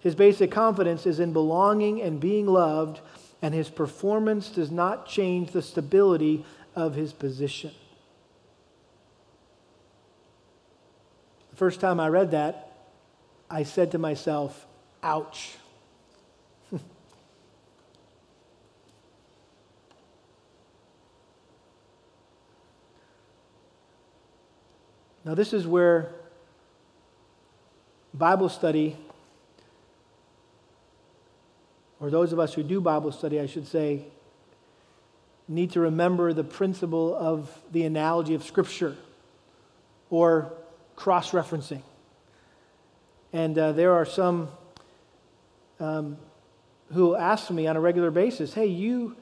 His 0.00 0.14
basic 0.14 0.50
confidence 0.50 1.06
is 1.06 1.18
in 1.18 1.32
belonging 1.32 2.02
and 2.02 2.20
being 2.20 2.46
loved, 2.46 3.00
and 3.40 3.54
his 3.54 3.70
performance 3.70 4.50
does 4.50 4.70
not 4.70 5.06
change 5.06 5.52
the 5.52 5.62
stability 5.62 6.44
of 6.74 6.94
his 6.94 7.12
position. 7.12 7.70
The 11.50 11.56
first 11.56 11.80
time 11.80 12.00
I 12.00 12.08
read 12.08 12.32
that, 12.32 12.72
I 13.48 13.62
said 13.62 13.92
to 13.92 13.98
myself, 13.98 14.66
Ouch. 15.02 15.56
now, 25.24 25.34
this 25.34 25.52
is 25.52 25.66
where 25.66 26.14
Bible 28.14 28.48
study, 28.48 28.96
or 31.98 32.10
those 32.10 32.32
of 32.32 32.38
us 32.38 32.54
who 32.54 32.62
do 32.62 32.80
Bible 32.80 33.10
study, 33.10 33.40
I 33.40 33.46
should 33.46 33.66
say, 33.66 34.04
need 35.48 35.72
to 35.72 35.80
remember 35.80 36.32
the 36.32 36.44
principle 36.44 37.16
of 37.16 37.50
the 37.72 37.84
analogy 37.84 38.34
of 38.34 38.44
Scripture 38.44 38.96
or 40.10 40.52
cross 40.94 41.32
referencing. 41.32 41.82
And 43.32 43.58
uh, 43.58 43.72
there 43.72 43.94
are 43.94 44.04
some 44.04 44.48
um, 45.82 46.16
who 46.92 47.16
ask 47.16 47.50
me 47.50 47.66
on 47.66 47.76
a 47.76 47.80
regular 47.80 48.10
basis, 48.10 48.54
hey, 48.54 48.66
you, 48.66 49.16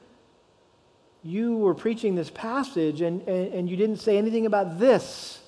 you 1.23 1.57
were 1.57 1.75
preaching 1.75 2.15
this 2.15 2.31
passage 2.31 3.01
and, 3.01 3.23
and, 3.27 3.55
and 3.55 3.71
you 3.71 3.77
didn't 3.77 3.97
say 3.97 4.19
anything 4.19 4.45
about 4.45 4.79
this. 4.79 5.41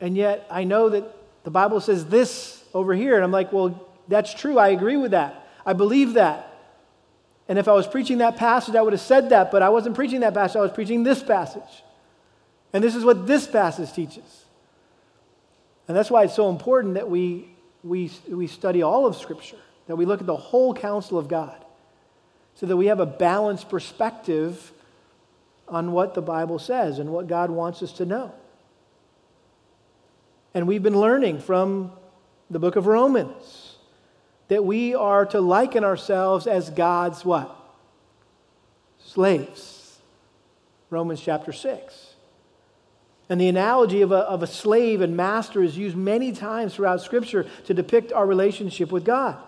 And 0.00 0.16
yet 0.16 0.46
I 0.50 0.64
know 0.64 0.90
that 0.90 1.04
the 1.44 1.50
Bible 1.50 1.80
says 1.80 2.06
this 2.06 2.62
over 2.74 2.94
here. 2.94 3.14
And 3.14 3.24
I'm 3.24 3.32
like, 3.32 3.52
well, 3.52 3.88
that's 4.08 4.34
true. 4.34 4.58
I 4.58 4.68
agree 4.68 4.96
with 4.96 5.12
that. 5.12 5.48
I 5.64 5.72
believe 5.72 6.14
that. 6.14 6.50
And 7.48 7.58
if 7.58 7.68
I 7.68 7.72
was 7.72 7.86
preaching 7.86 8.18
that 8.18 8.36
passage, 8.36 8.74
I 8.74 8.82
would 8.82 8.92
have 8.92 9.00
said 9.00 9.30
that, 9.30 9.50
but 9.50 9.62
I 9.62 9.68
wasn't 9.68 9.94
preaching 9.94 10.20
that 10.20 10.34
passage. 10.34 10.56
I 10.56 10.60
was 10.60 10.72
preaching 10.72 11.04
this 11.04 11.22
passage. 11.22 11.82
And 12.72 12.82
this 12.82 12.94
is 12.94 13.04
what 13.04 13.26
this 13.26 13.46
passage 13.46 13.92
teaches. 13.92 14.44
And 15.86 15.96
that's 15.96 16.10
why 16.10 16.24
it's 16.24 16.34
so 16.34 16.48
important 16.48 16.94
that 16.94 17.08
we 17.08 17.53
we, 17.84 18.10
we 18.28 18.46
study 18.46 18.82
all 18.82 19.06
of 19.06 19.14
Scripture, 19.14 19.58
that 19.86 19.96
we 19.96 20.06
look 20.06 20.20
at 20.20 20.26
the 20.26 20.36
whole 20.36 20.74
counsel 20.74 21.18
of 21.18 21.28
God, 21.28 21.64
so 22.54 22.66
that 22.66 22.76
we 22.76 22.86
have 22.86 23.00
a 23.00 23.06
balanced 23.06 23.68
perspective 23.68 24.72
on 25.68 25.92
what 25.92 26.14
the 26.14 26.22
Bible 26.22 26.58
says 26.58 26.98
and 26.98 27.10
what 27.10 27.26
God 27.26 27.50
wants 27.50 27.82
us 27.82 27.92
to 27.94 28.06
know. 28.06 28.32
And 30.54 30.66
we've 30.66 30.82
been 30.82 30.98
learning 30.98 31.40
from 31.40 31.92
the 32.50 32.58
book 32.58 32.76
of 32.76 32.86
Romans 32.86 33.76
that 34.48 34.64
we 34.64 34.94
are 34.94 35.26
to 35.26 35.40
liken 35.40 35.84
ourselves 35.84 36.46
as 36.46 36.70
God's 36.70 37.24
what? 37.24 37.54
Slaves. 38.98 39.98
Romans 40.90 41.20
chapter 41.20 41.52
6. 41.52 42.03
And 43.28 43.40
the 43.40 43.48
analogy 43.48 44.02
of 44.02 44.12
a, 44.12 44.18
of 44.18 44.42
a 44.42 44.46
slave 44.46 45.00
and 45.00 45.16
master 45.16 45.62
is 45.62 45.78
used 45.78 45.96
many 45.96 46.32
times 46.32 46.74
throughout 46.74 47.00
Scripture 47.00 47.46
to 47.64 47.74
depict 47.74 48.12
our 48.12 48.26
relationship 48.26 48.92
with 48.92 49.04
God. 49.04 49.38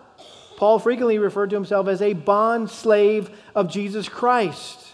Paul 0.57 0.79
frequently 0.79 1.19
referred 1.19 1.51
to 1.51 1.55
himself 1.55 1.87
as 1.87 2.01
a 2.01 2.13
bond 2.13 2.71
slave 2.71 3.29
of 3.53 3.69
Jesus 3.69 4.09
Christ. 4.09 4.87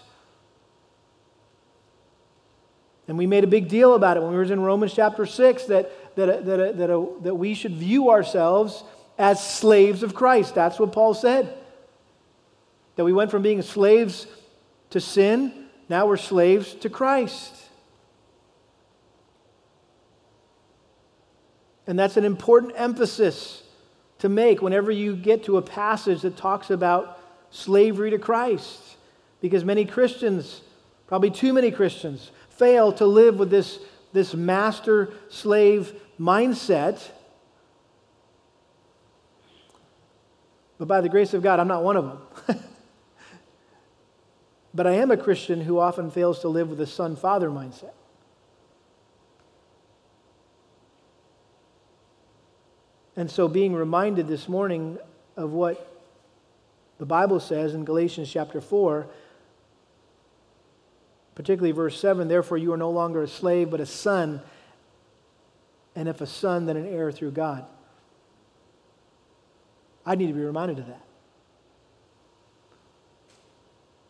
And 3.08 3.16
we 3.16 3.26
made 3.26 3.44
a 3.44 3.48
big 3.48 3.68
deal 3.68 3.94
about 3.94 4.16
it 4.16 4.22
when 4.22 4.30
we 4.30 4.36
were 4.36 4.44
in 4.44 4.60
Romans 4.60 4.94
chapter 4.94 5.24
6 5.24 5.64
that, 5.64 6.16
that, 6.16 6.44
that, 6.44 6.76
that, 6.76 7.22
that 7.22 7.34
we 7.34 7.54
should 7.54 7.74
view 7.74 8.10
ourselves 8.10 8.84
as 9.18 9.44
slaves 9.44 10.02
of 10.02 10.14
Christ. 10.14 10.54
That's 10.54 10.78
what 10.78 10.92
Paul 10.92 11.14
said. 11.14 11.56
That 12.96 13.04
we 13.04 13.12
went 13.12 13.30
from 13.30 13.42
being 13.42 13.62
slaves 13.62 14.26
to 14.90 15.00
sin, 15.00 15.66
now 15.88 16.06
we're 16.06 16.16
slaves 16.16 16.74
to 16.76 16.90
Christ. 16.90 17.54
And 21.86 21.98
that's 21.98 22.16
an 22.16 22.24
important 22.24 22.72
emphasis 22.76 23.62
to 24.18 24.28
make 24.28 24.62
whenever 24.62 24.90
you 24.90 25.16
get 25.16 25.44
to 25.44 25.58
a 25.58 25.62
passage 25.62 26.22
that 26.22 26.36
talks 26.36 26.70
about 26.70 27.20
slavery 27.50 28.10
to 28.10 28.18
Christ. 28.18 28.96
Because 29.40 29.64
many 29.64 29.84
Christians, 29.84 30.62
probably 31.06 31.30
too 31.30 31.52
many 31.52 31.70
Christians, 31.70 32.30
fail 32.48 32.92
to 32.94 33.06
live 33.06 33.38
with 33.38 33.50
this, 33.50 33.78
this 34.12 34.34
master 34.34 35.12
slave 35.28 35.92
mindset. 36.18 37.00
But 40.78 40.88
by 40.88 41.00
the 41.02 41.08
grace 41.08 41.34
of 41.34 41.42
God, 41.42 41.60
I'm 41.60 41.68
not 41.68 41.84
one 41.84 41.96
of 41.96 42.04
them. 42.46 42.58
but 44.74 44.86
I 44.86 44.92
am 44.92 45.10
a 45.10 45.16
Christian 45.16 45.60
who 45.60 45.78
often 45.78 46.10
fails 46.10 46.40
to 46.40 46.48
live 46.48 46.70
with 46.70 46.80
a 46.80 46.86
son 46.86 47.16
father 47.16 47.50
mindset. 47.50 47.92
And 53.16 53.30
so, 53.30 53.46
being 53.46 53.74
reminded 53.74 54.26
this 54.26 54.48
morning 54.48 54.98
of 55.36 55.52
what 55.52 55.90
the 56.98 57.06
Bible 57.06 57.40
says 57.40 57.74
in 57.74 57.84
Galatians 57.84 58.30
chapter 58.30 58.60
4, 58.60 59.06
particularly 61.34 61.72
verse 61.72 61.98
7 62.00 62.28
therefore 62.28 62.58
you 62.58 62.72
are 62.72 62.76
no 62.76 62.90
longer 62.90 63.22
a 63.22 63.28
slave, 63.28 63.70
but 63.70 63.80
a 63.80 63.86
son, 63.86 64.40
and 65.96 66.08
if 66.08 66.20
a 66.20 66.26
son, 66.26 66.66
then 66.66 66.76
an 66.76 66.86
heir 66.86 67.12
through 67.12 67.32
God. 67.32 67.64
I 70.06 70.16
need 70.16 70.26
to 70.26 70.32
be 70.32 70.40
reminded 70.40 70.80
of 70.80 70.86
that. 70.88 71.00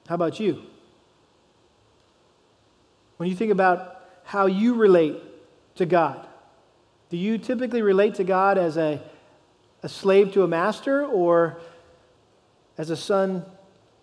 How 0.09 0.14
about 0.16 0.40
you? 0.40 0.62
When 3.16 3.28
you 3.28 3.36
think 3.36 3.52
about 3.52 4.02
how 4.24 4.46
you 4.46 4.74
relate 4.74 5.22
to 5.76 5.86
God, 5.86 6.26
do 7.14 7.20
you 7.20 7.38
typically 7.38 7.80
relate 7.80 8.16
to 8.16 8.24
God 8.24 8.58
as 8.58 8.76
a, 8.76 9.00
a 9.84 9.88
slave 9.88 10.32
to 10.32 10.42
a 10.42 10.48
master 10.48 11.06
or 11.06 11.60
as 12.76 12.90
a 12.90 12.96
son 12.96 13.44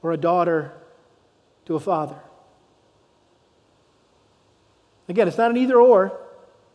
or 0.02 0.14
a 0.14 0.18
daughter 0.18 0.72
to 1.66 1.76
a 1.76 1.80
father? 1.82 2.16
Again, 5.10 5.28
it's 5.28 5.38
not 5.38 5.52
an 5.52 5.58
either 5.58 5.78
or, 5.78 6.22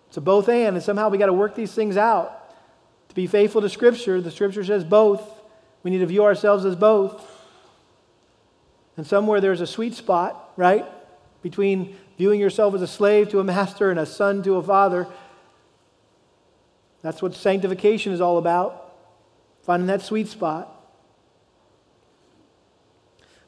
it's 0.09 0.19
a 0.19 0.21
both 0.21 0.51
and, 0.51 0.77
and 0.77 0.83
somehow 0.85 1.09
we 1.09 1.17
got 1.17 1.25
to 1.25 1.33
work 1.33 1.55
these 1.55 1.73
things 1.73 1.97
out. 1.97 2.55
To 3.09 3.15
be 3.15 3.27
faithful 3.27 3.63
to 3.63 3.71
Scripture, 3.71 4.21
the 4.21 4.31
Scripture 4.31 4.63
says 4.63 4.85
both. 4.85 5.23
We 5.85 5.91
need 5.91 6.01
to 6.01 6.07
view 6.07 6.25
ourselves 6.25 6.67
as 6.67 6.77
both. 6.77 7.27
And 8.99 9.07
somewhere 9.07 9.41
there's 9.41 9.63
a 9.63 9.67
sweet 9.67 9.95
spot, 9.95 10.53
right? 10.57 10.85
Between 11.41 11.97
viewing 12.19 12.41
yourself 12.41 12.75
as 12.75 12.83
a 12.83 12.87
slave 12.87 13.31
to 13.31 13.41
a 13.41 13.45
master 13.45 13.91
and 13.91 13.99
a 13.99 14.05
son 14.05 14.43
to 14.43 14.57
a 14.57 14.63
father. 14.63 15.09
That's 17.07 17.23
what 17.23 17.37
sanctification 17.37 18.13
is 18.13 18.21
all 18.21 18.37
about, 18.37 18.93
finding 19.63 19.87
that 19.87 20.03
sweet 20.03 20.27
spot. 20.27 20.69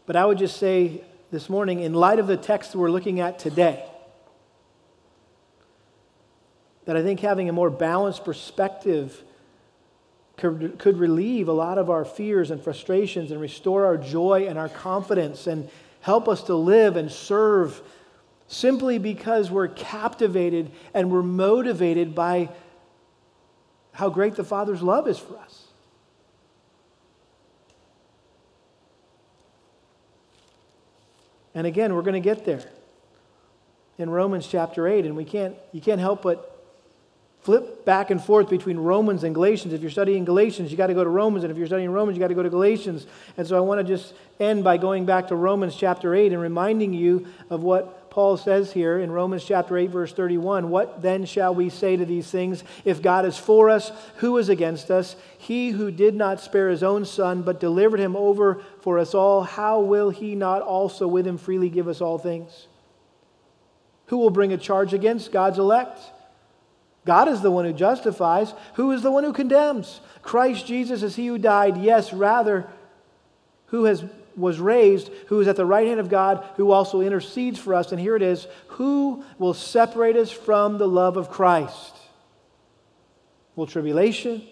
But 0.07 0.15
I 0.15 0.25
would 0.25 0.39
just 0.39 0.59
say 0.59 1.03
this 1.33 1.51
morning, 1.51 1.81
in 1.81 1.93
light 1.93 2.21
of 2.21 2.29
the 2.29 2.37
text 2.37 2.77
we're 2.77 2.89
looking 2.89 3.19
at 3.19 3.41
today, 3.41 3.85
that 6.85 6.97
I 6.97 7.03
think 7.03 7.19
having 7.19 7.49
a 7.49 7.53
more 7.53 7.69
balanced 7.69 8.25
perspective 8.25 9.25
could, 10.37 10.79
could 10.79 10.97
relieve 10.97 11.49
a 11.49 11.53
lot 11.53 11.79
of 11.79 11.91
our 11.91 12.05
fears 12.05 12.53
and 12.53 12.63
frustrations 12.63 13.33
and 13.33 13.41
restore 13.41 13.87
our 13.87 13.97
joy 13.97 14.47
and 14.49 14.57
our 14.57 14.69
confidence 14.69 15.49
and 15.49 15.69
help 16.01 16.29
us 16.29 16.45
to 16.45 16.55
live 16.55 16.97
and 16.97 17.11
serve 17.11 17.83
simply 18.47 18.99
because 18.99 19.51
we're 19.51 19.67
captivated 19.67 20.71
and 20.95 21.11
we're 21.11 21.25
motivated 21.25 22.15
by 22.15 22.49
how 23.99 24.09
great 24.09 24.37
the 24.37 24.45
Father's 24.45 24.81
love 24.81 25.09
is 25.09 25.19
for 25.19 25.37
us. 25.39 25.67
And 31.53 31.67
again, 31.67 31.93
we're 31.93 32.03
going 32.03 32.15
to 32.15 32.21
get 32.21 32.45
there. 32.45 32.63
in 33.99 34.09
Romans 34.09 34.47
chapter 34.47 34.87
8, 34.87 35.05
and 35.05 35.17
we 35.17 35.25
can't, 35.25 35.57
you 35.73 35.81
can't 35.81 35.99
help 35.99 36.23
but 36.23 36.65
flip 37.41 37.85
back 37.85 38.13
and 38.13 38.23
forth 38.23 38.49
between 38.49 38.79
Romans 38.79 39.25
and 39.25 39.35
Galatians. 39.35 39.75
If 39.75 39.81
you're 39.81 39.91
studying 39.91 40.25
Galatians, 40.25 40.71
you 40.71 40.77
got 40.77 40.87
to 40.87 40.95
go 40.95 41.03
to 41.03 41.11
Romans, 41.11 41.43
and 41.43 41.51
if 41.51 41.59
you're 41.59 41.67
studying 41.67 41.91
Romans, 41.91 42.17
you 42.17 42.21
got 42.21 42.29
to 42.29 42.37
go 42.37 42.45
to 42.45 42.51
Galatians. 42.51 43.05
And 43.37 43.49
so 43.49 43.57
I 43.57 43.61
want 43.61 43.85
to 43.85 43.97
just 43.97 44.15
end 44.39 44.63
by 44.63 44.77
going 44.77 45.07
back 45.07 45.27
to 45.29 45.35
Romans 45.35 45.75
chapter 45.75 46.15
8 46.15 46.33
and 46.33 46.41
reminding 46.41 46.95
you 46.95 47.27
of 47.51 47.65
what 47.65 47.98
Paul 48.11 48.37
says 48.37 48.73
here 48.73 48.99
in 48.99 49.11
Romans 49.11 49.45
chapter 49.45 49.77
8 49.77 49.91
verse 49.91 50.13
31, 50.13 50.71
what 50.71 51.03
then 51.03 51.25
shall 51.25 51.55
we 51.55 51.69
say 51.69 51.97
to 51.97 52.05
these 52.05 52.31
things? 52.31 52.65
If 52.85 53.03
God 53.03 53.25
is 53.25 53.37
for 53.37 53.71
us, 53.71 53.93
who 54.17 54.39
is 54.39 54.49
against 54.49 54.91
us? 54.91 55.17
He 55.39 55.71
who 55.71 55.91
did 55.91 56.15
not 56.15 56.41
spare 56.41 56.69
his 56.71 56.83
own 56.83 57.05
son, 57.05 57.43
but 57.43 57.61
delivered 57.61 58.01
him 58.01 58.17
over 58.17 58.63
for 58.81 58.99
us 58.99 59.15
all, 59.15 59.43
how 59.43 59.81
will 59.81 60.11
he 60.11 60.35
not 60.35 60.63
also 60.63 61.07
with 61.07 61.27
him 61.27 61.39
freely 61.39 61.69
give 61.69 61.89
us 61.89 62.01
all 62.01 62.19
things? 62.19 62.67
Who 64.07 64.19
will 64.19 64.31
bring 64.31 64.53
a 64.53 64.59
charge 64.59 64.95
against 64.95 65.33
God's 65.33 65.59
elect? 65.59 66.01
God 67.05 67.29
is 67.29 67.41
the 67.41 67.51
one 67.51 67.65
who 67.65 67.73
justifies. 67.73 68.53
Who 68.75 68.93
is 68.93 69.03
the 69.03 69.11
one 69.11 69.25
who 69.25 69.33
condemns? 69.33 70.01
Christ 70.23 70.67
Jesus 70.67 71.03
is 71.03 71.17
he 71.17 71.27
who 71.27 71.39
died. 71.39 71.79
Yes, 71.79 72.13
rather, 72.13 72.69
who 73.67 73.85
has, 73.85 74.05
was 74.39 74.61
raised, 74.61 75.11
who 75.27 75.41
is 75.41 75.49
at 75.49 75.57
the 75.57 75.67
right 75.67 75.87
hand 75.87 76.01
of 76.01 76.09
God, 76.09 76.47
who 76.57 76.71
also 76.71 77.01
intercedes 77.01 77.59
for 77.59 77.75
us. 77.75 77.93
And 77.93 78.01
here 78.01 78.17
it 78.17 78.23
is 78.23 78.47
Who 78.69 79.25
will 79.39 79.55
separate 79.55 80.17
us 80.17 80.31
from 80.31 80.79
the 80.79 80.89
love 80.89 81.17
of 81.17 81.31
Christ? 81.31 81.95
Will 83.57 83.67
tribulation 83.67 84.43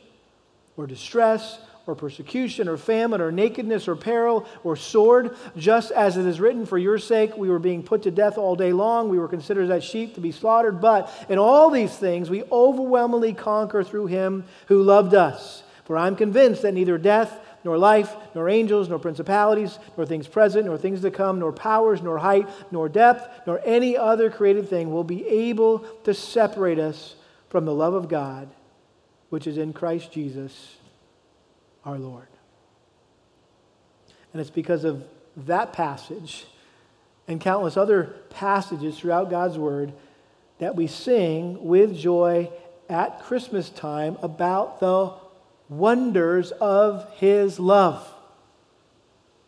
or 0.77 0.87
distress 0.87 1.59
or 1.87 1.95
persecution 1.95 2.69
or 2.69 2.77
famine 2.77 3.21
or 3.21 3.31
nakedness 3.31 3.87
or 3.87 3.95
peril 3.95 4.47
or 4.65 4.77
sword, 4.77 5.37
just 5.57 5.93
as 5.93 6.17
it 6.17 6.27
is 6.27 6.41
written, 6.41 6.67
For 6.67 6.79
your 6.79 6.99
sake 6.99 7.37
we 7.37 7.49
were 7.49 7.59
being 7.59 7.83
put 7.83 8.03
to 8.03 8.11
death 8.11 8.39
all 8.39 8.57
day 8.57 8.73
long. 8.73 9.09
We 9.09 9.19
were 9.19 9.29
considered 9.29 9.71
as 9.71 9.85
sheep 9.85 10.15
to 10.15 10.21
be 10.21 10.33
slaughtered. 10.33 10.81
But 10.81 11.13
in 11.29 11.39
all 11.39 11.71
these 11.71 11.97
things 11.97 12.29
we 12.29 12.43
overwhelmingly 12.51 13.35
conquer 13.35 13.85
through 13.85 14.07
him 14.07 14.45
who 14.67 14.83
loved 14.83 15.15
us. 15.15 15.63
For 15.85 15.97
I'm 15.97 16.17
convinced 16.17 16.63
that 16.63 16.75
neither 16.75 16.99
death, 16.99 17.39
nor 17.67 17.77
life, 17.77 18.15
nor 18.33 18.49
angels, 18.49 18.89
nor 18.89 19.01
principalities, 19.01 19.81
nor 19.97 20.07
things 20.07 20.29
present, 20.29 20.67
nor 20.67 20.79
things 20.79 21.01
to 21.01 21.11
come, 21.11 21.41
nor 21.41 21.53
powers, 21.53 22.01
nor 22.01 22.17
height, 22.17 22.49
nor 22.71 22.89
depth, 22.89 23.29
nor 23.45 23.61
any 23.65 23.97
other 23.97 24.31
created 24.31 24.71
thing 24.71 24.93
will 24.93 25.03
be 25.03 25.27
able 25.27 25.81
to 26.05 26.15
separate 26.15 26.79
us 26.79 27.17
from 27.49 27.65
the 27.65 27.75
love 27.75 27.93
of 27.93 28.09
God, 28.09 28.49
which 29.31 29.49
is 29.49 29.59
in 29.59 29.73
Christ 29.73 30.13
Jesus 30.13 30.77
our 31.85 31.99
Lord. 31.99 32.29
And 34.33 34.41
it's 34.41 34.49
because 34.49 34.85
of 34.85 35.05
that 35.37 35.73
passage 35.73 36.47
and 37.27 37.41
countless 37.41 37.77
other 37.77 38.15
passages 38.31 38.97
throughout 38.97 39.29
God's 39.29 39.59
Word 39.59 39.93
that 40.61 40.77
we 40.77 40.87
sing 40.87 41.65
with 41.65 41.97
joy 41.97 42.49
at 42.89 43.25
Christmas 43.25 43.71
time 43.71 44.17
about 44.23 44.79
the 44.79 45.26
wonders 45.69 46.53
of 46.53 47.11
His 47.15 47.59
love. 47.59 48.13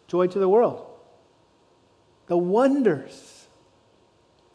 Joy 0.07 0.27
to 0.29 0.39
the 0.39 0.49
world. 0.49 0.87
The 2.27 2.39
wonders 2.39 3.47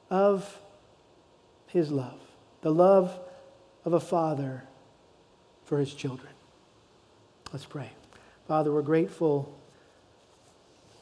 of 0.09 0.59
His 1.67 1.91
love. 1.91 2.19
The 2.61 2.71
love 2.73 3.19
of 3.85 3.93
a 3.93 3.99
father 3.99 4.63
for 5.65 5.79
his 5.79 5.93
children. 5.93 6.31
Let's 7.51 7.65
pray. 7.65 7.91
Father, 8.47 8.71
we're 8.71 8.81
grateful 8.81 9.57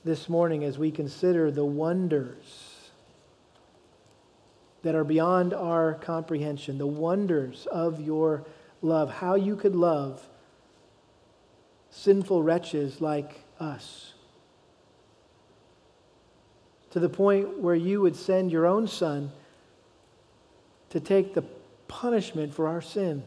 this 0.03 0.29
morning 0.29 0.63
as 0.63 0.77
we 0.77 0.91
consider 0.91 1.51
the 1.51 1.65
wonders 1.65 2.77
that 4.83 4.95
are 4.95 5.03
beyond 5.03 5.53
our 5.53 5.95
comprehension, 5.95 6.77
the 6.77 6.87
wonders 6.87 7.67
of 7.67 8.01
your 8.01 8.45
love, 8.81 9.11
how 9.11 9.35
you 9.35 9.55
could 9.55 9.75
love 9.75 10.27
sinful 11.91 12.41
wretches 12.41 12.99
like 12.99 13.43
us. 13.59 14.13
To 16.91 16.99
the 16.99 17.09
point 17.09 17.59
where 17.59 17.75
you 17.75 18.01
would 18.01 18.15
send 18.15 18.51
your 18.51 18.65
own 18.65 18.87
son 18.87 19.31
to 20.89 20.99
take 20.99 21.33
the 21.33 21.43
punishment 21.87 22.53
for 22.53 22.67
our 22.67 22.81
sin 22.81 23.23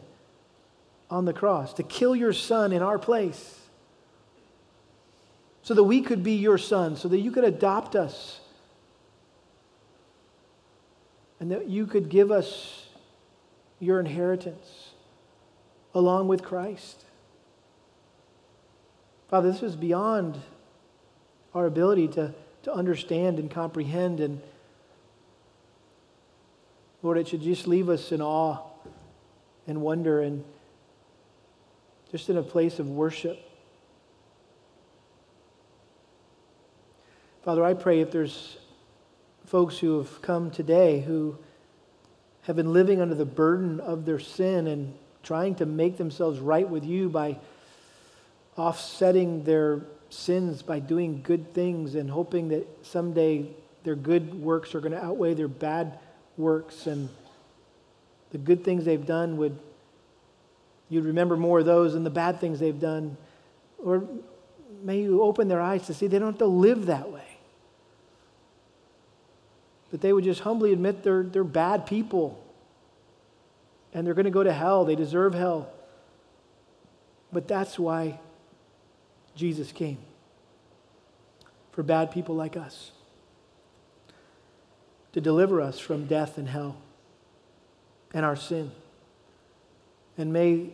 on 1.09 1.25
the 1.25 1.33
cross, 1.33 1.73
to 1.75 1.83
kill 1.83 2.15
your 2.15 2.33
son 2.33 2.71
in 2.71 2.81
our 2.81 2.99
place, 2.99 3.61
so 5.61 5.73
that 5.73 5.83
we 5.83 6.01
could 6.01 6.23
be 6.23 6.33
your 6.33 6.57
son, 6.57 6.95
so 6.95 7.07
that 7.07 7.19
you 7.19 7.31
could 7.31 7.43
adopt 7.43 7.95
us, 7.95 8.39
and 11.39 11.51
that 11.51 11.67
you 11.67 11.85
could 11.85 12.09
give 12.09 12.31
us 12.31 12.87
your 13.79 13.99
inheritance 13.99 14.89
along 15.93 16.27
with 16.27 16.43
Christ. 16.43 17.04
Father, 19.29 19.51
this 19.51 19.63
is 19.63 19.75
beyond 19.75 20.39
our 21.53 21.65
ability 21.65 22.09
to, 22.09 22.33
to 22.63 22.73
understand 22.73 23.39
and 23.39 23.49
comprehend. 23.49 24.19
And 24.19 24.41
Lord, 27.01 27.17
it 27.17 27.27
should 27.27 27.41
just 27.41 27.67
leave 27.67 27.89
us 27.89 28.11
in 28.11 28.21
awe 28.21 28.59
and 29.67 29.81
wonder 29.81 30.21
and 30.21 30.43
just 32.11 32.29
in 32.29 32.37
a 32.37 32.43
place 32.43 32.77
of 32.77 32.89
worship. 32.89 33.39
Father, 37.43 37.63
I 37.63 37.73
pray 37.73 38.01
if 38.01 38.11
there's 38.11 38.57
folks 39.45 39.77
who 39.77 39.97
have 39.99 40.21
come 40.21 40.49
today 40.51 41.01
who 41.01 41.37
have 42.43 42.55
been 42.55 42.73
living 42.73 43.01
under 43.01 43.15
the 43.15 43.25
burden 43.25 43.79
of 43.79 44.05
their 44.05 44.19
sin 44.19 44.67
and 44.67 44.93
trying 45.23 45.55
to 45.55 45.65
make 45.65 45.97
themselves 45.97 46.39
right 46.39 46.67
with 46.67 46.83
you 46.83 47.09
by 47.09 47.37
offsetting 48.57 49.43
their 49.43 49.81
sins 50.09 50.61
by 50.61 50.79
doing 50.79 51.21
good 51.21 51.53
things 51.53 51.95
and 51.95 52.09
hoping 52.09 52.49
that 52.49 52.67
someday 52.85 53.49
their 53.83 53.95
good 53.95 54.33
works 54.33 54.73
are 54.75 54.79
going 54.79 54.91
to 54.91 55.03
outweigh 55.03 55.33
their 55.33 55.47
bad 55.47 55.99
works 56.37 56.87
and 56.87 57.09
the 58.31 58.37
good 58.37 58.63
things 58.63 58.85
they've 58.85 59.05
done 59.05 59.37
would 59.37 59.57
You'd 60.89 61.05
remember 61.05 61.35
more 61.35 61.59
of 61.59 61.65
those 61.65 61.93
than 61.93 62.03
the 62.03 62.09
bad 62.09 62.39
things 62.39 62.59
they've 62.59 62.79
done. 62.79 63.17
Or 63.83 64.07
may 64.83 65.01
you 65.01 65.21
open 65.21 65.47
their 65.47 65.61
eyes 65.61 65.87
to 65.87 65.93
see 65.93 66.07
they 66.07 66.19
don't 66.19 66.33
have 66.33 66.39
to 66.39 66.45
live 66.45 66.87
that 66.87 67.11
way. 67.11 67.21
but 69.91 70.01
they 70.01 70.11
would 70.11 70.25
just 70.25 70.41
humbly 70.41 70.73
admit 70.73 71.03
they're, 71.03 71.23
they're 71.23 71.43
bad 71.45 71.85
people 71.85 72.43
and 73.93 74.05
they're 74.05 74.13
going 74.13 74.25
to 74.25 74.31
go 74.31 74.43
to 74.43 74.51
hell. 74.51 74.83
They 74.83 74.95
deserve 74.95 75.33
hell. 75.33 75.71
But 77.31 77.47
that's 77.47 77.79
why 77.79 78.19
Jesus 79.35 79.71
came 79.71 79.97
for 81.71 81.83
bad 81.83 82.11
people 82.11 82.35
like 82.35 82.55
us 82.55 82.91
to 85.11 85.21
deliver 85.21 85.61
us 85.61 85.79
from 85.79 86.05
death 86.05 86.37
and 86.37 86.47
hell 86.47 86.77
and 88.13 88.25
our 88.25 88.35
sin. 88.35 88.71
And 90.17 90.31
may 90.31 90.71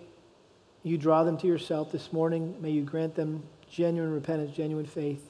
you 0.84 0.98
draw 0.98 1.24
them 1.24 1.38
to 1.38 1.48
yourself 1.48 1.92
this 1.92 2.14
morning. 2.14 2.56
May 2.62 2.72
you 2.72 2.84
grant 2.84 3.16
them 3.16 3.44
genuine 3.70 4.14
repentance, 4.14 4.56
genuine 4.56 4.86
faith. 4.86 5.28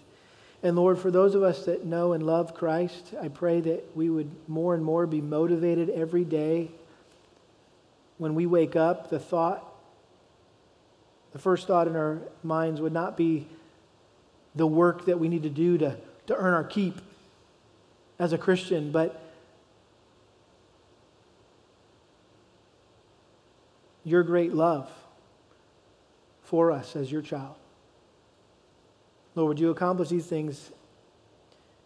And 0.63 0.75
Lord, 0.75 0.99
for 0.99 1.09
those 1.09 1.36
of 1.36 1.43
us 1.43 1.65
that 1.65 1.86
know 1.86 2.13
and 2.13 2.23
love 2.23 2.53
Christ, 2.53 3.13
I 3.21 3.29
pray 3.29 3.61
that 3.61 3.95
we 3.95 4.09
would 4.09 4.29
more 4.47 4.75
and 4.75 4.84
more 4.84 5.07
be 5.07 5.21
motivated 5.21 5.89
every 5.89 6.23
day 6.23 6.71
when 8.17 8.36
we 8.36 8.45
wake 8.45 8.75
up. 8.75 9.09
The 9.09 9.19
thought, 9.19 9.65
the 11.34 11.39
first 11.39 11.67
thought 11.67 11.88
in 11.88 11.95
our 11.95 12.19
minds 12.43 12.82
would 12.82 12.93
not 12.93 13.15
be 13.15 13.47
the 14.55 14.67
work 14.67 15.05
that 15.05 15.19
we 15.19 15.29
need 15.29 15.43
to 15.43 15.49
do 15.49 15.77
to, 15.77 15.95
to 16.27 16.36
earn 16.36 16.53
our 16.53 16.63
keep 16.63 16.99
as 18.19 18.34
a 18.34 18.38
Christian, 18.38 18.91
but 18.91 19.21
your 24.03 24.23
great 24.23 24.53
love 24.53 24.89
for 26.43 26.71
us 26.71 26.95
as 26.95 27.11
your 27.11 27.21
child. 27.21 27.55
Lord, 29.36 29.47
would 29.49 29.59
you 29.59 29.69
accomplish 29.69 30.09
these 30.09 30.25
things 30.25 30.71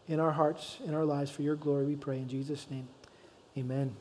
in 0.07 0.19
our 0.19 0.31
hearts, 0.31 0.77
in 0.85 0.93
our 0.93 1.05
lives, 1.05 1.29
for 1.29 1.41
your 1.41 1.55
glory, 1.55 1.85
we 1.85 1.95
pray 1.95 2.17
in 2.17 2.27
Jesus' 2.27 2.67
name. 2.69 2.87
Amen. 3.57 3.95